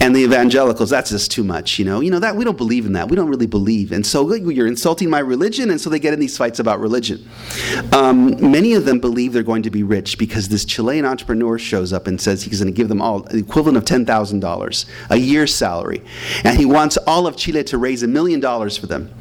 And 0.00 0.14
the 0.14 0.20
evangelicals 0.20 0.90
that's 0.90 1.10
just 1.10 1.30
too 1.30 1.44
much 1.44 1.78
you 1.78 1.84
know? 1.84 2.00
You 2.00 2.10
know 2.10 2.18
that 2.18 2.36
we 2.36 2.44
don't 2.44 2.58
believe 2.58 2.86
in 2.86 2.92
that. 2.92 3.08
We 3.08 3.16
don't 3.16 3.28
really 3.28 3.46
believe. 3.46 3.92
And 3.92 4.06
so 4.06 4.32
you're 4.34 4.66
insulting 4.66 5.08
my 5.08 5.20
religion 5.20 5.70
and 5.70 5.80
so 5.80 5.88
they 5.90 5.98
get 5.98 6.12
in 6.12 6.20
these 6.20 6.36
fights 6.36 6.58
about 6.58 6.80
religion. 6.80 7.28
Um, 7.92 8.50
many 8.50 8.74
of 8.74 8.84
them 8.84 9.00
believe 9.00 9.32
they're 9.32 9.42
going 9.42 9.62
to 9.62 9.70
be 9.70 9.82
rich 9.82 10.18
because 10.18 10.48
this 10.48 10.64
chilean 10.64 11.04
entrepreneur 11.04 11.58
shows 11.58 11.92
up 11.92 12.06
and 12.06 12.20
says 12.20 12.42
he's 12.42 12.60
going 12.60 12.72
to 12.72 12.76
give 12.76 12.88
them 12.88 13.00
all 13.00 13.20
the 13.20 13.38
equivalent 13.38 13.78
of 13.78 13.84
$10000 13.84 14.86
a 15.10 15.16
year's 15.16 15.54
salary. 15.54 16.02
And 16.44 16.58
he 16.58 16.66
wants 16.66 16.96
all 16.98 17.26
of 17.26 17.36
chile 17.36 17.57
to 17.66 17.78
raise 17.78 18.02
a 18.02 18.08
million 18.08 18.40
dollars 18.40 18.76
for 18.76 18.86
them, 18.86 19.12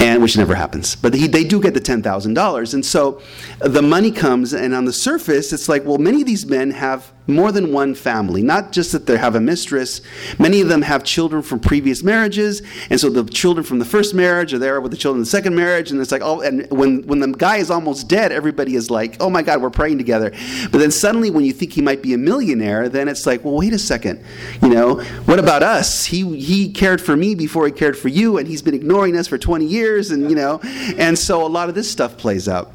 and 0.00 0.22
which 0.22 0.36
never 0.36 0.54
happens. 0.54 0.96
But 0.96 1.14
he, 1.14 1.26
they 1.26 1.44
do 1.44 1.60
get 1.60 1.74
the 1.74 1.80
$10,000. 1.80 2.74
And 2.74 2.84
so 2.84 3.20
the 3.58 3.82
money 3.82 4.10
comes, 4.10 4.52
and 4.52 4.74
on 4.74 4.84
the 4.84 4.92
surface, 4.92 5.52
it's 5.52 5.68
like, 5.68 5.84
well, 5.84 5.98
many 5.98 6.22
of 6.22 6.26
these 6.26 6.46
men 6.46 6.70
have 6.70 7.12
more 7.26 7.52
than 7.52 7.72
one 7.72 7.94
family. 7.94 8.42
Not 8.42 8.72
just 8.72 8.92
that 8.92 9.06
they 9.06 9.16
have 9.16 9.34
a 9.34 9.40
mistress, 9.40 10.00
many 10.38 10.60
of 10.60 10.68
them 10.68 10.82
have 10.82 11.04
children 11.04 11.42
from 11.42 11.60
previous 11.60 12.02
marriages, 12.02 12.62
and 12.90 13.00
so 13.00 13.10
the 13.10 13.24
children 13.24 13.64
from 13.64 13.78
the 13.78 13.84
first 13.84 14.14
marriage 14.14 14.52
are 14.54 14.58
there 14.58 14.80
with 14.80 14.90
the 14.90 14.96
children 14.96 15.20
of 15.20 15.26
the 15.26 15.30
second 15.30 15.54
marriage, 15.54 15.90
and 15.90 16.00
it's 16.00 16.12
like, 16.12 16.22
oh, 16.22 16.40
and 16.40 16.70
when, 16.70 17.02
when 17.06 17.20
the 17.20 17.28
guy 17.28 17.56
is 17.56 17.70
almost 17.70 18.08
dead, 18.08 18.32
everybody 18.32 18.74
is 18.74 18.90
like, 18.90 19.16
oh 19.20 19.30
my 19.30 19.42
God, 19.42 19.60
we're 19.60 19.70
praying 19.70 19.98
together. 19.98 20.30
But 20.70 20.78
then 20.78 20.90
suddenly, 20.90 21.30
when 21.30 21.44
you 21.44 21.52
think 21.52 21.72
he 21.72 21.82
might 21.82 22.02
be 22.02 22.14
a 22.14 22.18
millionaire, 22.18 22.88
then 22.88 23.08
it's 23.08 23.26
like, 23.26 23.44
well, 23.44 23.54
wait 23.54 23.72
a 23.72 23.78
second, 23.78 24.24
you 24.62 24.68
know, 24.68 25.00
what 25.24 25.38
about 25.38 25.62
us? 25.62 26.06
He, 26.06 26.38
he 26.38 26.72
cared 26.72 27.00
for 27.00 27.16
me 27.16 27.34
before 27.34 27.66
he 27.66 27.72
cared 27.72 27.96
for 27.96 28.08
you, 28.08 28.38
and 28.38 28.46
he's 28.46 28.62
been 28.62 28.74
ignoring 28.74 29.16
us 29.16 29.26
for 29.26 29.38
20 29.38 29.64
years, 29.64 30.10
and, 30.10 30.30
you 30.30 30.36
know, 30.36 30.60
and 30.96 31.18
so 31.18 31.44
a 31.44 31.48
lot 31.48 31.68
of 31.68 31.74
this 31.74 31.90
stuff 31.90 32.16
plays 32.16 32.48
out. 32.48 32.74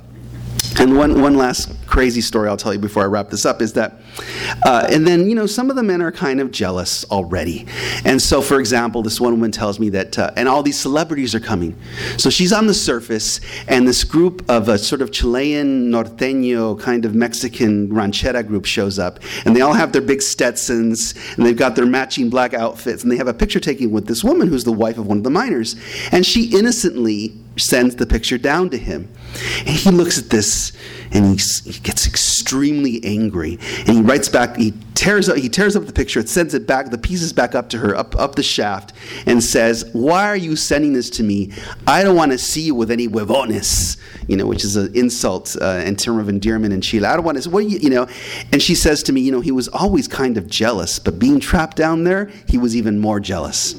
And 0.80 0.98
one, 0.98 1.22
one 1.22 1.36
last 1.36 1.70
crazy 1.86 2.22
story 2.22 2.48
I'll 2.48 2.58
tell 2.58 2.74
you 2.74 2.80
before 2.80 3.04
I 3.04 3.06
wrap 3.08 3.30
this 3.30 3.46
up 3.46 3.62
is 3.62 3.74
that, 3.74 4.00
uh, 4.66 4.88
and 4.90 5.06
then, 5.06 5.30
you 5.30 5.36
know, 5.36 5.46
some 5.46 5.70
of 5.70 5.76
the 5.76 5.84
men 5.84 6.02
are 6.02 6.12
kind 6.12 6.40
of 6.40 6.52
jealous 6.52 7.04
already. 7.12 7.68
And 8.06 8.22
so, 8.22 8.42
for 8.42 8.60
example, 8.60 9.04
this 9.04 9.20
one 9.20 9.34
woman 9.34 9.52
tells 9.52 9.80
me 9.80 9.90
that, 9.90 10.18
uh, 10.18 10.32
and 10.36 10.48
all 10.48 10.64
these 10.64 10.80
celebrities 10.80 11.36
are 11.36 11.40
coming. 11.40 11.76
So 12.18 12.30
she's 12.30 12.54
on 12.54 12.68
the 12.68 12.74
surface, 12.74 13.42
and 13.68 13.88
this 13.88 14.04
group 14.04 14.50
of 14.50 14.70
a 14.70 14.78
sort 14.78 15.02
of 15.02 15.12
Chilean, 15.12 15.92
norteño, 15.92 16.80
kind 16.80 17.06
of 17.06 17.14
Mexican 17.14 17.90
ranchera 17.90 18.46
group 18.48 18.66
shows 18.66 18.98
up. 18.98 19.20
And 19.46 19.56
they 19.56 19.62
all 19.62 19.74
have 19.74 19.92
their 19.92 20.02
big 20.02 20.22
Stetsons, 20.22 21.14
and 21.36 21.46
they've 21.46 21.58
got 21.58 21.76
their 21.76 21.86
matching 21.86 22.30
black 22.30 22.54
outfits, 22.54 23.04
and 23.04 23.12
they 23.12 23.18
have 23.18 23.28
a 23.28 23.34
picture 23.34 23.60
taking 23.60 23.92
with 23.92 24.08
this 24.08 24.24
woman 24.24 24.48
who's 24.48 24.64
the 24.64 24.72
wife 24.72 24.98
of 24.98 25.08
one 25.08 25.18
of 25.18 25.24
the 25.24 25.30
miners. 25.30 25.76
And 26.12 26.26
she 26.26 26.46
innocently 26.46 27.34
sends 27.58 27.98
the 27.98 28.06
picture 28.06 28.38
down 28.38 28.70
to 28.70 28.78
him. 28.78 29.10
And 29.60 29.70
he 29.70 29.90
looks 29.92 30.18
at 30.18 30.30
this 30.30 30.72
and 31.12 31.40
he, 31.40 31.72
gets 31.80 32.08
extremely 32.08 33.04
angry. 33.04 33.60
And 33.80 33.90
he 33.90 34.02
writes 34.02 34.30
back, 34.30 34.58
he 34.58 34.74
tears 35.02 35.28
up, 35.28 35.36
he 35.36 35.50
tears 35.50 35.76
up 35.76 35.84
the 35.88 35.92
picture, 35.92 36.26
sends 36.28 36.54
it 36.54 36.68
back, 36.68 36.92
the 36.92 36.98
pieces 36.98 37.34
back 37.34 37.56
up 37.56 37.70
to 37.70 37.80
her, 37.80 37.96
up, 37.96 38.16
up 38.18 38.36
the 38.36 38.44
shaft, 38.44 38.94
and 39.26 39.44
says, 39.44 39.90
Why 39.94 40.28
are 40.28 40.38
you 40.38 40.56
sending 40.56 40.94
this 40.94 41.10
to 41.12 41.24
me? 41.24 41.52
I 41.88 42.04
don't 42.04 42.16
want 42.16 42.34
to 42.34 42.38
see 42.38 42.62
you 42.62 42.76
with 42.76 42.92
any 42.92 43.08
huevones, 43.08 43.98
you 44.28 44.38
know, 44.38 44.46
which 44.46 44.64
is 44.64 44.76
an 44.76 44.96
insult 44.96 45.58
uh, 45.60 45.82
in 45.84 45.96
term 45.96 46.20
of 46.20 46.30
endearment 46.30 46.72
in 46.72 46.82
Chile. 46.82 47.08
I 47.08 47.16
don't 47.16 47.26
want 47.26 47.42
to, 47.42 47.50
what 47.50 47.68
you, 47.68 47.80
you 47.80 47.90
know? 47.90 48.08
And 48.52 48.62
she 48.62 48.76
says 48.76 49.02
to 49.04 49.12
me, 49.12 49.22
You 49.22 49.32
know, 49.32 49.42
he 49.42 49.52
was 49.52 49.68
always 49.70 50.08
kind 50.08 50.38
of 50.38 50.48
jealous, 50.48 51.00
but 51.00 51.18
being 51.18 51.40
trapped 51.40 51.78
down 51.78 52.04
there, 52.04 52.30
he 52.48 52.60
was 52.60 52.76
even 52.76 53.00
more 53.00 53.20
jealous. 53.20 53.76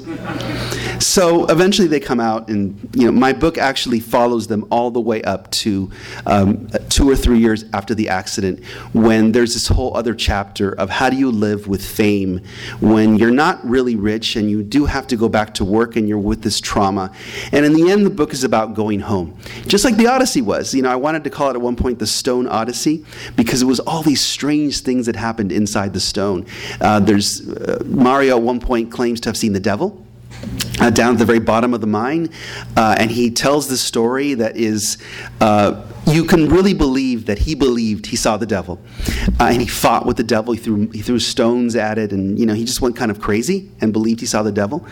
so 0.98 1.46
eventually 1.46 1.86
they 1.86 2.00
come 2.00 2.18
out, 2.18 2.48
and, 2.48 2.90
you 2.94 3.06
know, 3.06 3.12
my 3.12 3.32
book 3.32 3.58
actually 3.58 4.00
follows 4.00 4.48
them 4.48 4.66
all 4.72 4.90
the 4.90 5.00
way 5.00 5.22
up 5.22 5.48
to 5.52 5.88
um, 6.26 6.66
two 6.88 7.08
or 7.08 7.14
three 7.14 7.38
years 7.38 7.64
after 7.72 7.94
the 7.94 8.08
accident 8.08 8.64
when 8.92 9.30
there's 9.30 9.54
this 9.54 9.68
whole 9.68 9.96
other 9.96 10.16
chapter 10.16 10.72
of 10.72 10.90
how 10.90 11.11
do 11.12 11.18
you 11.18 11.30
live 11.30 11.68
with 11.68 11.84
fame 11.84 12.40
when 12.80 13.16
you're 13.16 13.30
not 13.30 13.64
really 13.68 13.96
rich 13.96 14.34
and 14.36 14.50
you 14.50 14.62
do 14.62 14.86
have 14.86 15.06
to 15.08 15.16
go 15.16 15.28
back 15.28 15.54
to 15.54 15.64
work 15.64 15.94
and 15.96 16.08
you're 16.08 16.18
with 16.18 16.42
this 16.42 16.60
trauma. 16.60 17.12
And 17.52 17.64
in 17.64 17.74
the 17.74 17.90
end, 17.90 18.06
the 18.06 18.10
book 18.10 18.32
is 18.32 18.44
about 18.44 18.74
going 18.74 19.00
home. 19.00 19.36
Just 19.66 19.84
like 19.84 19.96
the 19.96 20.06
Odyssey 20.06 20.42
was. 20.42 20.74
You 20.74 20.82
know, 20.82 20.90
I 20.90 20.96
wanted 20.96 21.24
to 21.24 21.30
call 21.30 21.50
it 21.50 21.54
at 21.54 21.60
one 21.60 21.76
point 21.76 21.98
the 21.98 22.06
Stone 22.06 22.46
Odyssey 22.48 23.04
because 23.36 23.62
it 23.62 23.66
was 23.66 23.80
all 23.80 24.02
these 24.02 24.20
strange 24.20 24.80
things 24.80 25.06
that 25.06 25.16
happened 25.16 25.52
inside 25.52 25.92
the 25.92 26.00
stone. 26.00 26.46
Uh, 26.80 26.98
there's 26.98 27.46
uh, 27.48 27.82
Mario 27.86 28.38
at 28.38 28.42
one 28.42 28.60
point 28.60 28.90
claims 28.90 29.20
to 29.20 29.28
have 29.28 29.36
seen 29.36 29.52
the 29.52 29.60
devil. 29.60 30.01
Uh, 30.80 30.90
down 30.90 31.12
at 31.12 31.18
the 31.18 31.24
very 31.24 31.38
bottom 31.38 31.74
of 31.74 31.80
the 31.80 31.86
mine, 31.86 32.28
uh, 32.76 32.96
and 32.98 33.10
he 33.10 33.30
tells 33.30 33.68
the 33.68 33.76
story 33.76 34.34
that 34.34 34.56
is 34.56 34.98
uh, 35.40 35.86
you 36.06 36.24
can 36.24 36.48
really 36.48 36.74
believe 36.74 37.26
that 37.26 37.38
he 37.38 37.54
believed 37.54 38.06
he 38.06 38.16
saw 38.16 38.36
the 38.36 38.46
devil, 38.46 38.80
uh, 39.38 39.44
and 39.44 39.60
he 39.60 39.68
fought 39.68 40.06
with 40.06 40.16
the 40.16 40.24
devil. 40.24 40.52
He 40.52 40.58
threw 40.58 40.88
he 40.90 41.02
threw 41.02 41.18
stones 41.18 41.76
at 41.76 41.98
it, 41.98 42.12
and 42.12 42.38
you 42.38 42.46
know 42.46 42.54
he 42.54 42.64
just 42.64 42.80
went 42.80 42.96
kind 42.96 43.10
of 43.10 43.20
crazy 43.20 43.70
and 43.80 43.92
believed 43.92 44.20
he 44.20 44.26
saw 44.26 44.42
the 44.42 44.50
devil. 44.50 44.84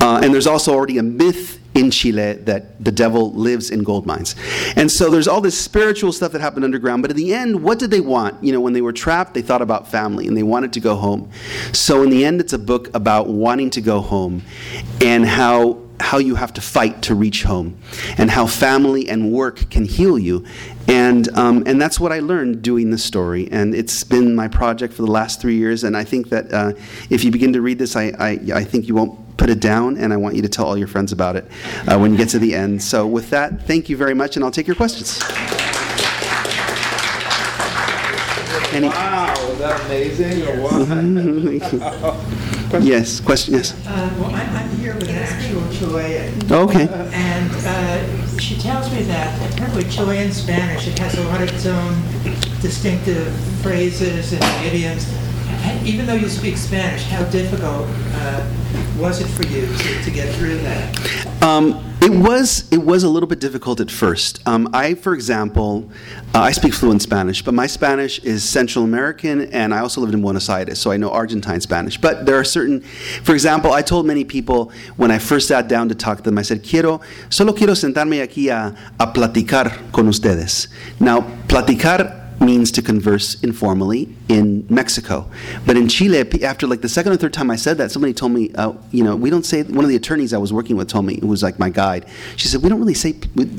Uh, 0.00 0.20
and 0.22 0.32
there's 0.32 0.46
also 0.46 0.72
already 0.72 0.96
a 0.96 1.02
myth 1.02 1.60
in 1.76 1.90
Chile 1.90 2.32
that 2.32 2.82
the 2.82 2.90
devil 2.90 3.32
lives 3.32 3.70
in 3.70 3.82
gold 3.82 4.06
mines. 4.06 4.34
And 4.76 4.90
so 4.90 5.10
there's 5.10 5.28
all 5.28 5.40
this 5.40 5.58
spiritual 5.58 6.12
stuff 6.12 6.32
that 6.32 6.40
happened 6.40 6.64
underground, 6.64 7.02
but 7.02 7.10
in 7.10 7.16
the 7.16 7.34
end, 7.34 7.62
what 7.62 7.78
did 7.78 7.90
they 7.90 8.00
want? 8.00 8.42
You 8.42 8.52
know, 8.52 8.60
when 8.60 8.72
they 8.72 8.80
were 8.80 8.92
trapped, 8.92 9.34
they 9.34 9.42
thought 9.42 9.62
about 9.62 9.86
family 9.86 10.26
and 10.26 10.36
they 10.36 10.42
wanted 10.42 10.72
to 10.72 10.80
go 10.80 10.96
home. 10.96 11.30
So 11.72 12.02
in 12.02 12.10
the 12.10 12.24
end, 12.24 12.40
it's 12.40 12.54
a 12.54 12.58
book 12.58 12.94
about 12.94 13.28
wanting 13.28 13.70
to 13.70 13.80
go 13.80 14.00
home 14.00 14.42
and 15.02 15.26
how 15.26 15.85
how 16.00 16.18
you 16.18 16.34
have 16.34 16.52
to 16.54 16.60
fight 16.60 17.02
to 17.02 17.14
reach 17.14 17.42
home, 17.42 17.78
and 18.18 18.30
how 18.30 18.46
family 18.46 19.08
and 19.08 19.32
work 19.32 19.70
can 19.70 19.84
heal 19.84 20.18
you. 20.18 20.44
And, 20.88 21.28
um, 21.36 21.64
and 21.66 21.80
that's 21.80 21.98
what 21.98 22.12
I 22.12 22.20
learned 22.20 22.62
doing 22.62 22.90
this 22.90 23.02
story. 23.04 23.50
And 23.50 23.74
it's 23.74 24.04
been 24.04 24.36
my 24.36 24.46
project 24.46 24.94
for 24.94 25.02
the 25.02 25.10
last 25.10 25.40
three 25.40 25.56
years. 25.56 25.82
And 25.82 25.96
I 25.96 26.04
think 26.04 26.28
that 26.28 26.52
uh, 26.52 26.74
if 27.10 27.24
you 27.24 27.32
begin 27.32 27.52
to 27.54 27.60
read 27.60 27.78
this, 27.78 27.96
I, 27.96 28.12
I, 28.18 28.38
I 28.54 28.64
think 28.64 28.86
you 28.86 28.94
won't 28.94 29.26
put 29.36 29.50
it 29.50 29.60
down, 29.60 29.96
and 29.96 30.12
I 30.12 30.16
want 30.16 30.34
you 30.34 30.42
to 30.42 30.48
tell 30.48 30.66
all 30.66 30.76
your 30.76 30.88
friends 30.88 31.12
about 31.12 31.36
it 31.36 31.44
uh, 31.86 31.98
when 31.98 32.12
you 32.12 32.16
get 32.16 32.28
to 32.30 32.38
the 32.38 32.54
end. 32.54 32.82
So, 32.82 33.06
with 33.06 33.30
that, 33.30 33.62
thank 33.62 33.88
you 33.88 33.96
very 33.96 34.14
much, 34.14 34.36
and 34.36 34.44
I'll 34.44 34.50
take 34.50 34.66
your 34.66 34.76
questions. 34.76 35.22
Any? 38.72 38.88
Wow, 38.88 39.34
is 39.34 39.58
that 39.58 39.80
amazing 39.86 40.42
or 40.48 40.60
what? 40.62 42.16
Yes, 42.80 43.20
question, 43.20 43.54
yes. 43.54 43.74
Uh, 43.86 44.14
well, 44.18 44.34
I'm, 44.34 44.56
I'm 44.56 44.70
here 44.76 44.94
with 44.94 45.08
an 45.08 45.16
actual 45.16 45.62
Chilean. 45.72 46.52
Okay. 46.52 46.88
And 47.12 47.50
uh, 47.64 48.38
she 48.38 48.56
tells 48.56 48.92
me 48.92 49.02
that 49.04 49.52
apparently 49.52 49.84
Chilean 49.84 50.32
Spanish, 50.32 50.86
it 50.86 50.98
has 50.98 51.16
a 51.18 51.24
lot 51.24 51.42
of 51.42 51.48
its 51.48 51.66
own 51.66 51.94
distinctive 52.60 53.32
phrases 53.62 54.32
and 54.32 54.44
idioms. 54.66 55.06
Even 55.84 56.06
though 56.06 56.14
you 56.14 56.28
speak 56.28 56.56
Spanish, 56.56 57.04
how 57.04 57.24
difficult 57.24 57.86
uh, 58.14 58.46
was 58.98 59.20
it 59.20 59.28
for 59.28 59.46
you 59.46 59.66
to, 59.66 60.02
to 60.02 60.10
get 60.10 60.34
through 60.36 60.58
that? 60.58 61.42
Um, 61.42 61.82
it 62.06 62.12
was 62.12 62.68
it 62.70 62.84
was 62.84 63.02
a 63.02 63.08
little 63.08 63.26
bit 63.26 63.40
difficult 63.40 63.80
at 63.80 63.90
first. 63.90 64.40
Um, 64.46 64.68
I, 64.72 64.94
for 64.94 65.12
example, 65.12 65.90
uh, 66.36 66.38
I 66.38 66.52
speak 66.52 66.72
fluent 66.72 67.02
Spanish, 67.02 67.42
but 67.42 67.52
my 67.52 67.66
Spanish 67.66 68.20
is 68.20 68.44
Central 68.48 68.84
American, 68.84 69.52
and 69.52 69.74
I 69.74 69.80
also 69.80 70.00
lived 70.00 70.14
in 70.14 70.22
Buenos 70.22 70.48
Aires, 70.48 70.78
so 70.78 70.92
I 70.92 70.98
know 70.98 71.10
Argentine 71.10 71.60
Spanish. 71.60 71.98
But 71.98 72.24
there 72.24 72.38
are 72.38 72.44
certain, 72.44 72.80
for 73.24 73.32
example, 73.32 73.72
I 73.72 73.82
told 73.82 74.06
many 74.06 74.24
people 74.24 74.70
when 74.96 75.10
I 75.10 75.18
first 75.18 75.48
sat 75.48 75.66
down 75.66 75.88
to 75.88 75.96
talk 75.96 76.18
to 76.18 76.22
them, 76.22 76.38
I 76.38 76.42
said, 76.42 76.62
"Quiero, 76.62 77.00
solo 77.28 77.52
quiero 77.52 77.74
sentarme 77.74 78.22
aquí 78.22 78.50
a, 78.50 78.72
a 79.00 79.12
platicar 79.12 79.90
con 79.90 80.06
ustedes." 80.06 80.68
Now, 81.00 81.22
platicar 81.48 82.25
means 82.40 82.70
to 82.72 82.82
converse 82.82 83.40
informally 83.42 84.14
in 84.28 84.66
Mexico. 84.68 85.30
But 85.64 85.76
in 85.76 85.88
Chile, 85.88 86.18
after 86.44 86.66
like 86.66 86.80
the 86.80 86.88
second 86.88 87.12
or 87.12 87.16
third 87.16 87.32
time 87.32 87.50
I 87.50 87.56
said 87.56 87.78
that, 87.78 87.90
somebody 87.90 88.12
told 88.12 88.32
me, 88.32 88.52
uh, 88.54 88.74
you 88.92 89.02
know, 89.04 89.16
we 89.16 89.30
don't 89.30 89.44
say, 89.44 89.62
one 89.62 89.84
of 89.84 89.88
the 89.88 89.96
attorneys 89.96 90.32
I 90.32 90.38
was 90.38 90.52
working 90.52 90.76
with 90.76 90.88
told 90.88 91.06
me, 91.06 91.18
who 91.20 91.28
was 91.28 91.42
like 91.42 91.58
my 91.58 91.70
guide, 91.70 92.06
she 92.36 92.48
said, 92.48 92.62
we 92.62 92.68
don't 92.68 92.78
really 92.78 92.94
say, 92.94 93.14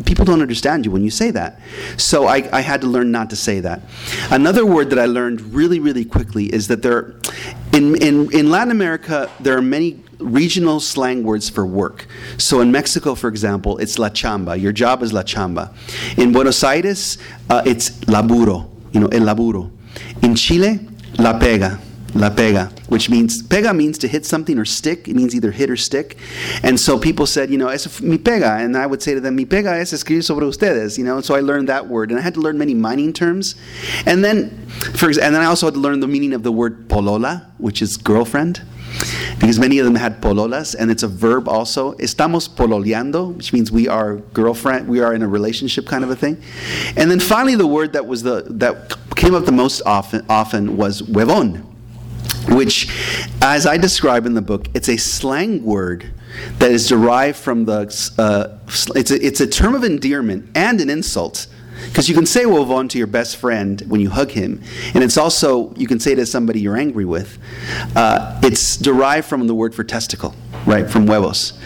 people 0.06 0.26
don't 0.26 0.42
understand 0.42 0.86
you 0.86 0.92
when 0.92 1.04
you 1.04 1.10
say 1.10 1.32
that. 1.32 1.60
So 1.98 2.28
I, 2.28 2.48
I 2.52 2.62
had 2.62 2.82
to 2.82 2.88
learn 2.88 3.12
not 3.12 3.30
to 3.32 3.36
say 3.36 3.60
that. 3.62 3.82
Another 4.30 4.66
word 4.66 4.90
that 4.92 5.00
I 5.00 5.06
learned 5.06 5.42
really, 5.42 5.80
really 5.80 6.06
quickly 6.06 6.54
is 6.54 6.68
that 6.68 6.82
there, 6.82 7.16
in, 7.74 7.96
in, 8.02 8.32
in 8.34 8.52
Latin 8.52 8.72
America, 8.72 9.30
there 9.40 9.58
are 9.58 9.62
many 9.62 10.04
regional 10.20 10.80
slang 10.80 11.24
words 11.24 11.50
for 11.50 11.66
work. 11.66 12.08
So 12.38 12.62
in 12.62 12.72
Mexico, 12.72 13.16
for 13.16 13.28
example, 13.28 13.78
it's 13.78 14.00
la 14.00 14.10
chamba. 14.10 14.60
Your 14.60 14.72
job 14.72 15.04
is 15.04 15.14
la 15.14 15.24
chamba. 15.24 15.74
In 16.18 16.32
Buenos 16.32 16.64
Aires, 16.64 17.18
uh, 17.50 17.62
it's 17.66 17.92
laburo, 18.06 18.70
you 18.92 19.00
know, 19.00 19.08
el 19.08 19.22
laburo. 19.22 19.72
In 20.22 20.36
Chile, 20.36 20.80
la 21.18 21.40
pega. 21.40 21.82
La 22.16 22.30
pega, 22.30 22.72
which 22.90 23.10
means 23.10 23.44
pega 23.44 23.76
means 23.76 23.98
to 23.98 24.08
hit 24.08 24.26
something 24.26 24.58
or 24.58 24.66
stick. 24.66 25.08
It 25.08 25.16
means 25.16 25.36
either 25.36 25.52
hit 25.52 25.70
or 25.70 25.76
stick. 25.76 26.18
And 26.64 26.80
so 26.80 26.98
people 26.98 27.28
said, 27.28 27.52
you 27.52 27.58
know, 27.58 27.68
es 27.68 28.02
mi 28.02 28.18
pega, 28.18 28.64
and 28.64 28.76
I 28.78 28.88
would 28.88 29.04
say 29.04 29.14
to 29.14 29.20
them, 29.20 29.36
mi 29.36 29.46
pega 29.46 29.78
es 29.78 29.92
escribir 29.92 30.24
sobre 30.24 30.46
ustedes. 30.46 30.98
You 30.98 31.04
know, 31.04 31.18
and 31.18 31.26
so 31.26 31.36
I 31.36 31.42
learned 31.42 31.68
that 31.68 31.88
word, 31.88 32.10
and 32.10 32.18
I 32.18 32.24
had 32.24 32.34
to 32.36 32.40
learn 32.40 32.58
many 32.58 32.74
mining 32.74 33.12
terms. 33.14 33.56
And 34.06 34.24
then, 34.24 34.68
for 34.96 35.10
and 35.10 35.18
then 35.18 35.36
I 35.36 35.46
also 35.46 35.68
had 35.68 35.76
to 35.76 35.80
learn 35.80 36.00
the 36.00 36.08
meaning 36.08 36.34
of 36.34 36.44
the 36.44 36.52
word 36.52 36.88
polola, 36.88 37.52
which 37.58 37.82
is 37.82 37.98
girlfriend 37.98 38.62
because 39.40 39.60
many 39.60 39.80
of 39.80 39.86
them 39.86 39.96
had 39.96 40.22
pololas, 40.22 40.76
and 40.78 40.90
it's 40.90 41.04
a 41.04 41.08
verb 41.08 41.48
also. 41.48 41.94
Estamos 41.94 42.48
pololeando, 42.48 43.36
which 43.36 43.54
means 43.54 43.72
we 43.72 43.88
are 43.88 44.16
girlfriend, 44.34 44.88
we 44.88 45.00
are 45.00 45.14
in 45.14 45.22
a 45.22 45.28
relationship 45.28 45.86
kind 45.86 46.04
of 46.04 46.10
a 46.10 46.16
thing. 46.16 46.42
And 46.96 47.10
then 47.10 47.20
finally, 47.20 47.56
the 47.56 47.68
word 47.68 47.94
that 47.94 48.06
was 48.06 48.24
the 48.24 48.46
that 48.50 48.96
came 49.16 49.34
up 49.34 49.46
the 49.46 49.52
most 49.52 49.82
often 49.86 50.26
often 50.30 50.78
was 50.78 51.02
huevón, 51.02 51.66
which, 52.50 52.90
as 53.42 53.66
I 53.66 53.78
describe 53.78 54.26
in 54.26 54.34
the 54.34 54.42
book, 54.42 54.68
it's 54.74 54.90
a 54.90 54.98
slang 54.98 55.64
word 55.64 56.12
that 56.60 56.72
is 56.72 56.88
derived 56.88 57.38
from 57.38 57.66
the. 57.66 58.14
Uh, 58.18 58.58
it's 58.96 59.12
a, 59.12 59.26
it's 59.26 59.42
a 59.42 59.48
term 59.48 59.76
of 59.76 59.84
endearment 59.84 60.50
and 60.56 60.82
an 60.82 60.90
insult 60.90 61.48
because 61.98 62.08
you 62.08 62.14
can 62.14 62.28
say 62.28 62.44
huevón 62.44 62.88
to 62.88 63.00
your 63.00 63.08
best 63.08 63.38
friend 63.38 63.82
when 63.88 64.00
you 64.00 64.08
hug 64.08 64.30
him, 64.30 64.62
and 64.94 65.04
it's 65.04 65.18
also, 65.18 65.74
you 65.74 65.88
can 65.88 66.00
say 66.00 66.14
to 66.14 66.28
somebody 66.28 66.60
you're 66.60 66.78
angry 66.78 67.06
with. 67.06 67.40
Uh, 67.96 68.40
it's 68.44 68.78
derived 68.78 69.28
from 69.28 69.48
the 69.48 69.56
word 69.56 69.74
for 69.74 69.84
testicle, 69.84 70.36
right, 70.68 70.88
from 70.88 71.08
huevos, 71.08 71.60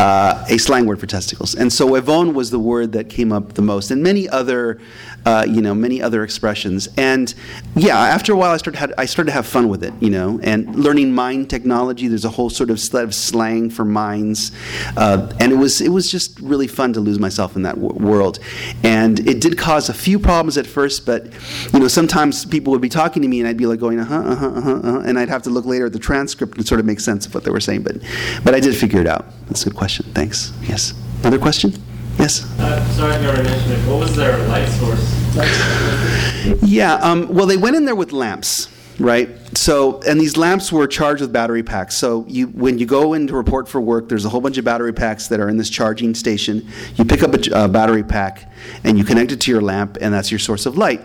uh, 0.00 0.35
a 0.48 0.58
slang 0.58 0.86
word 0.86 1.00
for 1.00 1.06
testicles. 1.06 1.54
And 1.54 1.72
so 1.72 1.88
huevón 1.88 2.34
was 2.34 2.50
the 2.50 2.58
word 2.58 2.92
that 2.92 3.08
came 3.08 3.32
up 3.32 3.54
the 3.54 3.62
most. 3.62 3.90
And 3.90 4.02
many 4.02 4.28
other 4.28 4.80
uh, 5.26 5.44
you 5.46 5.60
know, 5.60 5.74
many 5.74 6.00
other 6.00 6.22
expressions. 6.22 6.88
And 6.96 7.34
yeah, 7.74 7.98
after 7.98 8.32
a 8.32 8.36
while, 8.36 8.52
I 8.52 8.58
started 8.58 8.78
had, 8.78 8.94
I 8.96 9.06
started 9.06 9.30
to 9.30 9.34
have 9.34 9.44
fun 9.46 9.68
with 9.68 9.82
it, 9.82 9.92
you 10.00 10.08
know, 10.08 10.38
and 10.40 10.72
learning 10.76 11.12
mine 11.12 11.46
technology. 11.46 12.06
There's 12.06 12.24
a 12.24 12.30
whole 12.30 12.48
sort 12.48 12.70
of 12.70 12.78
set 12.78 13.02
of 13.02 13.12
slang 13.12 13.68
for 13.68 13.84
mines, 13.84 14.52
uh, 14.96 15.34
and 15.40 15.52
it 15.52 15.56
was 15.56 15.80
it 15.80 15.88
was 15.88 16.08
just 16.08 16.38
really 16.38 16.68
fun 16.68 16.92
to 16.92 17.00
lose 17.00 17.18
myself 17.18 17.56
in 17.56 17.62
that 17.62 17.74
w- 17.74 17.92
world. 17.94 18.38
And 18.84 19.18
it 19.26 19.40
did 19.40 19.58
cause 19.58 19.88
a 19.88 19.94
few 19.94 20.20
problems 20.20 20.56
at 20.56 20.66
first, 20.66 21.04
but 21.04 21.26
you 21.72 21.80
know, 21.80 21.88
sometimes 21.88 22.44
people 22.44 22.70
would 22.70 22.82
be 22.82 22.88
talking 22.88 23.20
to 23.22 23.28
me, 23.28 23.40
and 23.40 23.48
I'd 23.48 23.56
be 23.56 23.66
like 23.66 23.80
going, 23.80 23.98
uh 23.98 24.04
huh, 24.04 24.20
uh 24.20 24.36
huh, 24.36 24.48
uh 24.48 24.82
huh, 24.82 25.02
and 25.04 25.18
I'd 25.18 25.28
have 25.28 25.42
to 25.42 25.50
look 25.50 25.64
later 25.64 25.86
at 25.86 25.92
the 25.92 25.98
transcript 25.98 26.56
and 26.56 26.64
sort 26.64 26.78
of 26.78 26.86
make 26.86 27.00
sense 27.00 27.26
of 27.26 27.34
what 27.34 27.42
they 27.42 27.50
were 27.50 27.60
saying. 27.60 27.82
But 27.82 27.96
but 28.44 28.54
I 28.54 28.60
did 28.60 28.76
figure 28.76 29.00
it 29.00 29.08
out. 29.08 29.26
That's 29.48 29.62
a 29.62 29.70
good 29.70 29.76
question. 29.76 30.06
Thanks. 30.14 30.35
Yes. 30.62 30.94
Another 31.20 31.38
question? 31.38 31.72
Yes. 32.18 32.44
Uh, 32.58 32.84
sorry 32.92 33.14
if 33.14 33.22
you 33.22 33.28
already 33.28 33.44
mentioned 33.48 33.72
it. 33.72 33.88
What 33.88 33.98
was 34.00 34.16
their 34.16 34.36
light 34.48 34.68
source? 34.68 35.04
Yeah, 36.62 36.94
um, 36.94 37.28
well, 37.34 37.46
they 37.46 37.56
went 37.56 37.74
in 37.76 37.84
there 37.86 37.96
with 37.96 38.12
lamps, 38.12 38.68
right? 39.00 39.28
So, 39.56 40.00
and 40.02 40.20
these 40.20 40.36
lamps 40.36 40.70
were 40.70 40.86
charged 40.86 41.20
with 41.20 41.32
battery 41.32 41.62
packs. 41.64 41.96
So, 41.96 42.24
you 42.28 42.46
when 42.48 42.78
you 42.78 42.86
go 42.86 43.14
in 43.14 43.26
to 43.26 43.34
report 43.34 43.68
for 43.68 43.80
work, 43.80 44.08
there's 44.08 44.24
a 44.24 44.28
whole 44.28 44.40
bunch 44.40 44.58
of 44.58 44.64
battery 44.64 44.92
packs 44.92 45.26
that 45.28 45.40
are 45.40 45.48
in 45.48 45.56
this 45.56 45.68
charging 45.70 46.14
station. 46.14 46.66
You 46.94 47.04
pick 47.04 47.22
up 47.24 47.34
a 47.34 47.56
uh, 47.56 47.68
battery 47.68 48.04
pack 48.04 48.48
and 48.84 48.96
you 48.96 49.04
connect 49.04 49.32
it 49.32 49.40
to 49.42 49.50
your 49.50 49.60
lamp, 49.60 49.98
and 50.00 50.14
that's 50.14 50.30
your 50.30 50.38
source 50.38 50.66
of 50.66 50.76
light. 50.76 51.00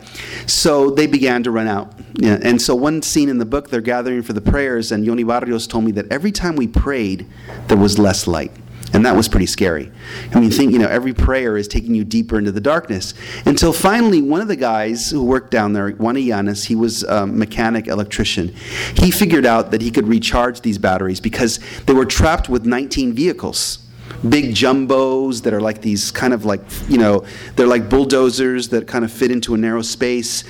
So 0.47 0.91
they 0.91 1.07
began 1.07 1.41
to 1.43 1.51
run 1.51 1.67
out. 1.67 1.93
Yeah, 2.13 2.37
and 2.41 2.61
so 2.61 2.75
one 2.75 3.01
scene 3.01 3.29
in 3.29 3.39
the 3.39 3.45
book, 3.45 3.69
they're 3.71 3.81
gathering 3.81 4.21
for 4.21 4.33
the 4.33 4.41
prayers, 4.41 4.91
and 4.91 5.05
Yonni 5.05 5.25
Barrios 5.25 5.65
told 5.65 5.85
me 5.85 5.91
that 5.93 6.11
every 6.11 6.31
time 6.31 6.55
we 6.55 6.67
prayed, 6.67 7.25
there 7.67 7.77
was 7.77 7.97
less 7.97 8.27
light. 8.27 8.51
And 8.93 9.05
that 9.05 9.15
was 9.15 9.27
pretty 9.27 9.45
scary. 9.45 9.91
I 10.33 10.39
mean, 10.39 10.51
think, 10.51 10.73
you 10.73 10.79
know, 10.79 10.87
every 10.87 11.13
prayer 11.13 11.55
is 11.55 11.67
taking 11.67 11.95
you 11.95 12.03
deeper 12.03 12.37
into 12.37 12.51
the 12.51 12.61
darkness. 12.61 13.13
Until 13.45 13.71
finally, 13.71 14.21
one 14.21 14.41
of 14.41 14.47
the 14.47 14.55
guys 14.55 15.09
who 15.09 15.23
worked 15.23 15.51
down 15.51 15.73
there, 15.73 15.91
Juan 15.91 16.15
Illanes, 16.15 16.65
he 16.65 16.75
was 16.75 17.03
a 17.03 17.25
mechanic 17.25 17.87
electrician, 17.87 18.49
he 18.95 19.11
figured 19.11 19.45
out 19.45 19.71
that 19.71 19.81
he 19.81 19.91
could 19.91 20.07
recharge 20.07 20.61
these 20.61 20.77
batteries 20.77 21.19
because 21.21 21.59
they 21.85 21.93
were 21.93 22.05
trapped 22.05 22.49
with 22.49 22.65
19 22.65 23.13
vehicles 23.13 23.79
big 24.27 24.53
jumbos 24.53 25.43
that 25.43 25.53
are 25.53 25.61
like 25.61 25.81
these 25.81 26.11
kind 26.11 26.33
of 26.33 26.45
like 26.45 26.61
you 26.87 26.97
know 26.97 27.25
they're 27.55 27.65
like 27.65 27.89
bulldozers 27.89 28.69
that 28.69 28.87
kind 28.87 29.03
of 29.03 29.11
fit 29.11 29.31
into 29.31 29.55
a 29.55 29.57
narrow 29.57 29.81
space 29.81 30.43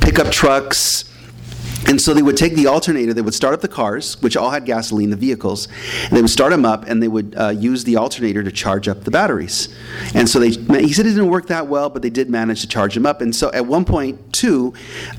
pickup 0.00 0.32
trucks 0.32 1.11
and 1.86 2.00
so 2.00 2.14
they 2.14 2.22
would 2.22 2.36
take 2.36 2.54
the 2.54 2.66
alternator, 2.66 3.12
they 3.12 3.22
would 3.22 3.34
start 3.34 3.54
up 3.54 3.60
the 3.60 3.68
cars, 3.68 4.20
which 4.22 4.36
all 4.36 4.50
had 4.50 4.64
gasoline, 4.64 5.10
the 5.10 5.16
vehicles, 5.16 5.68
and 6.04 6.16
they 6.16 6.22
would 6.22 6.30
start 6.30 6.50
them 6.50 6.64
up 6.64 6.84
and 6.86 7.02
they 7.02 7.08
would 7.08 7.34
uh, 7.36 7.48
use 7.48 7.84
the 7.84 7.96
alternator 7.96 8.42
to 8.42 8.52
charge 8.52 8.88
up 8.88 9.04
the 9.04 9.10
batteries. 9.10 9.74
And 10.14 10.28
so 10.28 10.38
they, 10.38 10.50
he 10.50 10.92
said 10.92 11.06
it 11.06 11.10
didn't 11.10 11.28
work 11.28 11.46
that 11.48 11.66
well, 11.66 11.90
but 11.90 12.02
they 12.02 12.10
did 12.10 12.30
manage 12.30 12.60
to 12.62 12.68
charge 12.68 12.94
them 12.94 13.06
up. 13.06 13.20
And 13.20 13.34
so 13.34 13.50
at 13.52 13.66
one 13.66 13.84
point, 13.84 14.32
too, 14.32 14.74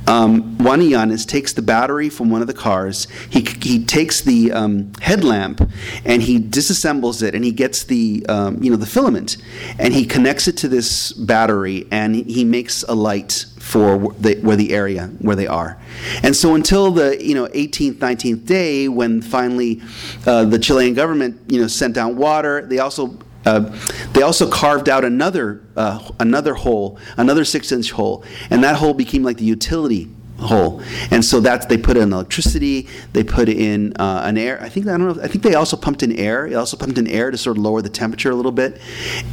um, 0.07 0.57
Juan 0.57 0.83
takes 1.17 1.53
the 1.53 1.61
battery 1.61 2.09
from 2.09 2.29
one 2.29 2.41
of 2.41 2.47
the 2.47 2.53
cars, 2.53 3.07
he, 3.29 3.41
he 3.61 3.83
takes 3.83 4.21
the 4.21 4.51
um, 4.51 4.91
headlamp 5.01 5.61
and 6.05 6.21
he 6.21 6.39
disassembles 6.39 7.23
it 7.23 7.35
and 7.35 7.43
he 7.43 7.51
gets 7.51 7.83
the, 7.83 8.25
um, 8.27 8.61
you 8.61 8.69
know, 8.69 8.77
the 8.77 8.85
filament 8.85 9.37
and 9.79 9.93
he 9.93 10.05
connects 10.05 10.47
it 10.47 10.57
to 10.57 10.67
this 10.67 11.13
battery 11.13 11.87
and 11.91 12.15
he 12.15 12.43
makes 12.43 12.83
a 12.83 12.93
light 12.93 13.45
for 13.63 14.13
the, 14.19 14.35
where 14.41 14.57
the 14.57 14.73
area 14.73 15.07
where 15.19 15.37
they 15.37 15.47
are. 15.47 15.79
And 16.21 16.35
so 16.35 16.53
until 16.53 16.91
the 16.91 17.23
you 17.23 17.33
know 17.33 17.47
18th, 17.47 17.95
19th 17.95 18.45
day, 18.45 18.89
when 18.89 19.21
finally 19.21 19.81
uh, 20.27 20.43
the 20.43 20.59
Chilean 20.59 20.93
government 20.93 21.39
you 21.47 21.61
know 21.61 21.67
sent 21.67 21.95
down 21.95 22.17
water, 22.17 22.65
they 22.65 22.79
also 22.79 23.17
uh, 23.45 23.73
they 24.11 24.21
also 24.21 24.49
carved 24.49 24.89
out 24.89 25.05
another 25.05 25.63
uh, 25.77 26.07
another 26.19 26.53
hole, 26.53 26.99
another 27.15 27.45
six-inch 27.45 27.91
hole, 27.91 28.23
and 28.49 28.63
that 28.63 28.75
hole 28.75 28.93
became 28.93 29.23
like 29.23 29.37
the 29.37 29.45
utility 29.45 30.09
hole. 30.43 30.81
And 31.11 31.23
so 31.23 31.39
that's 31.39 31.65
they 31.65 31.77
put 31.77 31.97
in 31.97 32.13
electricity, 32.13 32.87
they 33.13 33.23
put 33.23 33.49
in 33.49 33.93
uh, 33.97 34.21
an 34.25 34.37
air. 34.37 34.61
I 34.61 34.69
think 34.69 34.87
I 34.87 34.97
don't 34.97 35.17
know. 35.17 35.23
I 35.23 35.27
think 35.27 35.43
they 35.43 35.55
also 35.55 35.77
pumped 35.77 36.03
in 36.03 36.11
air. 36.13 36.49
They 36.49 36.55
also 36.55 36.77
pumped 36.77 36.97
in 36.97 37.07
air 37.07 37.31
to 37.31 37.37
sort 37.37 37.57
of 37.57 37.63
lower 37.63 37.81
the 37.81 37.89
temperature 37.89 38.31
a 38.31 38.35
little 38.35 38.51
bit. 38.51 38.79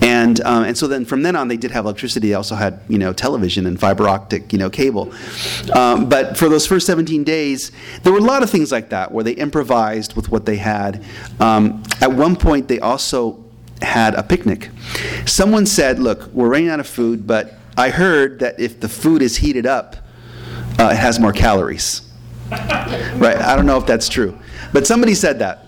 And 0.01 0.41
um, 0.43 0.65
and 0.65 0.77
so 0.77 0.87
then 0.87 1.05
from 1.05 1.23
then 1.23 1.37
on 1.37 1.49
they 1.49 1.57
did 1.57 1.71
have 1.71 1.85
electricity. 1.85 2.29
They 2.29 2.35
also 2.35 2.55
had 2.55 2.81
you 2.89 2.99
know 2.99 3.13
television 3.13 3.67
and 3.67 3.79
fiber 3.79 4.09
optic 4.09 4.53
you 4.53 4.59
know 4.59 4.71
cable. 4.71 5.13
Um, 5.75 6.09
but 6.09 6.37
for 6.37 6.49
those 6.49 6.67
first 6.67 6.87
17 6.87 7.25
days, 7.25 7.73
there 8.03 8.13
were 8.13 8.19
a 8.19 8.23
lot 8.23 8.43
of 8.43 8.51
things 8.51 8.73
like 8.73 8.91
that 8.91 9.13
where 9.13 9.25
they 9.25 9.33
improvised 9.33 10.15
with 10.15 10.31
what 10.31 10.47
they 10.47 10.57
had. 10.57 11.05
Um, 11.39 11.83
at 12.01 12.13
one 12.13 12.37
point 12.37 12.69
they 12.69 12.81
also 12.81 13.45
had 13.83 14.15
a 14.15 14.23
picnic. 14.23 14.71
Someone 15.27 15.67
said, 15.67 15.99
"Look, 15.99 16.29
we're 16.33 16.49
running 16.49 16.69
out 16.69 16.81
of 16.81 16.87
food, 16.87 17.27
but." 17.27 17.57
I 17.77 17.89
heard 17.89 18.41
that 18.41 18.61
if 18.61 18.81
the 18.81 18.91
food 18.91 19.23
is 19.23 19.37
heated 19.37 19.65
up, 19.65 19.97
uh, 20.81 20.91
it 20.91 20.97
has 20.97 21.21
more 21.21 21.33
calories. 21.33 22.03
right? 22.51 23.37
I 23.37 23.55
don't 23.55 23.67
know 23.67 23.77
if 23.77 23.87
that's 23.87 24.09
true. 24.09 24.37
But 24.73 24.87
somebody 24.87 25.15
said 25.15 25.39
that. 25.41 25.67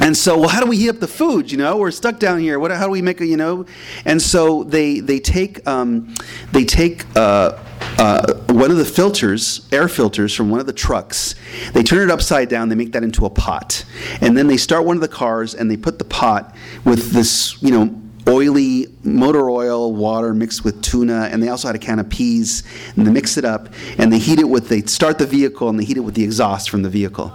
And 0.00 0.16
so, 0.16 0.38
well, 0.38 0.48
how 0.48 0.60
do 0.60 0.66
we 0.68 0.76
heat 0.76 0.90
up 0.90 1.00
the 1.00 1.08
food? 1.08 1.50
You 1.50 1.58
know, 1.58 1.76
we're 1.76 1.90
stuck 1.90 2.20
down 2.20 2.38
here. 2.38 2.58
What, 2.58 2.70
how 2.70 2.86
do 2.86 2.90
we 2.90 3.02
make 3.02 3.20
a, 3.20 3.26
you 3.26 3.36
know? 3.36 3.66
And 4.04 4.22
so 4.22 4.62
they 4.62 5.00
they 5.00 5.18
take 5.18 5.66
um, 5.66 6.14
they 6.52 6.64
take 6.64 7.04
uh, 7.16 7.58
uh, 7.98 8.34
one 8.50 8.70
of 8.70 8.76
the 8.76 8.84
filters, 8.84 9.68
air 9.72 9.88
filters 9.88 10.32
from 10.34 10.50
one 10.50 10.60
of 10.60 10.66
the 10.66 10.72
trucks. 10.72 11.34
They 11.72 11.82
turn 11.82 12.08
it 12.08 12.12
upside 12.12 12.48
down. 12.48 12.68
They 12.68 12.76
make 12.76 12.92
that 12.92 13.02
into 13.02 13.26
a 13.26 13.30
pot, 13.30 13.84
and 14.20 14.38
then 14.38 14.46
they 14.46 14.56
start 14.56 14.84
one 14.84 14.96
of 14.96 15.00
the 15.00 15.08
cars 15.08 15.54
and 15.54 15.68
they 15.68 15.76
put 15.76 15.98
the 15.98 16.04
pot 16.04 16.54
with 16.84 17.10
this, 17.10 17.60
you 17.60 17.72
know, 17.72 18.07
oily 18.28 18.86
motor 19.02 19.48
oil 19.48 19.92
water 19.92 20.34
mixed 20.34 20.64
with 20.64 20.82
tuna, 20.82 21.28
and 21.32 21.42
they 21.42 21.48
also 21.48 21.66
had 21.66 21.74
a 21.74 21.78
can 21.78 21.98
of 21.98 22.08
peas, 22.08 22.62
and 22.96 23.06
they 23.06 23.10
mix 23.10 23.36
it 23.36 23.44
up, 23.44 23.68
and 23.96 24.12
they 24.12 24.18
heat 24.18 24.38
it 24.38 24.48
with, 24.48 24.68
they 24.68 24.82
start 24.82 25.18
the 25.18 25.26
vehicle, 25.26 25.68
and 25.68 25.80
they 25.80 25.84
heat 25.84 25.96
it 25.96 26.00
with 26.00 26.14
the 26.14 26.22
exhaust 26.22 26.68
from 26.68 26.82
the 26.82 26.90
vehicle. 26.90 27.32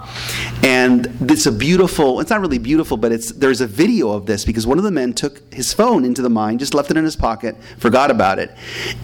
And 0.62 1.08
it's 1.30 1.46
a 1.46 1.52
beautiful, 1.52 2.20
it's 2.20 2.30
not 2.30 2.41
really 2.41 2.60
beautiful, 2.60 2.96
but 2.96 3.12
it's, 3.12 3.32
there's 3.32 3.62
a 3.62 3.68
video 3.68 4.12
of 4.12 4.26
this 4.26 4.46
because 4.46 4.68
one 4.68 4.78
of 4.78 4.84
the 4.84 4.91
men 4.91 5.14
took 5.14 5.41
his 5.54 5.74
phone 5.74 6.06
into 6.06 6.22
the 6.22 6.30
mine, 6.30 6.60
just 6.60 6.74
left 6.74 6.91
it 6.91 6.98
in 6.98 7.04
his 7.04 7.16
pocket, 7.16 7.56
forgot 7.78 8.12
about 8.12 8.39
it, 8.39 8.56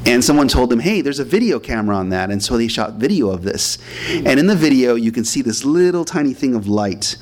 and 0.06 0.24
someone 0.24 0.48
told 0.48 0.72
him, 0.72 0.80
hey, 0.80 1.02
there's 1.02 1.20
a 1.20 1.26
video 1.26 1.60
camera 1.60 1.96
on 1.96 2.10
that, 2.10 2.30
and 2.30 2.44
so 2.44 2.58
they 2.58 2.68
shot 2.68 2.94
video 2.94 3.30
of 3.30 3.44
this. 3.44 3.80
And 4.10 4.40
in 4.40 4.46
the 4.46 4.56
video, 4.56 4.96
you 4.96 5.12
can 5.12 5.26
see 5.26 5.42
this 5.42 5.66
little 5.66 6.06
tiny 6.06 6.34
thing 6.34 6.54
of 6.54 6.68
light, 6.68 7.18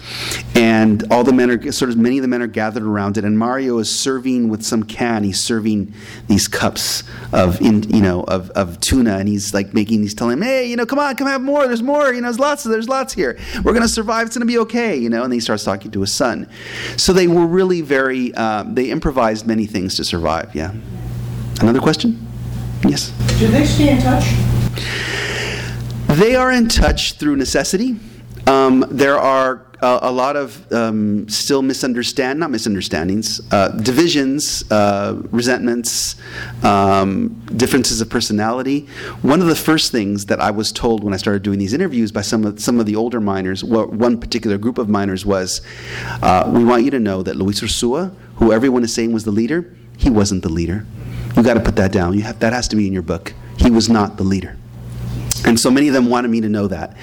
and 0.55 1.09
all 1.11 1.23
the 1.23 1.33
men 1.33 1.51
are, 1.51 1.71
sort 1.71 1.89
of, 1.89 1.97
many 1.97 2.17
of 2.17 2.21
the 2.21 2.27
men 2.27 2.41
are 2.41 2.47
gathered 2.47 2.83
around 2.83 3.17
it, 3.17 3.23
and 3.23 3.37
Mario 3.39 3.77
is 3.77 3.93
serving 3.93 4.49
with 4.49 4.56
some 4.63 4.83
can, 4.83 5.23
he's 5.23 5.43
serving 5.43 5.93
these 6.27 6.47
cups 6.47 7.03
of, 7.31 7.61
in, 7.61 7.83
you 7.83 8.01
know, 8.01 8.23
of, 8.23 8.49
of 8.51 8.79
tuna, 8.79 9.17
and 9.17 9.27
he's 9.27 9.53
like 9.53 9.73
making 9.73 10.01
these, 10.01 10.13
telling 10.13 10.33
him, 10.33 10.41
hey, 10.41 10.67
you 10.67 10.75
know, 10.75 10.85
come 10.85 10.99
on, 10.99 11.15
come 11.15 11.27
have 11.27 11.41
more. 11.41 11.67
There's 11.67 11.83
more. 11.83 12.13
You 12.13 12.21
know, 12.21 12.27
there's 12.27 12.39
lots. 12.39 12.63
There's 12.63 12.89
lots 12.89 13.13
here. 13.13 13.37
We're 13.63 13.73
gonna 13.73 13.87
survive. 13.87 14.27
It's 14.27 14.35
gonna 14.35 14.45
be 14.45 14.57
okay. 14.59 14.95
You 14.95 15.09
know. 15.09 15.23
And 15.23 15.33
he 15.33 15.39
starts 15.39 15.63
talking 15.63 15.91
to 15.91 16.01
his 16.01 16.13
son. 16.13 16.49
So 16.97 17.13
they 17.13 17.27
were 17.27 17.45
really 17.45 17.81
very. 17.81 18.33
Um, 18.35 18.75
they 18.75 18.89
improvised 18.89 19.45
many 19.45 19.65
things 19.65 19.95
to 19.97 20.03
survive. 20.03 20.55
Yeah. 20.55 20.73
Another 21.59 21.79
question? 21.79 22.25
Yes. 22.85 23.11
Do 23.39 23.47
they 23.47 23.65
stay 23.65 23.89
in 23.89 24.01
touch? 24.01 24.25
They 26.17 26.35
are 26.35 26.51
in 26.51 26.67
touch 26.67 27.13
through 27.13 27.35
necessity. 27.35 27.99
Um, 28.45 28.85
there 28.89 29.17
are 29.17 29.66
uh, 29.81 29.99
a 30.01 30.11
lot 30.11 30.35
of 30.35 30.71
um, 30.71 31.27
still 31.29 31.61
misunderstand, 31.61 32.39
not 32.39 32.51
misunderstandings, 32.51 33.41
uh, 33.51 33.69
divisions, 33.69 34.69
uh, 34.71 35.21
resentments, 35.31 36.15
um, 36.63 37.29
differences 37.55 38.01
of 38.01 38.09
personality. 38.09 38.87
One 39.21 39.41
of 39.41 39.47
the 39.47 39.55
first 39.55 39.91
things 39.91 40.25
that 40.27 40.39
I 40.39 40.51
was 40.51 40.71
told 40.71 41.03
when 41.03 41.13
I 41.13 41.17
started 41.17 41.43
doing 41.43 41.59
these 41.59 41.73
interviews 41.73 42.11
by 42.11 42.21
some 42.21 42.45
of 42.45 42.59
some 42.59 42.79
of 42.79 42.85
the 42.85 42.95
older 42.95 43.21
miners, 43.21 43.63
one 43.63 44.19
particular 44.19 44.57
group 44.57 44.77
of 44.77 44.89
miners 44.89 45.25
was, 45.25 45.61
uh, 46.21 46.49
"We 46.53 46.63
want 46.63 46.83
you 46.83 46.91
to 46.91 46.99
know 46.99 47.21
that 47.23 47.35
Luis 47.35 47.61
Urzua, 47.61 48.13
who 48.37 48.51
everyone 48.51 48.83
is 48.83 48.93
saying 48.93 49.13
was 49.13 49.25
the 49.25 49.31
leader, 49.31 49.71
he 49.97 50.09
wasn't 50.09 50.43
the 50.43 50.49
leader. 50.49 50.85
You 51.35 51.43
got 51.43 51.53
to 51.53 51.59
put 51.59 51.75
that 51.75 51.91
down. 51.91 52.13
You 52.15 52.23
have, 52.23 52.39
that 52.39 52.53
has 52.53 52.67
to 52.69 52.75
be 52.75 52.87
in 52.87 52.93
your 52.93 53.03
book. 53.03 53.33
He 53.57 53.69
was 53.69 53.89
not 53.89 54.17
the 54.17 54.23
leader." 54.23 54.57
And 55.47 55.57
so 55.57 55.71
many 55.71 55.87
of 55.87 55.93
them 55.93 56.09
wanted 56.09 56.29
me 56.29 56.41
to 56.41 56.49
know 56.49 56.67
that. 56.67 56.97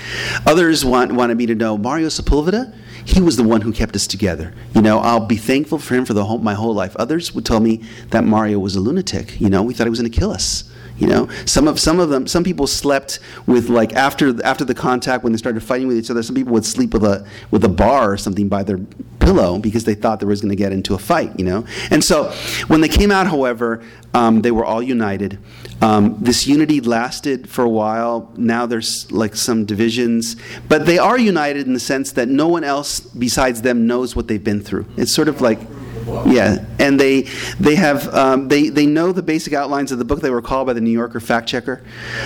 Others 0.46 0.84
want, 0.84 1.12
wanted 1.12 1.38
me 1.38 1.46
to 1.46 1.54
know 1.54 1.78
Mario 1.78 2.08
Sepulveda, 2.08 2.74
he 3.06 3.22
was 3.22 3.38
the 3.38 3.42
one 3.42 3.62
who 3.62 3.72
kept 3.72 3.96
us 3.96 4.06
together. 4.06 4.52
You 4.74 4.82
know, 4.82 4.98
I'll 4.98 5.24
be 5.24 5.36
thankful 5.36 5.78
for 5.78 5.94
him 5.94 6.04
for 6.04 6.12
the 6.12 6.26
whole, 6.26 6.36
my 6.38 6.52
whole 6.52 6.74
life. 6.74 6.94
Others 6.96 7.34
would 7.34 7.46
tell 7.46 7.60
me 7.60 7.82
that 8.10 8.24
Mario 8.24 8.58
was 8.58 8.76
a 8.76 8.80
lunatic. 8.80 9.40
You 9.40 9.48
know, 9.48 9.62
we 9.62 9.72
thought 9.72 9.84
he 9.84 9.90
was 9.90 9.98
going 9.98 10.12
to 10.12 10.18
kill 10.18 10.30
us. 10.30 10.70
You 10.96 11.08
know, 11.08 11.28
some 11.44 11.66
of 11.66 11.80
some 11.80 11.98
of 11.98 12.08
them, 12.08 12.26
some 12.26 12.44
people 12.44 12.66
slept 12.66 13.18
with 13.46 13.68
like 13.68 13.94
after 13.94 14.44
after 14.44 14.64
the 14.64 14.74
contact 14.74 15.24
when 15.24 15.32
they 15.32 15.38
started 15.38 15.62
fighting 15.62 15.88
with 15.88 15.96
each 15.96 16.10
other. 16.10 16.22
Some 16.22 16.36
people 16.36 16.52
would 16.52 16.64
sleep 16.64 16.92
with 16.92 17.04
a 17.04 17.26
with 17.50 17.64
a 17.64 17.68
bar 17.68 18.12
or 18.12 18.16
something 18.16 18.48
by 18.48 18.62
their 18.62 18.78
pillow 19.18 19.58
because 19.58 19.84
they 19.84 19.94
thought 19.94 20.20
they 20.20 20.26
was 20.26 20.40
going 20.40 20.50
to 20.50 20.56
get 20.56 20.72
into 20.72 20.94
a 20.94 20.98
fight. 20.98 21.36
You 21.38 21.46
know, 21.46 21.66
and 21.90 22.04
so 22.04 22.30
when 22.68 22.80
they 22.80 22.88
came 22.88 23.10
out, 23.10 23.26
however, 23.26 23.82
um, 24.12 24.42
they 24.42 24.52
were 24.52 24.64
all 24.64 24.82
united. 24.82 25.38
Um, 25.82 26.16
this 26.20 26.46
unity 26.46 26.80
lasted 26.80 27.48
for 27.48 27.64
a 27.64 27.68
while. 27.68 28.32
Now 28.36 28.64
there's 28.64 29.10
like 29.10 29.34
some 29.34 29.64
divisions, 29.64 30.36
but 30.68 30.86
they 30.86 30.98
are 30.98 31.18
united 31.18 31.66
in 31.66 31.74
the 31.74 31.80
sense 31.80 32.12
that 32.12 32.28
no 32.28 32.46
one 32.46 32.62
else 32.62 33.00
besides 33.00 33.62
them 33.62 33.86
knows 33.88 34.14
what 34.14 34.28
they've 34.28 34.42
been 34.42 34.60
through. 34.60 34.86
It's 34.96 35.12
sort 35.12 35.28
of 35.28 35.40
like 35.40 35.58
book. 36.04 36.26
Yeah, 36.28 36.64
and 36.78 36.98
they 36.98 37.22
they 37.58 37.74
have 37.74 38.12
um, 38.14 38.48
they 38.48 38.68
they 38.68 38.86
know 38.86 39.12
the 39.12 39.22
basic 39.22 39.52
outlines 39.52 39.92
of 39.92 39.98
the 39.98 40.04
book. 40.04 40.20
They 40.20 40.30
were 40.30 40.42
called 40.42 40.66
by 40.66 40.72
the 40.72 40.80
New 40.80 40.90
Yorker 40.90 41.20
fact 41.20 41.48
checker 41.48 41.82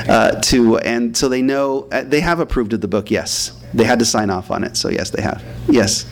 uh, 0.09 0.41
to, 0.43 0.79
and 0.79 1.17
so 1.17 1.29
they 1.29 1.43
know 1.43 1.89
uh, 1.93 2.03
they 2.03 2.21
have 2.21 2.41
approved 2.41 2.73
of 2.73 2.81
the 2.81 2.89
book. 2.89 3.11
Yes, 3.11 3.53
they 3.75 3.85
had 3.85 3.99
to 3.99 4.05
sign 4.05 4.31
off 4.31 4.51
on 4.51 4.65
it. 4.65 4.77
So 4.77 4.89
yes, 4.89 5.11
they 5.11 5.23
have. 5.23 5.43
Yes. 5.69 6.05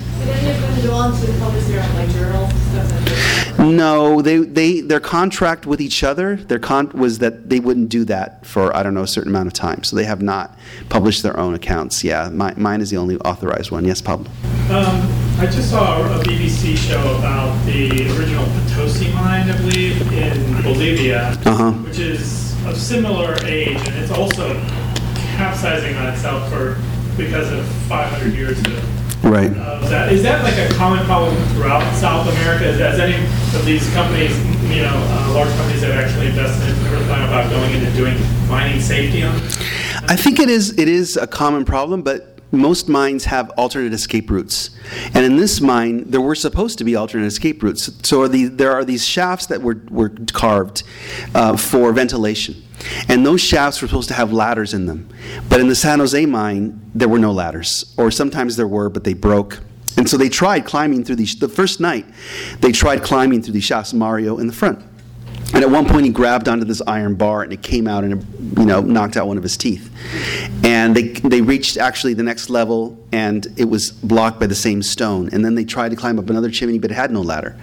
No, 3.70 4.22
they, 4.22 4.38
they 4.38 4.80
their 4.80 5.00
contract 5.00 5.66
with 5.66 5.80
each 5.80 6.02
other 6.04 6.36
their 6.36 6.58
con 6.58 6.88
was 6.94 7.18
that 7.18 7.48
they 7.50 7.60
wouldn't 7.60 7.88
do 7.88 8.04
that 8.04 8.44
for 8.46 8.74
I 8.76 8.82
don't 8.82 8.94
know 8.94 9.02
a 9.02 9.06
certain 9.08 9.30
amount 9.30 9.48
of 9.48 9.52
time. 9.52 9.82
So 9.82 9.96
they 9.96 10.04
have 10.04 10.22
not 10.22 10.56
published 10.88 11.22
their 11.22 11.38
own 11.38 11.54
accounts. 11.54 12.02
Yeah, 12.04 12.28
my, 12.30 12.54
mine 12.56 12.80
is 12.80 12.90
the 12.90 12.96
only 12.96 13.16
authorized 13.18 13.70
one. 13.70 13.84
Yes, 13.84 14.00
Pablo. 14.00 14.30
Um, 14.70 15.08
I 15.38 15.46
just 15.46 15.70
saw 15.70 16.00
a 16.02 16.24
BBC 16.24 16.76
show 16.76 17.00
about 17.18 17.54
the 17.66 17.90
original 18.16 18.44
Potosi 18.46 19.12
mine, 19.14 19.50
I 19.50 19.56
believe, 19.58 20.00
in 20.12 20.62
Bolivia, 20.62 21.36
Uh-huh. 21.44 21.72
which 21.72 21.98
is 21.98 22.54
of 22.66 22.76
similar 22.76 23.36
age, 23.44 23.76
and 23.76 23.94
it's 23.96 24.10
also 24.10 24.54
capsizing 25.36 25.94
on 25.96 26.08
itself 26.12 26.48
for 26.50 26.80
because 27.16 27.50
of 27.52 27.66
500 27.88 28.34
years 28.34 28.58
of, 28.60 29.05
Right. 29.26 29.50
of 29.50 29.90
that. 29.90 30.12
Is 30.12 30.22
that 30.22 30.44
like 30.44 30.56
a 30.56 30.72
common 30.74 31.04
problem 31.04 31.36
throughout 31.48 31.82
South 31.96 32.28
America? 32.28 32.66
Is, 32.66 32.78
Has 32.78 33.00
any 33.00 33.24
of 33.58 33.64
these 33.66 33.88
companies, 33.92 34.36
you 34.70 34.82
know, 34.82 34.94
uh, 34.94 35.32
large 35.34 35.50
companies 35.56 35.80
that 35.80 35.92
have 35.92 36.04
actually 36.04 36.28
invested, 36.28 36.70
ever 36.86 37.02
thought 37.06 37.22
about 37.26 37.50
going 37.50 37.72
into 37.74 37.90
doing 37.92 38.16
mining 38.48 38.80
safety 38.80 39.22
on? 39.22 39.34
I 40.08 40.16
think 40.16 40.38
it 40.38 40.48
is 40.48 40.78
it 40.78 40.88
is 40.88 41.16
a 41.16 41.26
common 41.26 41.64
problem, 41.64 42.02
but 42.02 42.35
most 42.52 42.88
mines 42.88 43.24
have 43.24 43.50
alternate 43.50 43.92
escape 43.92 44.30
routes, 44.30 44.70
and 45.14 45.24
in 45.24 45.36
this 45.36 45.60
mine 45.60 46.10
there 46.10 46.20
were 46.20 46.34
supposed 46.34 46.78
to 46.78 46.84
be 46.84 46.96
alternate 46.96 47.26
escape 47.26 47.62
routes. 47.62 47.90
So 48.06 48.22
are 48.22 48.28
the, 48.28 48.46
there 48.46 48.72
are 48.72 48.84
these 48.84 49.04
shafts 49.04 49.46
that 49.46 49.62
were 49.62 49.80
were 49.90 50.10
carved 50.32 50.82
uh, 51.34 51.56
for 51.56 51.92
ventilation, 51.92 52.62
and 53.08 53.26
those 53.26 53.40
shafts 53.40 53.82
were 53.82 53.88
supposed 53.88 54.08
to 54.08 54.14
have 54.14 54.32
ladders 54.32 54.74
in 54.74 54.86
them. 54.86 55.08
But 55.48 55.60
in 55.60 55.68
the 55.68 55.74
San 55.74 55.98
Jose 55.98 56.24
mine, 56.26 56.80
there 56.94 57.08
were 57.08 57.18
no 57.18 57.32
ladders, 57.32 57.94
or 57.96 58.10
sometimes 58.10 58.56
there 58.56 58.68
were, 58.68 58.88
but 58.88 59.04
they 59.04 59.14
broke. 59.14 59.60
And 59.98 60.08
so 60.08 60.18
they 60.18 60.28
tried 60.28 60.66
climbing 60.66 61.04
through 61.04 61.16
these. 61.16 61.36
The 61.36 61.48
first 61.48 61.80
night, 61.80 62.04
they 62.60 62.70
tried 62.70 63.02
climbing 63.02 63.42
through 63.42 63.54
these 63.54 63.64
shafts. 63.64 63.94
Mario 63.94 64.38
in 64.38 64.46
the 64.46 64.52
front. 64.52 64.84
And 65.54 65.62
at 65.62 65.70
one 65.70 65.86
point, 65.86 66.04
he 66.04 66.10
grabbed 66.10 66.48
onto 66.48 66.64
this 66.64 66.82
iron 66.86 67.14
bar, 67.14 67.42
and 67.42 67.52
it 67.52 67.62
came 67.62 67.86
out 67.86 68.04
and 68.04 68.14
it, 68.14 68.58
you 68.58 68.66
know 68.66 68.80
knocked 68.80 69.16
out 69.16 69.28
one 69.28 69.36
of 69.36 69.42
his 69.42 69.56
teeth. 69.56 69.90
And 70.64 70.94
they 70.94 71.08
they 71.08 71.40
reached 71.40 71.76
actually 71.76 72.14
the 72.14 72.24
next 72.24 72.50
level, 72.50 72.98
and 73.12 73.46
it 73.56 73.66
was 73.66 73.90
blocked 73.90 74.40
by 74.40 74.48
the 74.48 74.54
same 74.56 74.82
stone. 74.82 75.30
And 75.32 75.44
then 75.44 75.54
they 75.54 75.64
tried 75.64 75.90
to 75.90 75.96
climb 75.96 76.18
up 76.18 76.28
another 76.28 76.50
chimney, 76.50 76.78
but 76.78 76.90
it 76.90 76.94
had 76.94 77.10
no 77.12 77.22
ladder, 77.22 77.56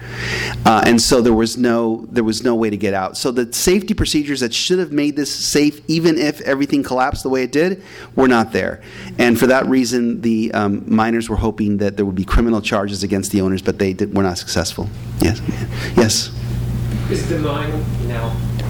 uh, 0.64 0.82
and 0.86 1.00
so 1.00 1.20
there 1.20 1.34
was 1.34 1.58
no 1.58 2.06
there 2.10 2.24
was 2.24 2.42
no 2.42 2.54
way 2.54 2.70
to 2.70 2.76
get 2.76 2.94
out. 2.94 3.16
So 3.18 3.30
the 3.30 3.52
safety 3.52 3.92
procedures 3.92 4.40
that 4.40 4.54
should 4.54 4.78
have 4.78 4.90
made 4.90 5.14
this 5.14 5.32
safe, 5.34 5.82
even 5.88 6.16
if 6.16 6.40
everything 6.40 6.82
collapsed 6.82 7.22
the 7.22 7.28
way 7.28 7.42
it 7.42 7.52
did, 7.52 7.82
were 8.16 8.28
not 8.28 8.52
there. 8.52 8.82
And 9.18 9.38
for 9.38 9.46
that 9.48 9.66
reason, 9.66 10.22
the 10.22 10.52
um, 10.52 10.84
miners 10.92 11.28
were 11.28 11.36
hoping 11.36 11.76
that 11.78 11.96
there 11.96 12.06
would 12.06 12.14
be 12.14 12.24
criminal 12.24 12.62
charges 12.62 13.02
against 13.02 13.30
the 13.30 13.42
owners, 13.42 13.60
but 13.60 13.78
they 13.78 13.92
did, 13.92 14.16
were 14.16 14.22
not 14.22 14.38
successful. 14.38 14.88
Yes, 15.20 15.42
yes. 15.96 16.43
Is 17.10 17.28
the 17.28 17.38
mine 17.38 17.70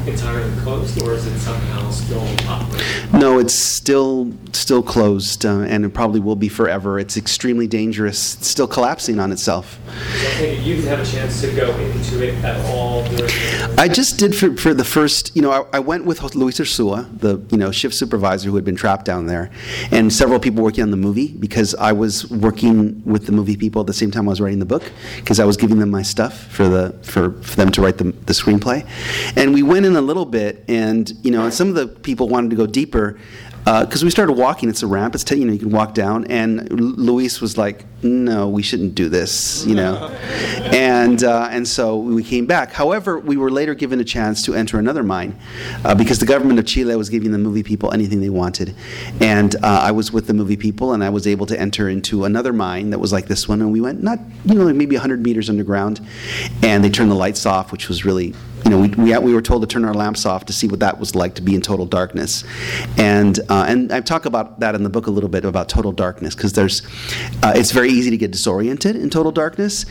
entirely 0.07 0.55
closed, 0.61 1.03
or 1.03 1.15
is 1.15 1.27
it 1.27 1.39
somehow 1.39 1.91
still 1.91 2.27
operating? 2.49 3.19
No, 3.19 3.39
it's 3.39 3.55
still 3.55 4.33
still 4.53 4.83
closed, 4.83 5.45
uh, 5.45 5.61
and 5.61 5.85
it 5.85 5.95
probably 5.95 6.21
will 6.21 6.37
be 6.37 6.49
forever. 6.49 6.99
It's 6.99 7.17
extremely 7.17 7.67
dangerous. 7.67 8.37
It's 8.37 8.49
still 8.49 8.67
collapsing 8.67 9.19
on 9.21 9.33
itself. 9.33 9.79
So 9.87 9.93
I 9.93 10.31
think 10.33 10.67
you 10.67 10.77
didn't 10.77 10.89
have 10.89 11.01
a 11.01 11.11
chance 11.11 11.41
to 11.43 11.55
go 11.55 11.71
into 11.77 12.27
it 12.27 12.35
at 12.45 12.65
all 12.67 13.03
the... 13.05 13.75
I 13.79 13.89
just 13.89 14.19
did 14.19 14.35
for, 14.35 14.57
for 14.57 14.75
the 14.75 14.85
first, 14.85 15.35
you 15.37 15.43
know, 15.43 15.51
I, 15.51 15.77
I 15.77 15.79
went 15.81 16.05
with 16.05 16.35
Luis 16.35 16.59
Urzua, 16.59 17.19
the 17.19 17.43
you 17.51 17.59
know 17.59 17.71
shift 17.71 17.95
supervisor 17.95 18.49
who 18.49 18.57
had 18.57 18.65
been 18.65 18.77
trapped 18.77 19.05
down 19.05 19.27
there, 19.27 19.51
and 19.91 20.13
several 20.13 20.41
people 20.41 20.63
working 20.63 20.83
on 20.83 20.91
the 20.91 20.97
movie 20.97 21.29
because 21.29 21.75
I 21.75 21.93
was 21.93 22.31
working 22.31 23.03
with 23.05 23.27
the 23.27 23.33
movie 23.33 23.57
people 23.57 23.81
at 23.81 23.87
the 23.87 23.93
same 23.93 24.11
time 24.11 24.29
I 24.29 24.31
was 24.31 24.41
writing 24.41 24.59
the 24.59 24.67
book 24.67 24.91
because 25.17 25.41
I 25.41 25.45
was 25.45 25.57
giving 25.57 25.79
them 25.79 25.91
my 25.91 26.03
stuff 26.03 26.47
for 26.47 26.69
the 26.69 26.99
for, 27.03 27.33
for 27.43 27.57
them 27.57 27.71
to 27.73 27.83
write 27.83 27.99
the, 27.99 28.05
the 28.05 28.33
screenplay, 28.33 28.87
and 29.37 29.53
we 29.53 29.63
went 29.63 29.87
in 29.87 29.94
a 29.97 30.01
little 30.01 30.27
bit, 30.27 30.65
and 30.69 31.11
you 31.23 31.31
know, 31.31 31.45
and 31.45 31.55
some 31.55 31.69
of 31.69 31.75
the 31.75 31.87
people 31.87 32.29
wanted 32.29 32.51
to 32.51 32.57
go 32.57 32.67
deeper 32.67 33.19
because 33.65 34.05
we 34.05 34.11
started 34.11 34.35
walking. 34.35 34.69
It's 34.69 34.83
a 34.83 34.87
ramp. 34.87 35.15
It's 35.15 35.25
ten, 35.25 35.41
you 35.41 35.47
know 35.47 35.53
you 35.53 35.59
can 35.59 35.71
walk 35.71 35.95
down, 35.95 36.27
and 36.27 36.71
Lu- 36.71 36.95
Luis 36.97 37.41
was 37.41 37.57
like, 37.57 37.87
"No, 38.03 38.47
we 38.49 38.63
shouldn't 38.63 38.95
do 38.95 39.09
this," 39.09 39.65
you 39.67 39.75
know, 39.75 40.09
and 40.73 41.25
uh, 41.25 41.49
and 41.51 41.67
so 41.67 41.97
we 41.97 42.23
came 42.23 42.45
back. 42.45 42.73
However, 42.73 43.19
we 43.19 43.39
were 43.39 43.51
later 43.51 43.75
given 43.75 44.01
a 44.01 44.05
chance 44.05 44.43
to 44.43 44.55
enter 44.55 44.79
another 44.79 45.03
mine 45.03 45.39
uh, 45.85 45.95
because 45.95 46.19
the 46.19 46.27
government 46.27 46.59
of 46.59 46.67
Chile 46.67 46.95
was 46.97 47.09
giving 47.09 47.33
the 47.33 47.39
movie 47.39 47.63
people 47.63 47.93
anything 47.93 48.21
they 48.21 48.29
wanted, 48.29 48.75
and 49.21 49.57
uh, 49.57 49.61
I 49.63 49.93
was 49.93 50.13
with 50.13 50.27
the 50.27 50.35
movie 50.35 50.59
people, 50.59 50.93
and 50.93 51.03
I 51.03 51.09
was 51.09 51.27
able 51.27 51.47
to 51.47 51.59
enter 51.59 51.89
into 51.89 52.25
another 52.25 52.53
mine 52.53 52.91
that 52.91 52.99
was 52.99 53.13
like 53.15 53.29
this 53.29 53.49
one, 53.49 53.63
and 53.63 53.73
we 53.73 53.81
went 53.81 54.03
not 54.03 54.19
you 54.45 54.57
know 54.57 54.65
like 54.65 54.77
maybe 54.77 54.97
hundred 54.97 55.23
meters 55.23 55.49
underground, 55.49 56.07
and 56.63 56.85
they 56.85 56.91
turned 56.91 57.11
the 57.11 57.15
lights 57.15 57.47
off, 57.47 57.73
which 57.73 57.89
was 57.89 58.05
really 58.05 58.35
you 58.65 58.71
know, 58.71 58.79
we, 58.79 58.89
we, 58.89 59.17
we 59.19 59.35
were 59.35 59.43
told 59.43 59.63
to 59.63 59.69
turn 59.69 59.85
our 59.85 59.93
lamps 59.93 60.25
off 60.25 60.47
to 60.47 60.53
see 60.53 60.67
what 60.67 60.81
that 60.81 60.99
was 60.99 61.15
like 61.15 61.35
to 61.35 61.43
be 61.43 61.55
in 61.55 61.61
total 61.61 61.85
darkness. 61.85 62.45
And, 62.97 63.39
uh, 63.51 63.67
and 63.69 63.93
I 63.93 64.01
talk 64.01 64.25
about 64.25 64.61
that 64.61 64.75
in 64.75 64.83
the 64.83 64.89
book 64.89 65.07
a 65.07 65.11
little 65.11 65.29
bit 65.29 65.45
about 65.45 65.69
total 65.69 65.93
darkness 65.93 66.35
because 66.35 66.55
there's, 66.55 66.83
uh, 67.43 67.53
it's 67.55 67.73
very 67.73 67.91
easy 67.91 68.11
to 68.11 68.17
get 68.17 68.31
disoriented 68.31 68.97
in 68.97 69.11
total 69.11 69.33
darkness. 69.33 69.85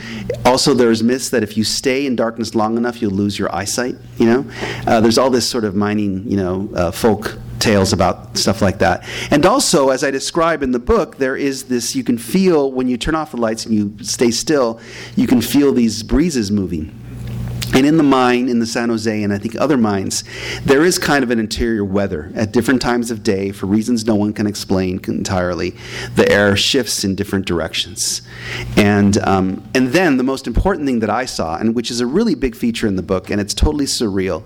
Also, 0.45 0.74
there's 0.74 1.03
myths 1.03 1.30
that 1.30 1.43
if 1.43 1.55
you 1.55 1.63
stay 1.63 2.05
in 2.05 2.15
darkness 2.15 2.55
long 2.55 2.76
enough, 2.78 3.01
you'll 3.01 3.11
lose 3.11 3.38
your 3.38 3.53
eyesight, 3.53 3.95
you 4.17 4.26
know? 4.26 4.45
Uh, 4.88 4.99
there's 4.99 5.17
all 5.17 5.30
this 5.30 5.47
sort 5.47 5.65
of 5.65 5.76
mining, 5.76 6.30
you 6.30 6.38
know, 6.38 6.69
uh, 6.76 6.91
folk 6.91 7.38
tales 7.59 7.93
about 7.93 8.36
stuff 8.38 8.61
like 8.61 8.80
that. 8.80 9.07
And 9.32 9.45
also, 9.45 9.89
as 9.89 10.03
I 10.03 10.11
describe 10.11 10.63
in 10.63 10.71
the 10.71 10.80
book, 10.80 11.17
there 11.17 11.38
is 11.38 11.63
this 11.65 11.95
you 11.95 12.03
can 12.03 12.17
feel 12.17 12.71
when 12.71 12.88
you 12.88 12.97
turn 12.97 13.15
off 13.15 13.32
the 13.32 13.38
lights 13.38 13.65
and 13.65 13.74
you 13.74 14.03
stay 14.03 14.32
still, 14.32 14.80
you 15.15 15.28
can 15.28 15.41
feel 15.41 15.71
these 15.71 16.03
breezes 16.03 16.51
moving. 16.51 16.99
And 17.74 17.86
in 17.86 17.97
the 17.97 18.03
mine, 18.03 18.49
in 18.49 18.59
the 18.59 18.65
San 18.65 18.89
Jose, 18.89 19.24
and 19.24 19.34
I 19.34 19.38
think 19.38 19.55
other 19.59 19.78
mines, 19.78 20.24
there 20.63 20.84
is 20.84 20.97
kind 20.97 21.24
of 21.24 21.32
an 21.32 21.39
interior 21.39 21.84
weather. 21.84 22.32
At 22.36 22.51
different 22.51 22.82
times 22.82 23.11
of 23.11 23.24
day, 23.24 23.51
for 23.51 23.65
reasons 23.65 24.05
no 24.05 24.15
one 24.15 24.34
can 24.34 24.47
explain 24.47 24.99
entirely, 25.07 25.76
the 26.15 26.30
air 26.30 26.55
shifts 26.55 27.03
in 27.03 27.15
different 27.15 27.45
directions. 27.45 28.21
And, 28.78 29.17
um, 29.19 29.63
and 29.74 29.89
then 29.89 30.17
the 30.17 30.24
most 30.24 30.47
important 30.47 30.86
thing 30.86 30.99
that 30.99 31.09
I 31.09 31.26
saw, 31.26 31.57
and 31.57 31.76
which 31.76 31.91
is 31.91 31.99
a 31.99 32.05
really 32.05 32.36
big 32.36 32.55
feature 32.55 32.88
in 32.88 32.95
the 32.95 33.03
book, 33.03 33.30
and 33.30 33.39
it's 33.39 33.53
totally 33.53 33.86
surreal, 33.86 34.43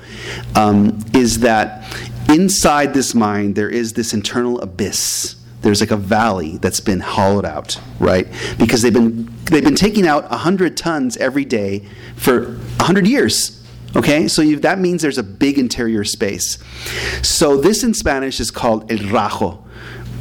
um, 0.56 1.00
is 1.14 1.40
that 1.40 1.98
inside 2.30 2.94
this 2.94 3.16
mine, 3.16 3.54
there 3.54 3.70
is 3.70 3.94
this 3.94 4.14
internal 4.14 4.60
abyss 4.62 5.37
there's 5.62 5.82
like 5.82 5.92
a 5.92 5.98
valley 5.98 6.58
that's 6.58 6.80
been 6.80 7.00
hollowed 7.00 7.46
out, 7.46 7.80
right? 8.00 8.28
Because 8.58 8.82
they've 8.82 8.94
been 8.94 9.34
they've 9.46 9.64
been 9.64 9.76
taking 9.76 10.08
out 10.08 10.30
100 10.30 10.78
tons 10.78 11.18
every 11.18 11.46
day 11.46 11.86
for 12.16 12.46
100 12.46 13.08
years. 13.08 13.54
Okay, 13.96 14.28
so 14.28 14.42
you, 14.42 14.60
that 14.60 14.80
means 14.80 15.02
there's 15.02 15.18
a 15.18 15.24
big 15.24 15.58
interior 15.58 16.04
space. 16.04 16.60
So 17.24 17.58
this 17.58 17.84
in 17.84 17.94
Spanish 17.94 18.40
is 18.40 18.52
called 18.52 18.92
el 18.92 19.10
rajo, 19.10 19.64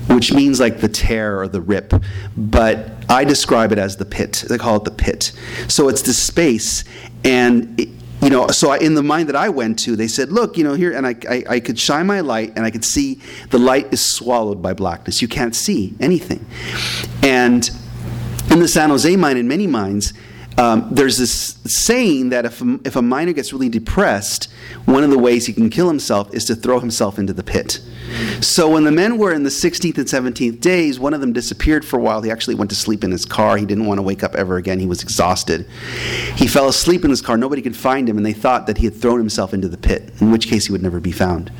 which 0.09 0.32
means 0.32 0.61
like 0.61 0.80
the 0.80 0.89
tear 0.89 1.39
or 1.41 1.49
the 1.49 1.61
rip, 1.61 1.93
but 2.37 2.91
I 3.09 3.24
describe 3.24 3.72
it 3.72 3.78
as 3.78 3.97
the 3.97 4.05
pit. 4.05 4.45
They 4.49 4.57
call 4.57 4.76
it 4.76 4.84
the 4.84 4.93
pit. 4.93 5.32
So 5.68 5.89
it's 5.89 6.03
the 6.03 6.14
space, 6.14 6.84
and 7.24 7.78
it, 7.78 7.89
you 8.26 8.30
know, 8.30 8.48
so 8.48 8.70
I, 8.70 8.78
in 8.78 8.94
the 8.94 9.04
mine 9.04 9.28
that 9.28 9.36
I 9.36 9.48
went 9.50 9.78
to, 9.84 9.94
they 9.94 10.08
said, 10.08 10.32
look, 10.32 10.58
you 10.58 10.64
know, 10.64 10.74
here, 10.74 10.92
and 10.92 11.06
I, 11.06 11.14
I, 11.30 11.44
I 11.48 11.60
could 11.60 11.78
shine 11.78 12.08
my 12.08 12.22
light, 12.22 12.54
and 12.56 12.66
I 12.66 12.72
could 12.72 12.84
see 12.84 13.20
the 13.50 13.58
light 13.58 13.92
is 13.92 14.04
swallowed 14.04 14.60
by 14.60 14.72
blackness. 14.72 15.22
You 15.22 15.28
can't 15.28 15.54
see 15.54 15.94
anything. 16.00 16.44
And 17.22 17.70
in 18.50 18.58
the 18.58 18.66
San 18.66 18.90
Jose 18.90 19.14
mine, 19.14 19.36
in 19.36 19.46
many 19.46 19.68
mines, 19.68 20.12
um, 20.59 20.88
there's 20.90 21.18
this 21.18 21.59
saying 21.64 22.30
that 22.30 22.46
if 22.46 22.62
if 22.84 22.96
a 22.96 23.02
miner 23.02 23.32
gets 23.32 23.52
really 23.52 23.68
depressed, 23.68 24.48
one 24.86 25.04
of 25.04 25.11
the 25.11 25.18
ways 25.18 25.46
he 25.46 25.52
can 25.52 25.68
kill 25.68 25.88
himself 25.88 26.32
is 26.34 26.44
to 26.46 26.54
throw 26.54 26.80
himself 26.80 27.18
into 27.18 27.32
the 27.32 27.42
pit. 27.42 27.80
So 28.40 28.70
when 28.70 28.84
the 28.84 28.92
men 28.92 29.18
were 29.18 29.32
in 29.32 29.42
the 29.42 29.50
16th 29.50 29.98
and 29.98 30.07
17th 30.07 30.61
days, 30.61 30.98
one 30.98 31.12
of 31.12 31.20
them 31.20 31.32
disappeared 31.32 31.84
for 31.84 31.98
a 31.98 32.02
while. 32.02 32.22
He 32.22 32.30
actually 32.30 32.54
went 32.54 32.70
to 32.70 32.76
sleep 32.76 33.02
in 33.02 33.11
his 33.11 33.24
car. 33.24 33.57
He 33.57 33.66
didn't 33.66 33.86
want 33.86 33.98
to 33.98 34.02
wake 34.02 34.22
up 34.22 34.34
ever 34.34 34.57
again. 34.57 34.78
He 34.78 34.86
was 34.86 35.02
exhausted. 35.02 35.66
He 36.36 36.46
fell 36.46 36.68
asleep 36.68 37.04
in 37.04 37.11
his 37.11 37.20
car. 37.20 37.36
Nobody 37.36 37.62
could 37.62 37.76
find 37.76 38.09
him, 38.09 38.16
and 38.16 38.24
they 38.24 38.32
thought 38.32 38.66
that 38.68 38.78
he 38.78 38.84
had 38.84 38.94
thrown 38.94 39.18
himself 39.18 39.52
into 39.52 39.68
the 39.68 39.76
pit, 39.76 40.12
in 40.20 40.30
which 40.30 40.46
case 40.46 40.66
he 40.66 40.72
would 40.72 40.82
never 40.82 41.00
be 41.00 41.12
found. 41.12 41.50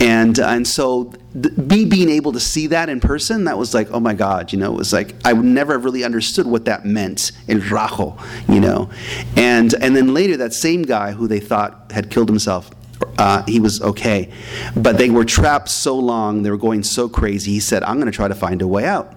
And, 0.00 0.38
uh, 0.38 0.46
and 0.48 0.66
so 0.66 1.12
me 1.34 1.84
being 1.84 2.10
able 2.10 2.32
to 2.32 2.40
see 2.40 2.66
that 2.68 2.88
in 2.88 3.00
person, 3.00 3.44
that 3.44 3.56
was 3.56 3.72
like, 3.74 3.90
oh 3.90 4.00
my 4.00 4.14
God, 4.14 4.52
you 4.52 4.58
know, 4.58 4.72
it 4.72 4.76
was 4.76 4.92
like, 4.92 5.14
I 5.24 5.32
never 5.32 5.78
really 5.78 6.04
understood 6.04 6.46
what 6.46 6.66
that 6.66 6.84
meant, 6.84 7.32
in 7.48 7.60
rajo, 7.68 8.18
you 8.48 8.60
know. 8.60 8.90
And, 9.36 9.74
and 9.74 9.96
then 9.96 10.12
later, 10.12 10.36
that 10.38 10.52
same 10.52 10.82
guy 10.82 11.12
who 11.12 11.26
they 11.26 11.40
thought 11.40 11.90
had 11.92 12.10
killed 12.10 12.28
himself, 12.28 12.70
uh, 13.18 13.42
he 13.46 13.60
was 13.60 13.80
okay. 13.80 14.30
But 14.76 14.98
they 14.98 15.10
were 15.10 15.24
trapped 15.24 15.68
so 15.68 15.96
long, 15.96 16.42
they 16.42 16.50
were 16.50 16.58
going 16.58 16.82
so 16.82 17.08
crazy, 17.08 17.52
he 17.52 17.60
said, 17.60 17.82
I'm 17.82 17.96
going 17.96 18.10
to 18.10 18.16
try 18.16 18.28
to 18.28 18.34
find 18.34 18.60
a 18.60 18.68
way 18.68 18.84
out. 18.84 19.14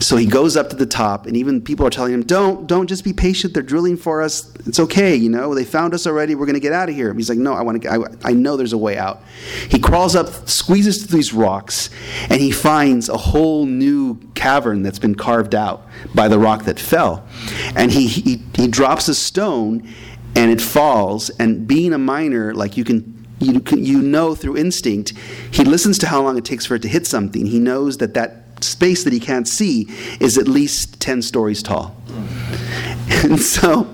So 0.00 0.16
he 0.16 0.26
goes 0.26 0.56
up 0.56 0.70
to 0.70 0.76
the 0.76 0.86
top, 0.86 1.26
and 1.26 1.36
even 1.36 1.60
people 1.60 1.86
are 1.86 1.90
telling 1.90 2.12
him, 2.12 2.22
"Don't, 2.22 2.66
don't, 2.66 2.86
just 2.86 3.04
be 3.04 3.12
patient. 3.12 3.54
They're 3.54 3.62
drilling 3.62 3.96
for 3.96 4.22
us. 4.22 4.52
It's 4.66 4.80
okay. 4.80 5.14
You 5.14 5.30
know, 5.30 5.54
they 5.54 5.64
found 5.64 5.94
us 5.94 6.06
already. 6.06 6.34
We're 6.34 6.46
going 6.46 6.54
to 6.54 6.60
get 6.60 6.72
out 6.72 6.88
of 6.88 6.94
here." 6.94 7.12
He's 7.14 7.28
like, 7.28 7.38
"No, 7.38 7.54
I 7.54 7.62
want 7.62 7.82
to. 7.82 7.88
I, 7.88 8.30
I 8.30 8.32
know 8.32 8.56
there's 8.56 8.72
a 8.72 8.78
way 8.78 8.98
out." 8.98 9.22
He 9.68 9.78
crawls 9.78 10.14
up, 10.14 10.48
squeezes 10.48 11.04
through 11.04 11.16
these 11.16 11.32
rocks, 11.32 11.90
and 12.30 12.40
he 12.40 12.50
finds 12.50 13.08
a 13.08 13.16
whole 13.16 13.66
new 13.66 14.16
cavern 14.34 14.82
that's 14.82 14.98
been 14.98 15.14
carved 15.14 15.54
out 15.54 15.86
by 16.14 16.28
the 16.28 16.38
rock 16.38 16.64
that 16.64 16.78
fell. 16.78 17.26
And 17.74 17.92
he 17.92 18.06
he, 18.06 18.42
he 18.54 18.68
drops 18.68 19.08
a 19.08 19.14
stone, 19.14 19.88
and 20.34 20.50
it 20.50 20.60
falls. 20.60 21.30
And 21.30 21.66
being 21.66 21.92
a 21.92 21.98
miner, 21.98 22.54
like 22.54 22.76
you 22.76 22.84
can 22.84 23.14
you, 23.40 23.62
you 23.76 24.00
know 24.00 24.34
through 24.34 24.56
instinct, 24.56 25.12
he 25.50 25.64
listens 25.64 25.98
to 25.98 26.06
how 26.06 26.22
long 26.22 26.38
it 26.38 26.44
takes 26.44 26.66
for 26.66 26.76
it 26.76 26.82
to 26.82 26.88
hit 26.88 27.06
something. 27.06 27.46
He 27.46 27.58
knows 27.58 27.98
that 27.98 28.14
that 28.14 28.43
space 28.64 29.04
that 29.04 29.12
he 29.12 29.20
can't 29.20 29.46
see 29.46 29.88
is 30.20 30.38
at 30.38 30.48
least 30.48 31.00
10 31.00 31.22
stories 31.22 31.62
tall. 31.62 31.94
And 33.22 33.40
so, 33.40 33.86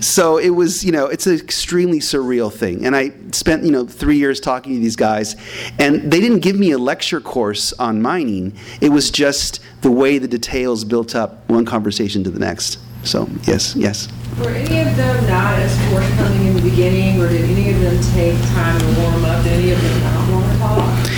so 0.00 0.38
it 0.38 0.50
was, 0.50 0.84
you 0.84 0.92
know, 0.92 1.06
it's 1.06 1.26
an 1.26 1.34
extremely 1.34 1.98
surreal 1.98 2.52
thing. 2.52 2.84
And 2.84 2.96
I 2.96 3.12
spent, 3.32 3.64
you 3.64 3.70
know, 3.70 3.86
three 3.86 4.16
years 4.16 4.40
talking 4.40 4.74
to 4.74 4.80
these 4.80 4.96
guys, 4.96 5.36
and 5.78 6.10
they 6.10 6.20
didn't 6.20 6.40
give 6.40 6.56
me 6.56 6.70
a 6.70 6.78
lecture 6.78 7.20
course 7.20 7.72
on 7.74 8.02
mining. 8.02 8.56
It 8.80 8.90
was 8.90 9.10
just 9.10 9.60
the 9.82 9.90
way 9.90 10.18
the 10.18 10.28
details 10.28 10.84
built 10.84 11.14
up 11.14 11.48
one 11.48 11.64
conversation 11.64 12.24
to 12.24 12.30
the 12.30 12.38
next. 12.38 12.78
So, 13.04 13.28
yes, 13.44 13.74
yes. 13.76 14.08
Were 14.38 14.48
any 14.48 14.80
of 14.80 14.96
them 14.96 15.26
not 15.26 15.58
as 15.58 15.90
forthcoming 15.90 16.46
in 16.48 16.56
the 16.56 16.62
beginning, 16.62 17.20
or 17.20 17.28
did 17.28 17.44
any 17.44 17.72
of 17.72 17.80
them 17.80 18.00
take 18.14 18.38
time 18.50 18.78
to 18.78 19.00
warm 19.00 19.24
up? 19.24 19.42
Did 19.44 19.52
any 19.54 19.72
of 19.72 19.82
them 19.82 20.00
not 20.02 20.30
want 20.32 20.52
to 20.52 20.58
talk? 20.58 21.12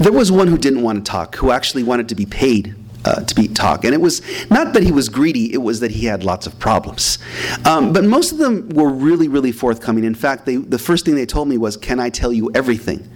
There 0.00 0.12
was 0.12 0.32
one 0.32 0.48
who 0.48 0.56
didn't 0.56 0.80
want 0.80 1.04
to 1.04 1.10
talk, 1.10 1.36
who 1.36 1.50
actually 1.50 1.82
wanted 1.82 2.08
to 2.08 2.14
be 2.14 2.24
paid 2.24 2.74
uh, 3.04 3.22
to 3.22 3.34
be 3.34 3.48
talk, 3.48 3.84
and 3.84 3.94
it 3.94 4.00
was 4.00 4.20
not 4.50 4.74
that 4.74 4.82
he 4.82 4.92
was 4.92 5.08
greedy; 5.08 5.52
it 5.52 5.58
was 5.58 5.80
that 5.80 5.90
he 5.90 6.06
had 6.06 6.22
lots 6.22 6.46
of 6.46 6.58
problems. 6.58 7.18
Um, 7.64 7.92
but 7.92 8.04
most 8.04 8.32
of 8.32 8.38
them 8.38 8.68
were 8.70 8.90
really, 8.90 9.28
really 9.28 9.52
forthcoming. 9.52 10.04
In 10.04 10.14
fact, 10.14 10.46
they, 10.46 10.56
the 10.56 10.78
first 10.78 11.04
thing 11.04 11.14
they 11.14 11.26
told 11.26 11.48
me 11.48 11.56
was, 11.56 11.76
"Can 11.76 11.98
I 11.98 12.10
tell 12.10 12.32
you 12.32 12.50
everything?" 12.54 13.08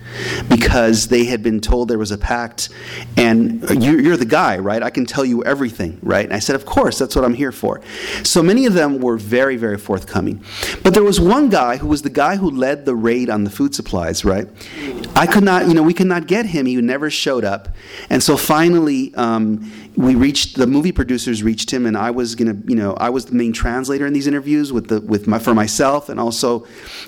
Because 0.49 1.09
they 1.09 1.25
had 1.25 1.43
been 1.43 1.61
told 1.61 1.89
there 1.89 1.99
was 1.99 2.13
a 2.13 2.19
pact, 2.19 2.71
and 3.17 3.69
you, 3.83 3.99
you're 3.99 4.17
the 4.17 4.25
guy, 4.25 4.59
right? 4.59 4.83
I 4.83 4.91
can 4.91 5.05
tell 5.05 5.25
you 5.25 5.45
everything, 5.45 5.99
right? 6.03 6.25
And 6.25 6.35
I 6.35 6.39
said, 6.39 6.57
"Of 6.57 6.65
course, 6.65 6.99
that's 6.99 7.15
what 7.15 7.25
I'm 7.25 7.35
here 7.35 7.53
for." 7.53 7.81
So 8.23 8.43
many 8.43 8.65
of 8.67 8.75
them 8.75 9.01
were 9.01 9.19
very, 9.19 9.57
very 9.57 9.79
forthcoming. 9.79 10.43
But 10.83 10.95
there 10.95 11.05
was 11.05 11.21
one 11.21 11.51
guy 11.51 11.77
who 11.77 11.89
was 11.89 12.03
the 12.03 12.11
guy 12.11 12.37
who 12.37 12.51
led 12.51 12.87
the 12.87 12.95
raid 12.95 13.29
on 13.29 13.45
the 13.45 13.51
food 13.51 13.75
supplies, 13.75 14.25
right? 14.25 14.49
I 15.15 15.27
could 15.27 15.45
not, 15.45 15.69
you 15.69 15.75
know, 15.75 15.83
we 15.83 15.95
could 15.95 16.07
not 16.07 16.27
get 16.27 16.47
him. 16.47 16.67
He 16.67 16.77
never 16.77 17.11
showed 17.11 17.45
up, 17.45 17.69
and 18.09 18.23
so 18.23 18.37
finally. 18.39 19.15
Um, 19.15 19.71
we 19.97 20.17
reached 20.17 20.57
the 20.57 20.67
movie 20.67 20.91
producers 20.91 21.43
reached 21.43 21.73
him 21.73 21.87
and 21.87 21.97
I 21.97 22.11
was 22.11 22.35
gonna 22.35 22.57
you 22.67 22.75
know 22.75 22.95
I 22.95 23.11
was 23.11 23.27
the 23.27 23.35
main 23.35 23.53
translator 23.53 24.07
in 24.07 24.13
these 24.13 24.27
interviews 24.27 24.73
with 24.73 24.89
the 24.89 25.01
with 25.01 25.27
my 25.27 25.39
for 25.39 25.55
myself 25.55 26.09
and 26.09 26.19
also 26.19 26.67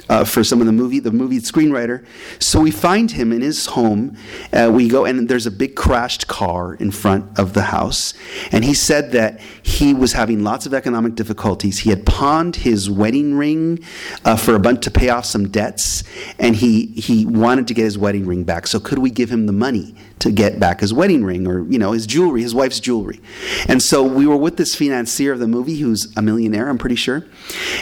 uh, 0.08 0.24
for 0.24 0.44
some 0.44 0.60
of 0.60 0.66
the 0.66 0.72
movie 0.72 1.00
the 1.00 1.10
movie 1.10 1.38
screenwriter. 1.38 2.04
So 2.38 2.60
we 2.60 2.70
find 2.70 3.10
him 3.10 3.32
in 3.32 3.42
his 3.42 3.66
home 3.66 4.16
uh, 4.52 4.70
we 4.72 4.88
go 4.88 5.04
and 5.04 5.28
there's 5.28 5.46
a 5.46 5.50
big 5.50 5.74
crashed 5.74 6.28
car 6.28 6.74
in 6.74 6.90
front 6.90 7.38
of 7.38 7.54
the 7.54 7.62
house. 7.62 8.14
And 8.52 8.64
he 8.64 8.74
said 8.74 9.12
that 9.12 9.40
he 9.62 9.92
was 9.92 10.12
having 10.12 10.44
lots 10.44 10.66
of 10.66 10.74
economic 10.74 11.14
difficulties. 11.16 11.80
He 11.80 11.90
had 11.90 12.06
pawned 12.06 12.56
his 12.56 12.88
wedding 12.88 13.34
ring 13.34 13.80
uh, 14.24 14.36
for 14.36 14.54
a 14.54 14.60
bunch 14.60 14.84
to 14.84 14.90
pay 14.90 15.08
off 15.08 15.24
some 15.24 15.48
debts 15.48 16.04
and 16.38 16.54
he 16.56 16.86
he 16.86 17.26
wanted 17.26 17.66
to 17.68 17.74
get 17.74 17.84
his 17.84 17.98
wedding 17.98 18.26
ring 18.26 18.44
back. 18.44 18.66
So 18.68 18.78
could 18.78 18.98
we 18.98 19.10
give 19.10 19.30
him 19.30 19.46
the 19.46 19.52
money 19.52 19.96
to 20.18 20.30
get 20.30 20.58
back 20.58 20.80
his 20.80 20.94
wedding 20.94 21.24
ring 21.24 21.46
or 21.46 21.64
you 21.70 21.78
know 21.78 21.92
his 21.92 22.06
jewelry 22.06 22.42
his 22.42 22.54
wife's 22.54 22.80
jewelry. 22.80 23.20
And 23.68 23.82
so 23.82 24.02
we 24.02 24.26
were 24.26 24.36
with 24.36 24.56
this 24.56 24.74
financier 24.74 25.32
of 25.32 25.38
the 25.38 25.46
movie 25.46 25.76
who's 25.76 26.12
a 26.16 26.22
millionaire 26.22 26.68
i'm 26.68 26.78
pretty 26.78 26.96
sure. 26.96 27.24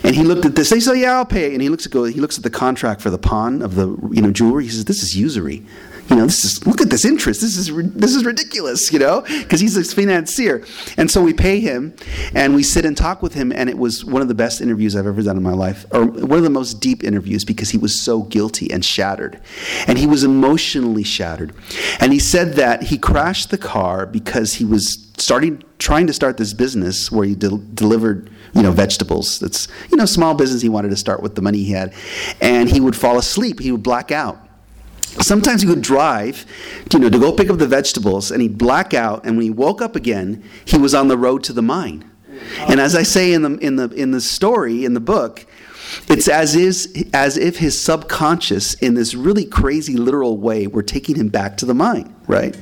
And 0.02 0.16
he 0.16 0.22
looked 0.22 0.44
at 0.44 0.56
this 0.56 0.70
he 0.70 0.80
said 0.80 0.94
yeah 0.94 1.14
i'll 1.18 1.24
pay 1.24 1.52
and 1.52 1.62
he 1.62 1.68
looks 1.68 1.86
at 1.86 1.92
he 1.92 2.20
looks 2.20 2.36
at 2.36 2.44
the 2.44 2.50
contract 2.50 3.00
for 3.00 3.10
the 3.10 3.18
pawn 3.18 3.62
of 3.62 3.74
the 3.76 3.86
you 4.10 4.20
know 4.20 4.30
jewelry. 4.30 4.64
He 4.64 4.70
says 4.70 4.84
this 4.84 5.02
is 5.02 5.16
usury 5.16 5.64
you 6.10 6.16
know, 6.16 6.26
this 6.26 6.44
is 6.44 6.66
look 6.66 6.80
at 6.80 6.90
this 6.90 7.04
interest. 7.04 7.40
This 7.40 7.56
is 7.56 7.72
this 7.94 8.14
is 8.14 8.24
ridiculous, 8.24 8.92
you 8.92 8.98
know, 8.98 9.22
because 9.22 9.60
he's 9.60 9.76
a 9.76 9.84
financier. 9.84 10.64
And 10.96 11.10
so 11.10 11.22
we 11.22 11.32
pay 11.32 11.60
him, 11.60 11.94
and 12.34 12.54
we 12.54 12.62
sit 12.62 12.84
and 12.84 12.96
talk 12.96 13.22
with 13.22 13.34
him, 13.34 13.52
and 13.52 13.70
it 13.70 13.78
was 13.78 14.04
one 14.04 14.20
of 14.20 14.28
the 14.28 14.34
best 14.34 14.60
interviews 14.60 14.96
I've 14.96 15.06
ever 15.06 15.22
done 15.22 15.36
in 15.36 15.42
my 15.42 15.52
life, 15.52 15.86
or 15.92 16.04
one 16.04 16.38
of 16.38 16.44
the 16.44 16.50
most 16.50 16.74
deep 16.80 17.02
interviews 17.04 17.44
because 17.44 17.70
he 17.70 17.78
was 17.78 18.00
so 18.00 18.22
guilty 18.22 18.70
and 18.70 18.84
shattered, 18.84 19.40
and 19.86 19.98
he 19.98 20.06
was 20.06 20.24
emotionally 20.24 21.04
shattered. 21.04 21.54
And 22.00 22.12
he 22.12 22.18
said 22.18 22.54
that 22.54 22.82
he 22.82 22.98
crashed 22.98 23.50
the 23.50 23.58
car 23.58 24.06
because 24.06 24.54
he 24.54 24.64
was 24.64 25.10
starting 25.16 25.62
trying 25.78 26.06
to 26.06 26.12
start 26.12 26.36
this 26.36 26.52
business 26.52 27.10
where 27.10 27.24
he 27.24 27.34
del- 27.34 27.62
delivered 27.74 28.30
you 28.52 28.62
know 28.62 28.72
vegetables 28.72 29.38
that's 29.38 29.68
you 29.90 29.96
know 29.96 30.04
small 30.04 30.34
business 30.34 30.60
he 30.60 30.68
wanted 30.68 30.88
to 30.88 30.96
start 30.96 31.22
with 31.22 31.34
the 31.36 31.42
money 31.42 31.58
he 31.58 31.72
had 31.72 31.92
and 32.40 32.68
he 32.68 32.80
would 32.80 32.96
fall 32.96 33.16
asleep 33.18 33.60
he 33.60 33.70
would 33.70 33.82
black 33.82 34.10
out 34.10 34.43
sometimes 35.20 35.62
he 35.62 35.68
would 35.68 35.82
drive 35.82 36.44
you 36.92 36.98
know 36.98 37.08
to 37.08 37.18
go 37.18 37.32
pick 37.32 37.50
up 37.50 37.58
the 37.58 37.66
vegetables 37.66 38.30
and 38.30 38.42
he'd 38.42 38.58
black 38.58 38.94
out 38.94 39.24
and 39.24 39.36
when 39.36 39.44
he 39.44 39.50
woke 39.50 39.80
up 39.80 39.96
again 39.96 40.42
he 40.64 40.78
was 40.78 40.94
on 40.94 41.08
the 41.08 41.18
road 41.18 41.42
to 41.44 41.52
the 41.52 41.62
mine. 41.62 42.10
And 42.58 42.80
as 42.80 42.94
i 42.94 43.02
say 43.02 43.32
in 43.32 43.42
the 43.42 43.56
in 43.58 43.76
the 43.76 43.88
in 43.90 44.10
the 44.10 44.20
story 44.20 44.84
in 44.84 44.94
the 44.94 45.00
book 45.00 45.46
it's 46.08 46.28
as 46.28 46.56
is 46.56 47.04
as 47.12 47.36
if 47.36 47.58
his 47.58 47.80
subconscious 47.82 48.74
in 48.74 48.94
this 48.94 49.14
really 49.14 49.44
crazy 49.44 49.96
literal 49.96 50.38
way 50.38 50.66
were 50.66 50.82
taking 50.82 51.16
him 51.16 51.28
back 51.28 51.56
to 51.58 51.66
the 51.66 51.74
mine 51.74 52.13
right 52.26 52.56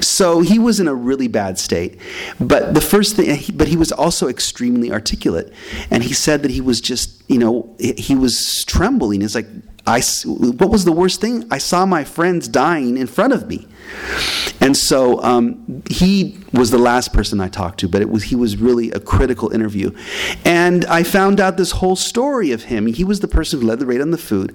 so 0.00 0.40
he 0.40 0.58
was 0.58 0.78
in 0.80 0.86
a 0.86 0.94
really 0.94 1.28
bad 1.28 1.58
state 1.58 1.98
but 2.40 2.74
the 2.74 2.80
first 2.80 3.16
thing 3.16 3.38
but 3.54 3.68
he 3.68 3.76
was 3.76 3.90
also 3.90 4.28
extremely 4.28 4.92
articulate 4.92 5.52
and 5.90 6.04
he 6.04 6.12
said 6.12 6.42
that 6.42 6.50
he 6.50 6.60
was 6.60 6.80
just 6.80 7.22
you 7.28 7.38
know 7.38 7.74
he 7.78 8.14
was 8.14 8.64
trembling 8.66 9.22
it's 9.22 9.34
like 9.34 9.46
I, 9.86 10.02
what 10.26 10.70
was 10.70 10.84
the 10.84 10.92
worst 10.92 11.20
thing? 11.20 11.46
I 11.50 11.58
saw 11.58 11.86
my 11.86 12.04
friends 12.04 12.48
dying 12.48 12.96
in 12.96 13.06
front 13.06 13.32
of 13.32 13.48
me. 13.48 13.66
And 14.60 14.76
so 14.76 15.22
um, 15.22 15.82
he 15.88 16.38
was 16.52 16.70
the 16.70 16.78
last 16.78 17.12
person 17.12 17.40
I 17.40 17.48
talked 17.48 17.80
to, 17.80 17.88
but 17.88 18.02
it 18.02 18.10
was 18.10 18.24
he 18.24 18.36
was 18.36 18.56
really 18.56 18.90
a 18.90 19.00
critical 19.00 19.50
interview. 19.50 19.90
And 20.44 20.84
I 20.86 21.02
found 21.02 21.40
out 21.40 21.56
this 21.56 21.72
whole 21.72 21.96
story 21.96 22.52
of 22.52 22.64
him. 22.64 22.86
He 22.86 23.04
was 23.04 23.20
the 23.20 23.28
person 23.28 23.60
who 23.60 23.66
led 23.66 23.78
the 23.78 23.86
raid 23.86 24.00
on 24.00 24.10
the 24.10 24.18
food, 24.18 24.54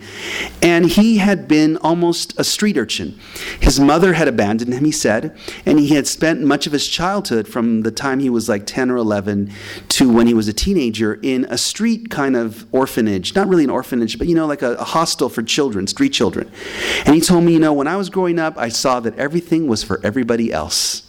and 0.61 0.86
he 0.86 1.17
had 1.17 1.47
been 1.47 1.77
almost 1.77 2.38
a 2.39 2.43
street 2.43 2.77
urchin. 2.77 3.17
His 3.59 3.79
mother 3.79 4.13
had 4.13 4.27
abandoned 4.27 4.73
him, 4.73 4.86
he 4.86 4.91
said, 4.91 5.36
and 5.65 5.79
he 5.79 5.95
had 5.95 6.05
spent 6.05 6.41
much 6.41 6.67
of 6.67 6.73
his 6.73 6.88
childhood 6.88 7.47
from 7.47 7.81
the 7.81 7.91
time 7.91 8.19
he 8.19 8.29
was 8.29 8.47
like 8.47 8.65
10 8.65 8.91
or 8.91 8.97
11 8.97 9.51
to 9.89 10.11
when 10.11 10.27
he 10.27 10.33
was 10.33 10.47
a 10.47 10.53
teenager 10.53 11.19
in 11.21 11.45
a 11.45 11.57
street 11.57 12.09
kind 12.09 12.36
of 12.36 12.65
orphanage. 12.73 13.33
Not 13.36 13.47
really 13.47 13.63
an 13.63 13.69
orphanage, 13.69 14.17
but 14.17 14.27
you 14.27 14.36
know, 14.36 14.45
like 14.45 14.61
a, 14.61 14.73
a 14.73 14.83
hostel 14.83 15.29
for 15.29 15.41
children, 15.41 15.88
street 15.88 16.13
children. 16.13 16.51
And 17.05 17.15
he 17.15 17.21
told 17.21 17.43
me, 17.43 17.53
you 17.53 17.59
know, 17.59 17.73
when 17.73 17.88
I 17.88 17.95
was 17.95 18.09
growing 18.09 18.38
up, 18.38 18.57
I 18.57 18.69
saw 18.69 18.99
that 18.99 19.15
everything 19.26 19.65
was 19.67 19.84
for 19.84 19.99
everybody 20.03 20.53
else. 20.53 21.01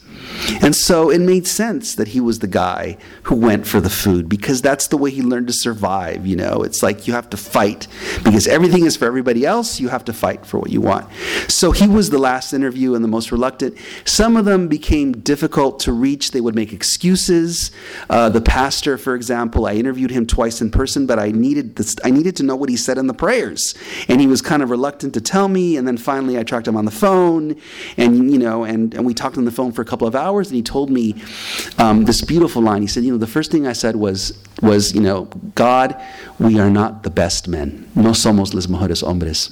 And 0.63 0.75
so 0.75 1.11
it 1.11 1.21
made 1.21 1.47
sense 1.47 1.95
that 1.95 2.09
he 2.09 2.21
was 2.21 2.41
the 2.41 2.47
guy 2.47 2.99
who 3.25 3.35
went 3.35 3.67
for 3.67 3.81
the 3.81 3.91
food 3.91 4.29
because 4.29 4.63
that's 4.63 4.89
the 4.89 4.97
way 4.97 5.11
he 5.11 5.23
learned 5.23 5.47
to 5.49 5.53
survive. 5.53 6.27
You 6.27 6.37
know, 6.37 6.63
it's 6.63 6.83
like 6.83 7.07
you 7.07 7.13
have 7.13 7.31
to 7.31 7.37
fight 7.37 7.89
because 8.25 8.47
everything 8.47 8.85
is 8.85 8.97
for 8.97 9.07
everybody 9.07 9.45
else. 9.45 9.81
You 9.81 9.89
have 9.89 10.05
to 10.07 10.13
fight 10.13 10.47
for 10.47 10.59
what 10.59 10.71
you 10.71 10.81
want. 10.81 11.09
So 11.49 11.73
he 11.73 11.87
was 11.87 12.11
the 12.11 12.19
last 12.19 12.53
interview 12.53 12.95
and 12.95 13.03
the 13.03 13.09
most 13.09 13.33
reluctant. 13.33 13.77
Some 14.05 14.37
of 14.37 14.45
them 14.45 14.69
became 14.69 15.13
difficult 15.13 15.81
to 15.81 15.93
reach. 15.93 16.31
They 16.31 16.41
would 16.41 16.55
make 16.55 16.73
excuses. 16.73 17.71
Uh, 18.11 18.29
the 18.29 18.41
pastor, 18.41 18.99
for 18.99 19.15
example, 19.15 19.67
I 19.67 19.75
interviewed 19.75 20.11
him 20.11 20.27
twice 20.27 20.61
in 20.61 20.71
person, 20.71 21.07
but 21.07 21.19
I 21.19 21.31
needed 21.31 21.77
this, 21.77 21.97
I 22.05 22.11
needed 22.11 22.37
to 22.37 22.43
know 22.43 22.57
what 22.57 22.69
he 22.69 22.77
said 22.77 22.99
in 22.99 23.07
the 23.07 23.15
prayers, 23.15 23.75
and 24.09 24.21
he 24.21 24.27
was 24.27 24.43
kind 24.43 24.63
of 24.63 24.71
reluctant 24.71 25.15
to 25.15 25.21
tell 25.21 25.49
me. 25.49 25.77
And 25.77 25.87
then 25.87 25.97
finally, 25.97 26.39
I 26.39 26.43
tracked 26.43 26.69
him 26.69 26.77
on 26.77 26.85
the 26.85 26.91
phone, 26.91 27.57
and 27.97 28.31
you 28.31 28.39
know, 28.39 28.65
and, 28.65 28.95
and 28.95 29.05
we 29.05 29.15
talked 29.15 29.39
on 29.39 29.45
the 29.45 29.51
phone 29.51 29.73
for 29.73 29.83
a 29.83 29.85
couple 29.85 30.07
of 30.07 30.15
hours 30.15 30.26
hours, 30.27 30.49
and 30.49 30.57
he 30.57 30.63
told 30.63 30.89
me 30.91 31.15
um, 31.79 32.05
this 32.05 32.21
beautiful 32.23 32.63
line. 32.63 32.83
He 32.83 32.89
said, 32.89 33.05
"You 33.05 33.13
know, 33.13 33.19
the 33.19 33.33
first 33.37 33.51
thing 33.53 33.67
I 33.67 33.75
said 33.75 33.97
was, 33.97 34.19
was 34.63 34.95
you 34.95 35.01
know, 35.01 35.25
God, 35.55 35.89
we 36.39 36.59
are 36.63 36.71
not 36.71 37.03
the 37.03 37.11
best 37.11 37.49
men. 37.49 37.89
No 37.95 38.13
somos 38.13 38.55
los 38.55 38.67
mejores 38.67 39.03
hombres, 39.03 39.51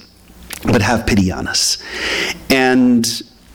but 0.73 0.83
have 0.83 1.07
pity 1.07 1.31
on 1.31 1.47
us." 1.47 1.79
And 2.51 3.07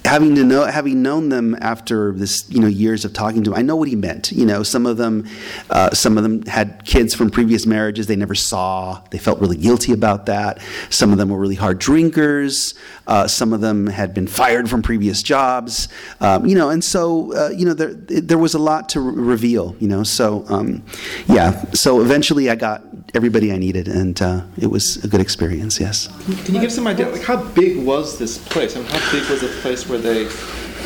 having 0.06 0.36
to 0.36 0.43
know 0.43 0.66
having 0.66 1.02
known 1.02 1.30
them 1.30 1.56
after 1.62 2.14
this 2.14 2.50
you 2.50 2.60
know 2.60 2.68
years 2.68 3.06
of 3.06 3.14
talking 3.14 3.43
to 3.43 3.50
them 3.50 3.60
i 3.60 3.62
know 3.62 3.76
what 3.76 3.88
he 3.88 3.95
meant 3.95 4.32
you 4.32 4.45
know? 4.45 4.64
Some 4.64 4.86
of 4.86 4.97
them 4.97 5.28
uh, 5.70 5.91
some 5.91 6.18
of 6.18 6.24
them 6.24 6.43
had 6.43 6.86
kids 6.86 7.14
from 7.14 7.30
previous 7.30 7.66
marriages 7.66 8.08
they 8.08 8.16
never 8.16 8.36
saw 8.36 9.02
they 9.12 9.18
felt 9.18 9.39
really 9.39 9.58
guilty 9.58 9.91
about 9.93 10.26
that. 10.28 10.62
Some 10.89 11.12
of 11.12 11.18
them 11.18 11.30
were 11.30 11.38
really 11.38 11.56
hard 11.56 11.80
drinkers 11.80 12.74
uh, 13.08 13.28
some 13.28 13.54
of 13.54 13.62
them 13.62 13.88
had 13.88 14.14
been 14.14 14.28
fired 14.28 14.70
from 14.70 14.82
previous 14.82 15.22
jobs 15.22 15.89
um, 16.22 16.45
you 16.45 16.56
know? 16.56 16.70
And 16.70 16.84
so 16.84 17.34
uh, 17.36 17.50
you 17.50 17.66
know 17.66 17.74
there, 17.74 17.93
there 17.93 18.38
was 18.38 18.54
a 18.54 18.60
lot 18.60 18.89
to 18.89 19.00
re- 19.00 19.14
reveal 19.34 19.76
you 19.80 19.88
know? 19.88 20.04
So 20.04 20.45
um, 20.50 20.84
yeah 21.28 21.64
so 21.72 22.02
eventually 22.02 22.50
i 22.50 22.56
got 22.56 22.84
everybody 23.16 23.52
i 23.52 23.58
needed 23.58 23.88
and 23.88 24.22
uh, 24.22 24.41
it 24.58 24.68
was 24.68 25.04
a 25.04 25.08
good 25.08 25.22
experience 25.22 25.80
yes. 25.80 26.08
Can 26.45 26.56
you 26.56 26.62
give 26.62 26.72
some 26.72 26.88
idea, 26.88 27.10
like 27.10 27.24
how 27.24 27.43
big 27.54 27.84
was 27.84 28.18
this 28.18 28.38
place? 28.38 28.76
I 28.76 28.80
mean, 28.80 28.89
how 28.89 29.12
big 29.12 29.30
was 29.30 29.41
the 29.41 29.47
place 29.62 29.88
where 29.90 30.00
they 30.00 30.28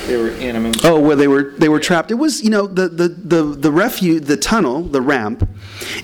They 0.07 0.17
were. 0.17 0.31
Oh, 0.83 0.99
where 0.99 1.15
they 1.15 1.29
were 1.29 1.53
they 1.57 1.69
were 1.69 1.79
trapped. 1.79 2.11
It 2.11 2.15
was 2.15 2.43
you 2.43 2.49
know 2.49 2.67
the 2.67 2.89
the 2.89 3.07
the 3.07 3.43
the 3.43 3.71
refuge 3.71 4.25
the 4.25 4.35
tunnel 4.35 4.81
the 4.83 5.01
ramp 5.01 5.47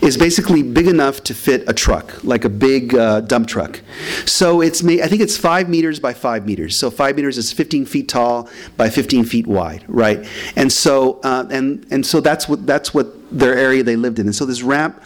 is 0.02 0.16
basically 0.16 0.64
big 0.64 0.88
enough 0.88 1.22
to 1.24 1.34
fit 1.34 1.68
a 1.68 1.74
truck 1.74 2.24
like 2.24 2.46
a 2.46 2.50
big 2.50 2.96
uh, 2.96 3.20
dump 3.22 3.48
truck. 3.48 3.82
So 4.26 4.62
it's 4.62 4.82
ma- 4.84 5.04
I 5.04 5.08
think 5.08 5.22
it's 5.22 5.38
five 5.38 5.68
meters 5.68 6.00
by 6.00 6.14
five 6.14 6.46
meters. 6.46 6.80
So 6.80 6.90
five 6.90 7.18
meters 7.18 7.38
is 7.38 7.52
15 7.52 7.86
feet 7.86 8.08
tall 8.08 8.48
by 8.78 8.90
15 8.90 9.26
feet 9.26 9.48
wide, 9.48 9.84
right? 9.88 10.26
And 10.56 10.72
so 10.72 11.20
uh, 11.24 11.46
and 11.52 11.86
and 11.92 12.06
so 12.06 12.22
that's 12.22 12.48
what 12.48 12.66
that's 12.66 12.94
what 12.94 13.19
their 13.32 13.58
area 13.58 13.84
they 13.84 13.96
lived 13.96 14.20
in. 14.20 14.28
And 14.28 14.36
so 14.36 14.46
this 14.46 14.62
ramp 14.62 15.04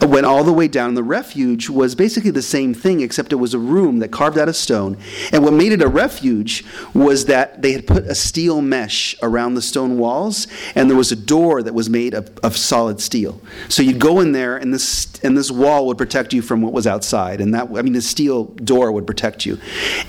went 0.00 0.26
all 0.26 0.44
the 0.44 0.52
way 0.52 0.68
down. 0.68 0.94
The 0.94 1.02
refuge 1.02 1.68
was 1.68 1.94
basically 1.94 2.30
the 2.30 2.42
same 2.42 2.74
thing, 2.74 3.00
except 3.00 3.32
it 3.32 3.36
was 3.36 3.54
a 3.54 3.58
room 3.58 3.98
that 4.00 4.10
carved 4.10 4.38
out 4.38 4.48
of 4.48 4.56
stone. 4.56 4.96
And 5.32 5.42
what 5.42 5.52
made 5.52 5.72
it 5.72 5.82
a 5.82 5.88
refuge 5.88 6.64
was 6.94 7.26
that 7.26 7.62
they 7.62 7.72
had 7.72 7.86
put 7.86 8.04
a 8.04 8.14
steel 8.14 8.60
mesh 8.60 9.16
around 9.22 9.54
the 9.54 9.62
stone 9.62 9.98
walls, 9.98 10.46
and 10.74 10.90
there 10.90 10.96
was 10.96 11.12
a 11.12 11.16
door 11.16 11.62
that 11.62 11.74
was 11.74 11.88
made 11.88 12.14
of, 12.14 12.36
of 12.42 12.56
solid 12.56 13.00
steel. 13.00 13.40
So 13.68 13.82
you'd 13.82 13.98
go 14.00 14.20
in 14.20 14.32
there, 14.32 14.56
and 14.56 14.72
this 14.72 15.12
and 15.24 15.36
this 15.36 15.50
wall 15.50 15.86
would 15.86 15.98
protect 15.98 16.32
you 16.32 16.42
from 16.42 16.62
what 16.62 16.72
was 16.72 16.86
outside. 16.86 17.40
And 17.40 17.54
that 17.54 17.68
I 17.74 17.82
mean, 17.82 17.92
the 17.92 18.02
steel 18.02 18.44
door 18.44 18.92
would 18.92 19.06
protect 19.06 19.46
you. 19.46 19.58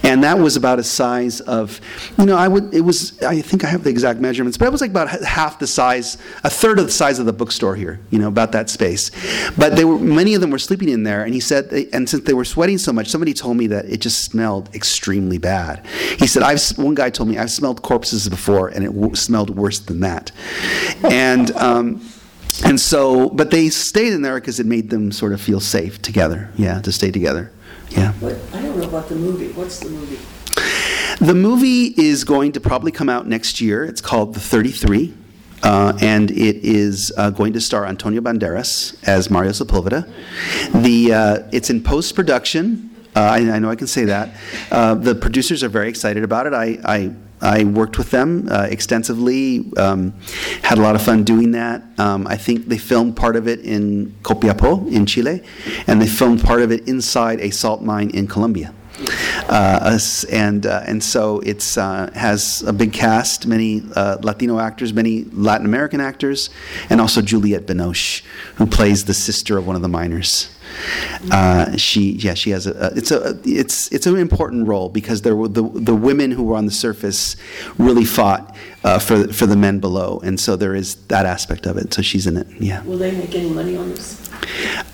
And 0.02 0.24
that 0.24 0.40
was 0.40 0.56
about 0.56 0.80
a 0.80 0.84
size 0.84 1.40
of, 1.42 1.80
you 2.18 2.26
know, 2.26 2.36
I 2.36 2.48
would 2.48 2.74
it 2.74 2.82
was 2.82 3.22
I 3.22 3.42
think 3.42 3.64
I 3.64 3.68
have 3.68 3.84
the 3.84 3.90
exact 3.90 4.20
measurements, 4.20 4.58
but 4.58 4.66
it 4.66 4.72
was 4.72 4.82
like 4.82 4.92
about 4.92 5.10
half 5.24 5.60
the 5.60 5.68
size, 5.68 6.18
a 6.44 6.50
third 6.50 6.80
of 6.80 6.86
the 6.86 6.92
size 6.92 7.20
of 7.20 7.26
the 7.26 7.34
bookstore 7.54 7.76
here, 7.76 8.00
you 8.10 8.18
know, 8.18 8.28
about 8.28 8.52
that 8.54 8.68
space. 8.68 9.12
But 9.56 9.76
they 9.76 9.86
were 9.86 10.00
many 10.00 10.34
of 10.34 10.42
them 10.42 10.50
were 10.50 10.60
sleeping 10.60 10.90
in 10.90 11.04
there, 11.04 11.24
and 11.24 11.34
he 11.34 11.40
said, 11.40 11.72
and 11.94 12.10
since 12.10 12.24
they 12.24 12.34
were 12.34 12.46
sweating 12.46 12.80
so 12.80 12.92
much, 12.92 13.10
somebody 13.10 13.34
told 13.34 13.58
me 13.58 13.68
that 13.68 13.86
it 13.86 14.02
just 14.02 14.24
smelled 14.24 14.74
extremely 14.74 15.38
bad. 15.38 15.86
He 16.18 16.26
said, 16.26 16.42
I've 16.42 16.62
one 16.78 16.96
guy 16.96 17.12
told 17.12 17.30
me 17.30 17.38
I've 17.38 17.52
smelled 17.52 17.84
corpses 17.84 18.28
before, 18.28 18.70
and 18.70 18.84
it 18.84 18.94
w- 18.94 19.14
smelled 19.14 19.52
worse 19.52 19.80
than 19.80 20.00
that. 20.00 20.32
And 21.04 21.52
um, 21.52 22.02
and 22.66 22.80
so, 22.80 23.30
but 23.30 23.52
they 23.52 23.70
stayed 23.70 24.14
in 24.14 24.24
there 24.24 24.40
because 24.40 24.60
it 24.60 24.66
made 24.66 24.90
them 24.90 25.12
sort 25.12 25.34
of 25.34 25.40
feel 25.40 25.60
safe 25.60 26.02
together. 26.02 26.50
Yeah, 26.56 26.82
to 26.82 26.92
stay 26.92 27.12
together. 27.12 27.52
Yeah. 27.90 28.14
What, 28.14 28.36
I 28.54 28.62
don't 28.64 28.78
know 28.78 28.88
about 28.88 29.10
the 29.10 29.16
movie. 29.16 29.52
What's 29.54 29.80
the 29.80 29.90
movie? 29.90 30.18
The 31.20 31.36
movie 31.36 31.94
is 31.96 32.24
going 32.24 32.54
to 32.54 32.60
probably 32.60 32.92
come 32.92 33.10
out 33.10 33.28
next 33.28 33.62
year. 33.62 33.84
It's 33.84 34.02
called 34.02 34.34
The 34.34 34.40
33. 34.40 35.14
Uh, 35.64 35.98
and 36.02 36.30
it 36.32 36.58
is 36.58 37.12
uh, 37.18 37.30
going 37.30 37.54
to 37.54 37.62
star 37.62 37.86
Antonio 37.86 38.22
Banderas 38.22 38.96
as 39.08 39.30
Mario 39.30 39.52
Sepulveda. 39.52 40.08
The, 40.84 41.14
uh, 41.14 41.50
it's 41.54 41.70
in 41.70 41.82
post 41.82 42.16
production. 42.16 42.90
Uh, 43.16 43.22
I, 43.22 43.38
I, 43.38 43.60
know 43.60 43.70
I 43.70 43.76
can 43.76 43.88
say 43.88 44.06
that. 44.06 44.36
Uh, 44.72 44.96
the 44.96 45.16
producers 45.16 45.64
are 45.64 45.70
very 45.70 45.88
excited 45.88 46.24
about 46.24 46.48
it. 46.48 46.54
I, 46.54 46.80
I, 46.84 47.14
I 47.42 47.64
worked 47.64 47.98
with 47.98 48.12
them 48.12 48.48
uh, 48.50 48.68
extensively, 48.70 49.72
um, 49.78 50.14
had 50.64 50.78
a 50.78 50.82
lot 50.82 50.96
of 50.96 51.02
fun 51.02 51.24
doing 51.24 51.52
that. 51.52 51.84
Um, 51.98 52.26
I 52.28 52.38
think 52.38 52.68
they 52.68 52.78
filmed 52.78 53.16
part 53.16 53.36
of 53.36 53.48
it 53.48 53.60
in 53.62 54.16
Copiapo 54.24 54.92
in 54.92 55.06
Chile, 55.06 55.44
and 55.88 56.02
they 56.02 56.08
filmed 56.08 56.42
part 56.42 56.62
of 56.62 56.72
it 56.72 56.88
inside 56.88 57.40
a 57.40 57.52
salt 57.52 57.82
mine 57.82 58.10
in 58.12 58.28
Colombia. 58.28 58.74
Uh, 59.50 60.00
and 60.32 60.66
uh, 60.66 60.84
and 60.86 61.04
so 61.04 61.40
it's 61.40 61.78
uh, 61.78 62.10
has 62.14 62.64
a 62.64 62.74
big 62.74 62.94
cast, 62.94 63.46
many 63.46 63.84
uh, 63.96 64.18
Latino 64.22 64.60
actors, 64.60 64.94
many 64.94 65.26
Latin 65.26 65.66
American 65.66 66.00
actors, 66.00 66.50
and 66.90 67.02
also 67.02 67.22
Juliette 67.22 67.66
Binoche, 67.66 68.24
who 68.56 68.66
plays 68.66 69.06
the 69.06 69.14
sister 69.14 69.58
of 69.58 69.68
one 69.68 69.76
of 69.76 69.82
the 69.82 69.90
miners. 69.90 70.50
Uh, 71.32 71.76
she 71.78 72.14
yeah 72.14 72.34
she 72.34 72.50
has 72.50 72.66
a, 72.66 72.92
it's 72.96 73.12
a 73.12 73.40
it's 73.46 73.92
it's 73.92 74.08
an 74.08 74.18
important 74.18 74.68
role 74.68 74.90
because 74.90 75.22
there 75.22 75.36
were 75.36 75.48
the 75.48 75.62
the 75.62 75.96
women 75.96 76.32
who 76.32 76.44
were 76.44 76.56
on 76.56 76.66
the 76.66 76.72
surface 76.72 77.36
really 77.78 78.06
fought 78.06 78.56
uh, 78.84 78.98
for 78.98 79.28
for 79.32 79.46
the 79.46 79.56
men 79.56 79.80
below 79.80 80.20
and 80.24 80.40
so 80.40 80.56
there 80.56 80.74
is 80.74 80.96
that 81.08 81.26
aspect 81.26 81.66
of 81.66 81.78
it 81.78 81.94
so 81.94 82.02
she's 82.02 82.26
in 82.26 82.38
it 82.38 82.48
yeah. 82.60 82.82
Will 82.84 82.98
they 82.98 83.12
make 83.12 83.36
any 83.36 83.50
money 83.50 83.78
on 83.78 83.90
this? 83.92 84.28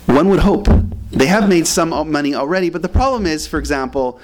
One 0.06 0.30
would 0.30 0.42
hope 0.42 0.68
they 1.12 1.26
have 1.26 1.50
made 1.50 1.66
some 1.66 1.90
money 2.12 2.36
already 2.36 2.70
but 2.70 2.82
the 2.82 2.90
problem 2.90 3.26
is 3.26 3.48
for 3.48 3.58
example 3.60 4.20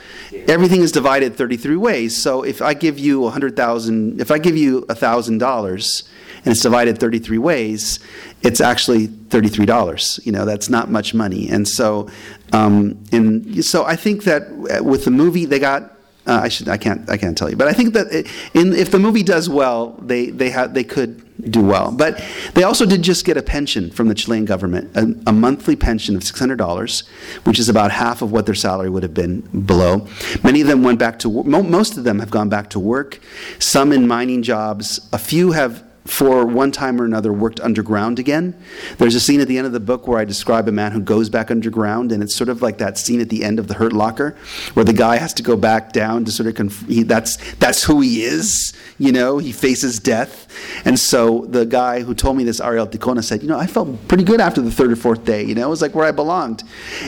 everything 0.47 0.81
is 0.81 0.91
divided 0.91 1.35
33 1.35 1.75
ways 1.75 2.21
so 2.21 2.43
if 2.43 2.61
I 2.61 2.73
give 2.73 2.99
you 2.99 3.25
a 3.25 3.29
hundred 3.29 3.55
thousand 3.55 4.21
if 4.21 4.31
I 4.31 4.37
give 4.37 4.55
you 4.55 4.85
a 4.89 4.95
thousand 4.95 5.39
dollars 5.39 6.03
and 6.45 6.51
it's 6.51 6.61
divided 6.61 6.99
33 6.99 7.39
ways, 7.39 7.99
it's 8.43 8.61
actually 8.61 9.07
$33. 9.07 10.25
You 10.25 10.31
know, 10.31 10.45
that's 10.45 10.69
not 10.69 10.91
much 10.91 11.13
money. 11.15 11.49
And 11.49 11.67
so, 11.67 12.07
um, 12.53 13.03
and 13.11 13.65
so 13.65 13.83
I 13.83 13.95
think 13.95 14.25
that 14.25 14.83
with 14.83 15.05
the 15.05 15.11
movie, 15.11 15.45
they 15.45 15.57
got 15.57 15.94
uh, 16.27 16.41
I 16.43 16.49
should. 16.49 16.67
I 16.67 16.77
can't. 16.77 17.07
I 17.09 17.17
can't 17.17 17.37
tell 17.37 17.49
you. 17.49 17.55
But 17.55 17.67
I 17.67 17.73
think 17.73 17.93
that 17.93 18.07
in, 18.53 18.73
if 18.73 18.89
the 18.89 18.99
movie 18.99 19.23
does 19.23 19.47
well, 19.47 19.91
they 20.01 20.27
they 20.27 20.49
they 20.67 20.83
could 20.83 21.21
do 21.51 21.61
well. 21.61 21.91
But 21.91 22.23
they 22.55 22.63
also 22.63 22.85
did 22.85 23.03
just 23.03 23.25
get 23.25 23.37
a 23.37 23.43
pension 23.43 23.91
from 23.91 24.07
the 24.07 24.15
Chilean 24.15 24.45
government, 24.45 24.95
a, 24.95 25.29
a 25.29 25.33
monthly 25.33 25.75
pension 25.75 26.15
of 26.15 26.23
six 26.23 26.39
hundred 26.39 26.57
dollars, 26.57 27.03
which 27.43 27.59
is 27.59 27.69
about 27.69 27.91
half 27.91 28.21
of 28.21 28.31
what 28.31 28.45
their 28.45 28.55
salary 28.55 28.89
would 28.89 29.03
have 29.03 29.13
been 29.13 29.41
below. 29.65 30.07
Many 30.43 30.61
of 30.61 30.67
them 30.67 30.81
went 30.81 30.97
back 30.97 31.19
to. 31.19 31.43
Most 31.43 31.97
of 31.97 32.03
them 32.03 32.19
have 32.19 32.31
gone 32.31 32.49
back 32.49 32.69
to 32.71 32.79
work. 32.79 33.19
Some 33.59 33.91
in 33.91 34.07
mining 34.07 34.41
jobs. 34.41 35.07
A 35.13 35.19
few 35.19 35.51
have 35.51 35.83
for 36.05 36.45
one 36.45 36.71
time 36.71 37.01
or 37.01 37.05
another 37.05 37.33
worked 37.33 37.59
underground 37.59 38.19
again. 38.19 38.55
There's 38.97 39.15
a 39.15 39.19
scene 39.19 39.41
at 39.41 39.47
the 39.47 39.57
end 39.57 39.65
of 39.65 39.73
the 39.73 39.79
book 39.79 40.07
where 40.07 40.19
I 40.19 40.25
describe 40.25 40.67
a 40.67 40.71
man 40.71 40.91
who 40.91 41.01
goes 41.01 41.29
back 41.29 41.49
underground, 41.49 42.11
and 42.11 42.21
it's 42.21 42.35
sort 42.35 42.49
of 42.49 42.61
like 42.61 42.77
that 42.77 42.97
scene 42.97 43.19
at 43.19 43.29
the 43.29 43.43
end 43.43 43.57
of 43.57 43.67
The 43.67 43.73
Hurt 43.73 43.91
Locker, 43.91 44.37
where 44.75 44.85
the 44.85 44.93
guy 44.93 45.17
has 45.17 45.33
to 45.35 45.43
go 45.43 45.57
back 45.57 45.93
down 45.93 46.23
to 46.25 46.31
sort 46.31 46.47
of 46.47 46.55
conf- 46.55 46.87
he, 46.87 47.03
that's 47.03 47.37
that's 47.55 47.83
who 47.83 48.01
he 48.01 48.23
is. 48.23 48.73
You 48.99 49.11
know, 49.11 49.39
he 49.39 49.51
faces 49.51 49.99
death, 49.99 50.47
and 50.85 50.99
so 50.99 51.45
the 51.49 51.65
guy 51.65 52.01
who 52.01 52.13
told 52.13 52.37
me 52.37 52.43
this, 52.43 52.61
Ariel 52.61 52.87
Ticona, 52.87 53.23
said, 53.23 53.41
you 53.41 53.49
know, 53.49 53.57
I 53.57 53.65
felt 53.65 54.07
pretty 54.07 54.23
good 54.23 54.39
after 54.39 54.61
the 54.61 54.71
third 54.71 54.91
or 54.91 54.95
fourth 54.95 55.25
day. 55.25 55.43
You 55.43 55.55
know, 55.55 55.65
it 55.65 55.69
was 55.69 55.81
like 55.81 55.95
where 55.95 56.05
I 56.05 56.11
belonged, 56.11 56.63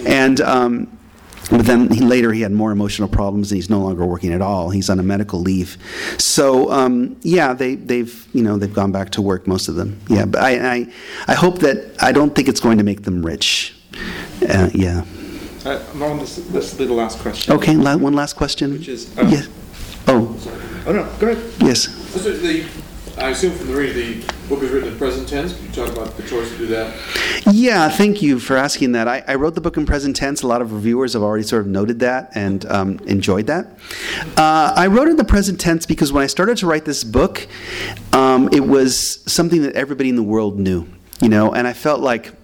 and. 0.05 0.41
Um, 0.41 0.96
but 1.49 1.65
then 1.65 1.89
he, 1.89 2.01
later 2.01 2.31
he 2.33 2.41
had 2.41 2.51
more 2.51 2.71
emotional 2.71 3.07
problems 3.07 3.51
and 3.51 3.57
he's 3.57 3.69
no 3.69 3.79
longer 3.79 4.05
working 4.05 4.33
at 4.33 4.41
all. 4.41 4.69
He's 4.69 4.89
on 4.89 4.99
a 4.99 5.03
medical 5.03 5.39
leave. 5.39 5.77
So 6.17 6.71
um, 6.71 7.17
yeah, 7.21 7.53
they, 7.53 7.75
they've 7.75 8.27
you 8.33 8.43
know 8.43 8.57
they've 8.57 8.73
gone 8.73 8.91
back 8.91 9.11
to 9.11 9.21
work 9.21 9.47
most 9.47 9.67
of 9.67 9.75
them. 9.75 9.99
Yeah, 10.09 10.25
but 10.25 10.41
I 10.41 10.75
I, 10.75 10.93
I 11.27 11.33
hope 11.35 11.59
that 11.59 11.95
I 12.01 12.11
don't 12.11 12.35
think 12.35 12.47
it's 12.47 12.59
going 12.59 12.77
to 12.77 12.83
make 12.83 13.03
them 13.03 13.25
rich. 13.25 13.75
Uh, 14.47 14.69
yeah. 14.73 15.05
Uh, 15.65 16.17
this, 16.17 16.35
this 16.35 16.71
will 16.71 16.79
be 16.79 16.85
the 16.85 16.93
last 16.93 17.19
question. 17.19 17.53
Okay, 17.53 17.75
la- 17.75 17.97
one 17.97 18.13
last 18.13 18.33
question. 18.33 18.73
Which 18.73 18.87
is 18.87 19.17
uh, 19.17 19.27
yes. 19.29 19.47
Oh. 20.07 20.35
Oh 20.85 20.93
no, 20.93 21.03
go 21.19 21.27
ahead. 21.29 21.53
Yes. 21.59 21.87
I 23.17 23.29
assume 23.29 23.53
from 23.53 23.67
the 23.67 23.75
reading, 23.75 24.21
the 24.21 24.47
book 24.47 24.61
is 24.61 24.69
written 24.69 24.89
in 24.91 24.97
present 24.97 25.27
tense. 25.27 25.55
Can 25.55 25.65
you 25.65 25.71
talk 25.71 25.89
about 25.89 26.15
the 26.17 26.23
choice 26.23 26.51
to 26.51 26.57
do 26.59 26.67
that? 26.67 26.95
Yeah, 27.51 27.89
thank 27.89 28.21
you 28.21 28.39
for 28.39 28.55
asking 28.55 28.91
that. 28.91 29.07
I, 29.07 29.23
I, 29.27 29.35
wrote 29.35 29.55
the 29.55 29.61
book 29.61 29.75
in 29.75 29.87
present 29.87 30.15
tense. 30.15 30.43
A 30.43 30.47
lot 30.47 30.61
of 30.61 30.71
reviewers 30.71 31.13
have 31.13 31.23
already 31.23 31.43
sort 31.43 31.61
of 31.61 31.67
noted 31.67 31.99
that 32.01 32.29
and 32.35 32.63
um, 32.67 32.99
enjoyed 33.07 33.47
that. 33.47 33.65
Uh, 34.37 34.71
I 34.75 34.85
wrote 34.85 35.07
in 35.07 35.15
the 35.15 35.23
present 35.23 35.59
tense 35.59 35.87
because 35.87 36.13
when 36.13 36.23
I 36.23 36.27
started 36.27 36.57
to 36.57 36.67
write 36.67 36.85
this 36.85 37.03
book, 37.03 37.47
um, 38.13 38.49
it 38.51 38.67
was 38.67 39.19
something 39.31 39.63
that 39.63 39.73
everybody 39.75 40.09
in 40.09 40.15
the 40.15 40.23
world 40.23 40.59
knew, 40.59 40.87
you 41.19 41.29
know, 41.29 41.51
and 41.51 41.67
I 41.67 41.73
felt 41.73 42.01
like 42.01 42.36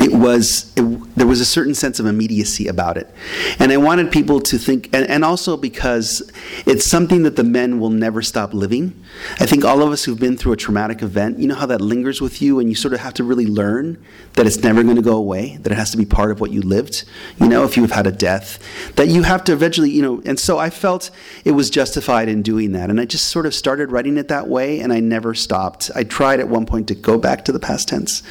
it 0.00 0.12
was 0.12 0.72
it, 0.76 1.16
there 1.16 1.26
was 1.26 1.40
a 1.40 1.44
certain 1.44 1.74
sense 1.74 2.00
of 2.00 2.06
immediacy 2.06 2.66
about 2.66 2.96
it. 2.96 3.12
And 3.58 3.70
i 3.72 3.76
wanted 3.76 4.10
people 4.10 4.40
to 4.40 4.58
think 4.58 4.88
and, 4.92 5.06
and, 5.08 5.24
also 5.24 5.56
because 5.56 6.30
it's 6.66 6.88
something 6.90 7.22
that 7.22 7.36
the 7.36 7.44
men 7.44 7.78
will 7.78 7.90
never 7.90 8.20
stop 8.20 8.52
living. 8.52 9.02
I 9.40 9.46
think 9.46 9.64
all 9.64 9.82
of 9.82 9.92
us 9.92 10.04
who've 10.04 10.18
been 10.18 10.36
through 10.36 10.52
a 10.52 10.56
traumatic 10.56 11.02
event 11.02 11.38
you 11.38 11.46
know 11.46 11.54
how 11.54 11.66
that 11.66 11.80
lingers 11.80 12.20
with 12.20 12.42
you 12.42 12.58
and 12.58 12.68
you 12.68 12.74
sort 12.74 12.94
of 12.94 13.00
have 13.00 13.14
to 13.14 13.24
really 13.24 13.46
learn 13.46 14.02
that 14.34 14.46
it's 14.46 14.58
never 14.58 14.82
going 14.82 14.96
to 14.96 15.02
go 15.02 15.16
away 15.16 15.56
that 15.58 15.70
it 15.70 15.76
has 15.76 15.90
to 15.92 15.96
be 15.96 16.04
part 16.04 16.30
of 16.30 16.40
what 16.40 16.50
you 16.50 16.60
lived 16.60 17.04
you 17.38 17.48
know 17.48 17.64
if 17.64 17.76
you've 17.76 17.92
had 17.92 18.06
a 18.06 18.12
death 18.12 18.58
that 18.96 19.08
you 19.08 19.22
have 19.22 19.44
to 19.44 19.52
eventually 19.52 19.90
you 19.90 20.02
know 20.02 20.20
and 20.26 20.38
so 20.38 20.58
i 20.58 20.68
felt 20.68 21.10
it 21.44 21.52
was 21.52 21.70
justified 21.70 22.28
in 22.28 22.42
doing 22.42 22.72
that. 22.72 22.90
And 22.90 23.00
i 23.00 23.04
just 23.04 23.26
sort 23.26 23.46
of 23.46 23.54
started 23.54 23.90
writing 23.90 24.16
it 24.16 24.28
that 24.28 24.48
way 24.48 24.80
and 24.80 24.92
i 24.92 25.00
never 25.00 25.34
stopped. 25.34 25.90
I 25.94 26.04
tried 26.04 26.40
at 26.40 26.48
one 26.48 26.66
point 26.66 26.88
to 26.88 26.94
go 26.94 27.18
back 27.18 27.44
to 27.46 27.52
the 27.52 27.60
past 27.60 27.88
tense 27.88 28.22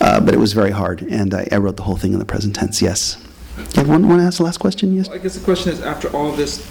uh, 0.00 0.20
but 0.20 0.34
it 0.34 0.38
was 0.38 0.52
very 0.52 0.70
hard 0.70 0.95
and 1.02 1.34
I, 1.34 1.48
I, 1.52 1.56
wrote 1.56 1.76
the 1.76 1.82
whole 1.82 1.96
thing 1.96 2.12
in 2.12 2.18
the 2.18 2.24
present 2.24 2.54
tense. 2.54 2.82
Yes. 2.82 3.22
You 3.74 3.84
want, 3.84 4.04
want 4.04 4.20
to 4.20 4.26
ask 4.26 4.38
the 4.38 4.44
last 4.44 4.58
question? 4.58 4.94
Yes. 4.94 5.08
Well, 5.08 5.18
I 5.18 5.22
guess 5.22 5.34
the 5.34 5.44
question 5.44 5.72
is: 5.72 5.80
After 5.80 6.08
all 6.14 6.32
this, 6.32 6.70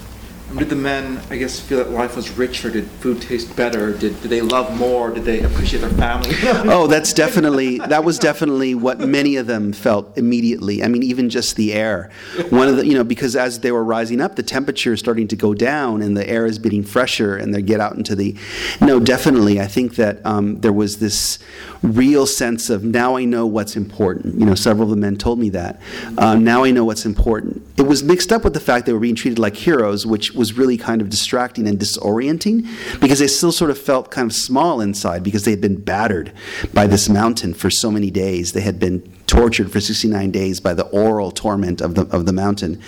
did 0.54 0.70
the 0.70 0.76
men, 0.76 1.20
I 1.28 1.36
guess, 1.36 1.58
feel 1.58 1.78
that 1.78 1.90
life 1.90 2.14
was 2.14 2.30
richer? 2.30 2.70
Did 2.70 2.84
food 2.84 3.20
taste 3.20 3.54
better? 3.56 3.92
Did, 3.92 4.20
did 4.22 4.30
they 4.30 4.40
love 4.40 4.76
more? 4.78 5.10
Did 5.10 5.24
they 5.24 5.40
appreciate 5.40 5.80
their 5.80 5.90
family? 5.90 6.30
oh, 6.70 6.86
that's 6.86 7.12
definitely 7.12 7.78
that 7.78 8.04
was 8.04 8.18
definitely 8.18 8.74
what 8.74 9.00
many 9.00 9.36
of 9.36 9.48
them 9.48 9.72
felt 9.72 10.16
immediately. 10.16 10.84
I 10.84 10.88
mean, 10.88 11.02
even 11.02 11.30
just 11.30 11.56
the 11.56 11.72
air. 11.72 12.10
One 12.50 12.68
of 12.68 12.76
the, 12.76 12.86
you 12.86 12.94
know, 12.94 13.02
because 13.02 13.34
as 13.34 13.60
they 13.60 13.72
were 13.72 13.82
rising 13.82 14.20
up, 14.20 14.36
the 14.36 14.42
temperature 14.42 14.92
is 14.92 15.00
starting 15.00 15.26
to 15.28 15.36
go 15.36 15.52
down, 15.52 16.00
and 16.00 16.16
the 16.16 16.28
air 16.28 16.46
is 16.46 16.58
getting 16.58 16.84
fresher, 16.84 17.36
and 17.36 17.52
they 17.52 17.60
get 17.60 17.80
out 17.80 17.96
into 17.96 18.14
the. 18.14 18.36
No, 18.80 19.00
definitely, 19.00 19.60
I 19.60 19.66
think 19.66 19.96
that 19.96 20.24
um, 20.24 20.60
there 20.60 20.72
was 20.72 20.98
this 20.98 21.40
real 21.82 22.26
sense 22.26 22.70
of 22.70 22.84
now 22.84 23.16
I 23.16 23.24
know 23.24 23.46
what's 23.46 23.74
important. 23.74 24.38
You 24.38 24.46
know, 24.46 24.54
several 24.54 24.84
of 24.84 24.90
the 24.90 24.96
men 24.96 25.16
told 25.16 25.40
me 25.40 25.50
that. 25.50 25.80
Uh, 26.16 26.36
now 26.36 26.62
I 26.62 26.70
know 26.70 26.84
what's 26.84 27.04
important. 27.04 27.66
It 27.76 27.86
was 27.86 28.04
mixed 28.04 28.32
up 28.32 28.44
with 28.44 28.54
the 28.54 28.60
fact 28.60 28.86
they 28.86 28.92
were 28.92 29.00
being 29.00 29.16
treated 29.16 29.38
like 29.38 29.56
heroes, 29.56 30.06
which 30.06 30.35
was 30.36 30.56
really 30.56 30.76
kind 30.76 31.00
of 31.00 31.10
distracting 31.10 31.66
and 31.66 31.78
disorienting 31.78 32.66
because 33.00 33.18
they 33.18 33.26
still 33.26 33.52
sort 33.52 33.70
of 33.70 33.78
felt 33.78 34.10
kind 34.10 34.30
of 34.30 34.36
small 34.36 34.80
inside 34.80 35.22
because 35.22 35.44
they 35.44 35.50
had 35.50 35.60
been 35.60 35.80
battered 35.80 36.32
by 36.72 36.86
this 36.86 37.08
mountain 37.08 37.54
for 37.54 37.70
so 37.70 37.90
many 37.90 38.10
days. 38.10 38.52
They 38.52 38.60
had 38.60 38.78
been 38.78 39.00
tortured 39.26 39.72
for 39.72 39.80
69 39.80 40.30
days 40.30 40.60
by 40.60 40.74
the 40.74 40.84
aural 40.86 41.30
torment 41.30 41.80
of 41.80 41.94
the, 41.94 42.02
of 42.14 42.26
the 42.26 42.32
mountain. 42.32 42.80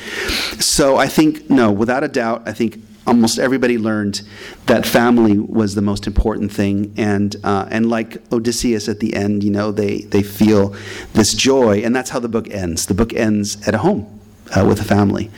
So 0.61 0.97
I 0.97 1.09
think, 1.09 1.51
no, 1.51 1.73
without 1.73 2.05
a 2.05 2.09
doubt, 2.09 2.43
I 2.47 2.53
think 2.53 2.81
almost 3.09 3.39
everybody 3.39 3.79
learned 3.79 4.21
that 4.67 4.87
family 4.87 5.39
was 5.39 5.75
the 5.75 5.83
most 5.83 6.07
important 6.07 6.53
thing, 6.53 6.93
and 6.97 7.35
uh, 7.43 7.67
and 7.71 7.89
like 7.89 8.19
Odysseus 8.33 8.89
at 8.89 9.01
the 9.01 9.15
end, 9.15 9.43
you 9.43 9.51
know, 9.51 9.73
they 9.73 10.03
they 10.03 10.23
feel 10.23 10.77
this 11.15 11.35
joy, 11.35 11.79
and 11.79 11.97
that's 11.97 12.11
how 12.11 12.21
the 12.21 12.29
book 12.29 12.49
ends. 12.51 12.87
The 12.87 12.95
book 12.95 13.15
ends 13.15 13.67
at 13.67 13.75
a 13.75 13.79
home 13.79 14.21
uh, 14.55 14.65
with 14.67 14.81
a 14.81 14.85
family. 14.85 15.31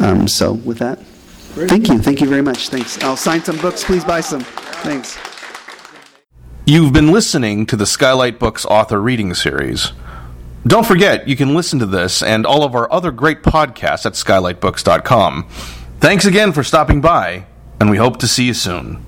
Um, 0.00 0.26
so 0.26 0.52
with 0.52 0.78
that, 0.78 0.98
thank 1.66 1.88
you, 1.88 1.98
thank 1.98 2.20
you 2.20 2.28
very 2.28 2.42
much. 2.42 2.68
Thanks. 2.68 3.02
I'll 3.02 3.16
sign 3.16 3.42
some 3.42 3.56
books. 3.58 3.84
Please 3.84 4.04
buy 4.04 4.20
some. 4.20 4.42
Thanks. 4.42 5.18
You've 6.66 6.92
been 6.92 7.12
listening 7.12 7.64
to 7.66 7.76
the 7.76 7.86
Skylight 7.86 8.38
Books 8.38 8.66
author 8.66 9.00
reading 9.00 9.32
series. 9.32 9.92
Don't 10.66 10.84
forget, 10.84 11.26
you 11.26 11.34
can 11.34 11.54
listen 11.54 11.78
to 11.78 11.86
this 11.86 12.22
and 12.22 12.44
all 12.44 12.62
of 12.62 12.74
our 12.74 12.92
other 12.92 13.10
great 13.10 13.42
podcasts 13.42 14.04
at 14.04 14.12
skylightbooks.com. 14.12 15.48
Thanks 16.00 16.26
again 16.26 16.52
for 16.52 16.62
stopping 16.62 17.00
by, 17.00 17.46
and 17.80 17.88
we 17.88 17.96
hope 17.96 18.18
to 18.18 18.28
see 18.28 18.44
you 18.44 18.54
soon. 18.54 19.02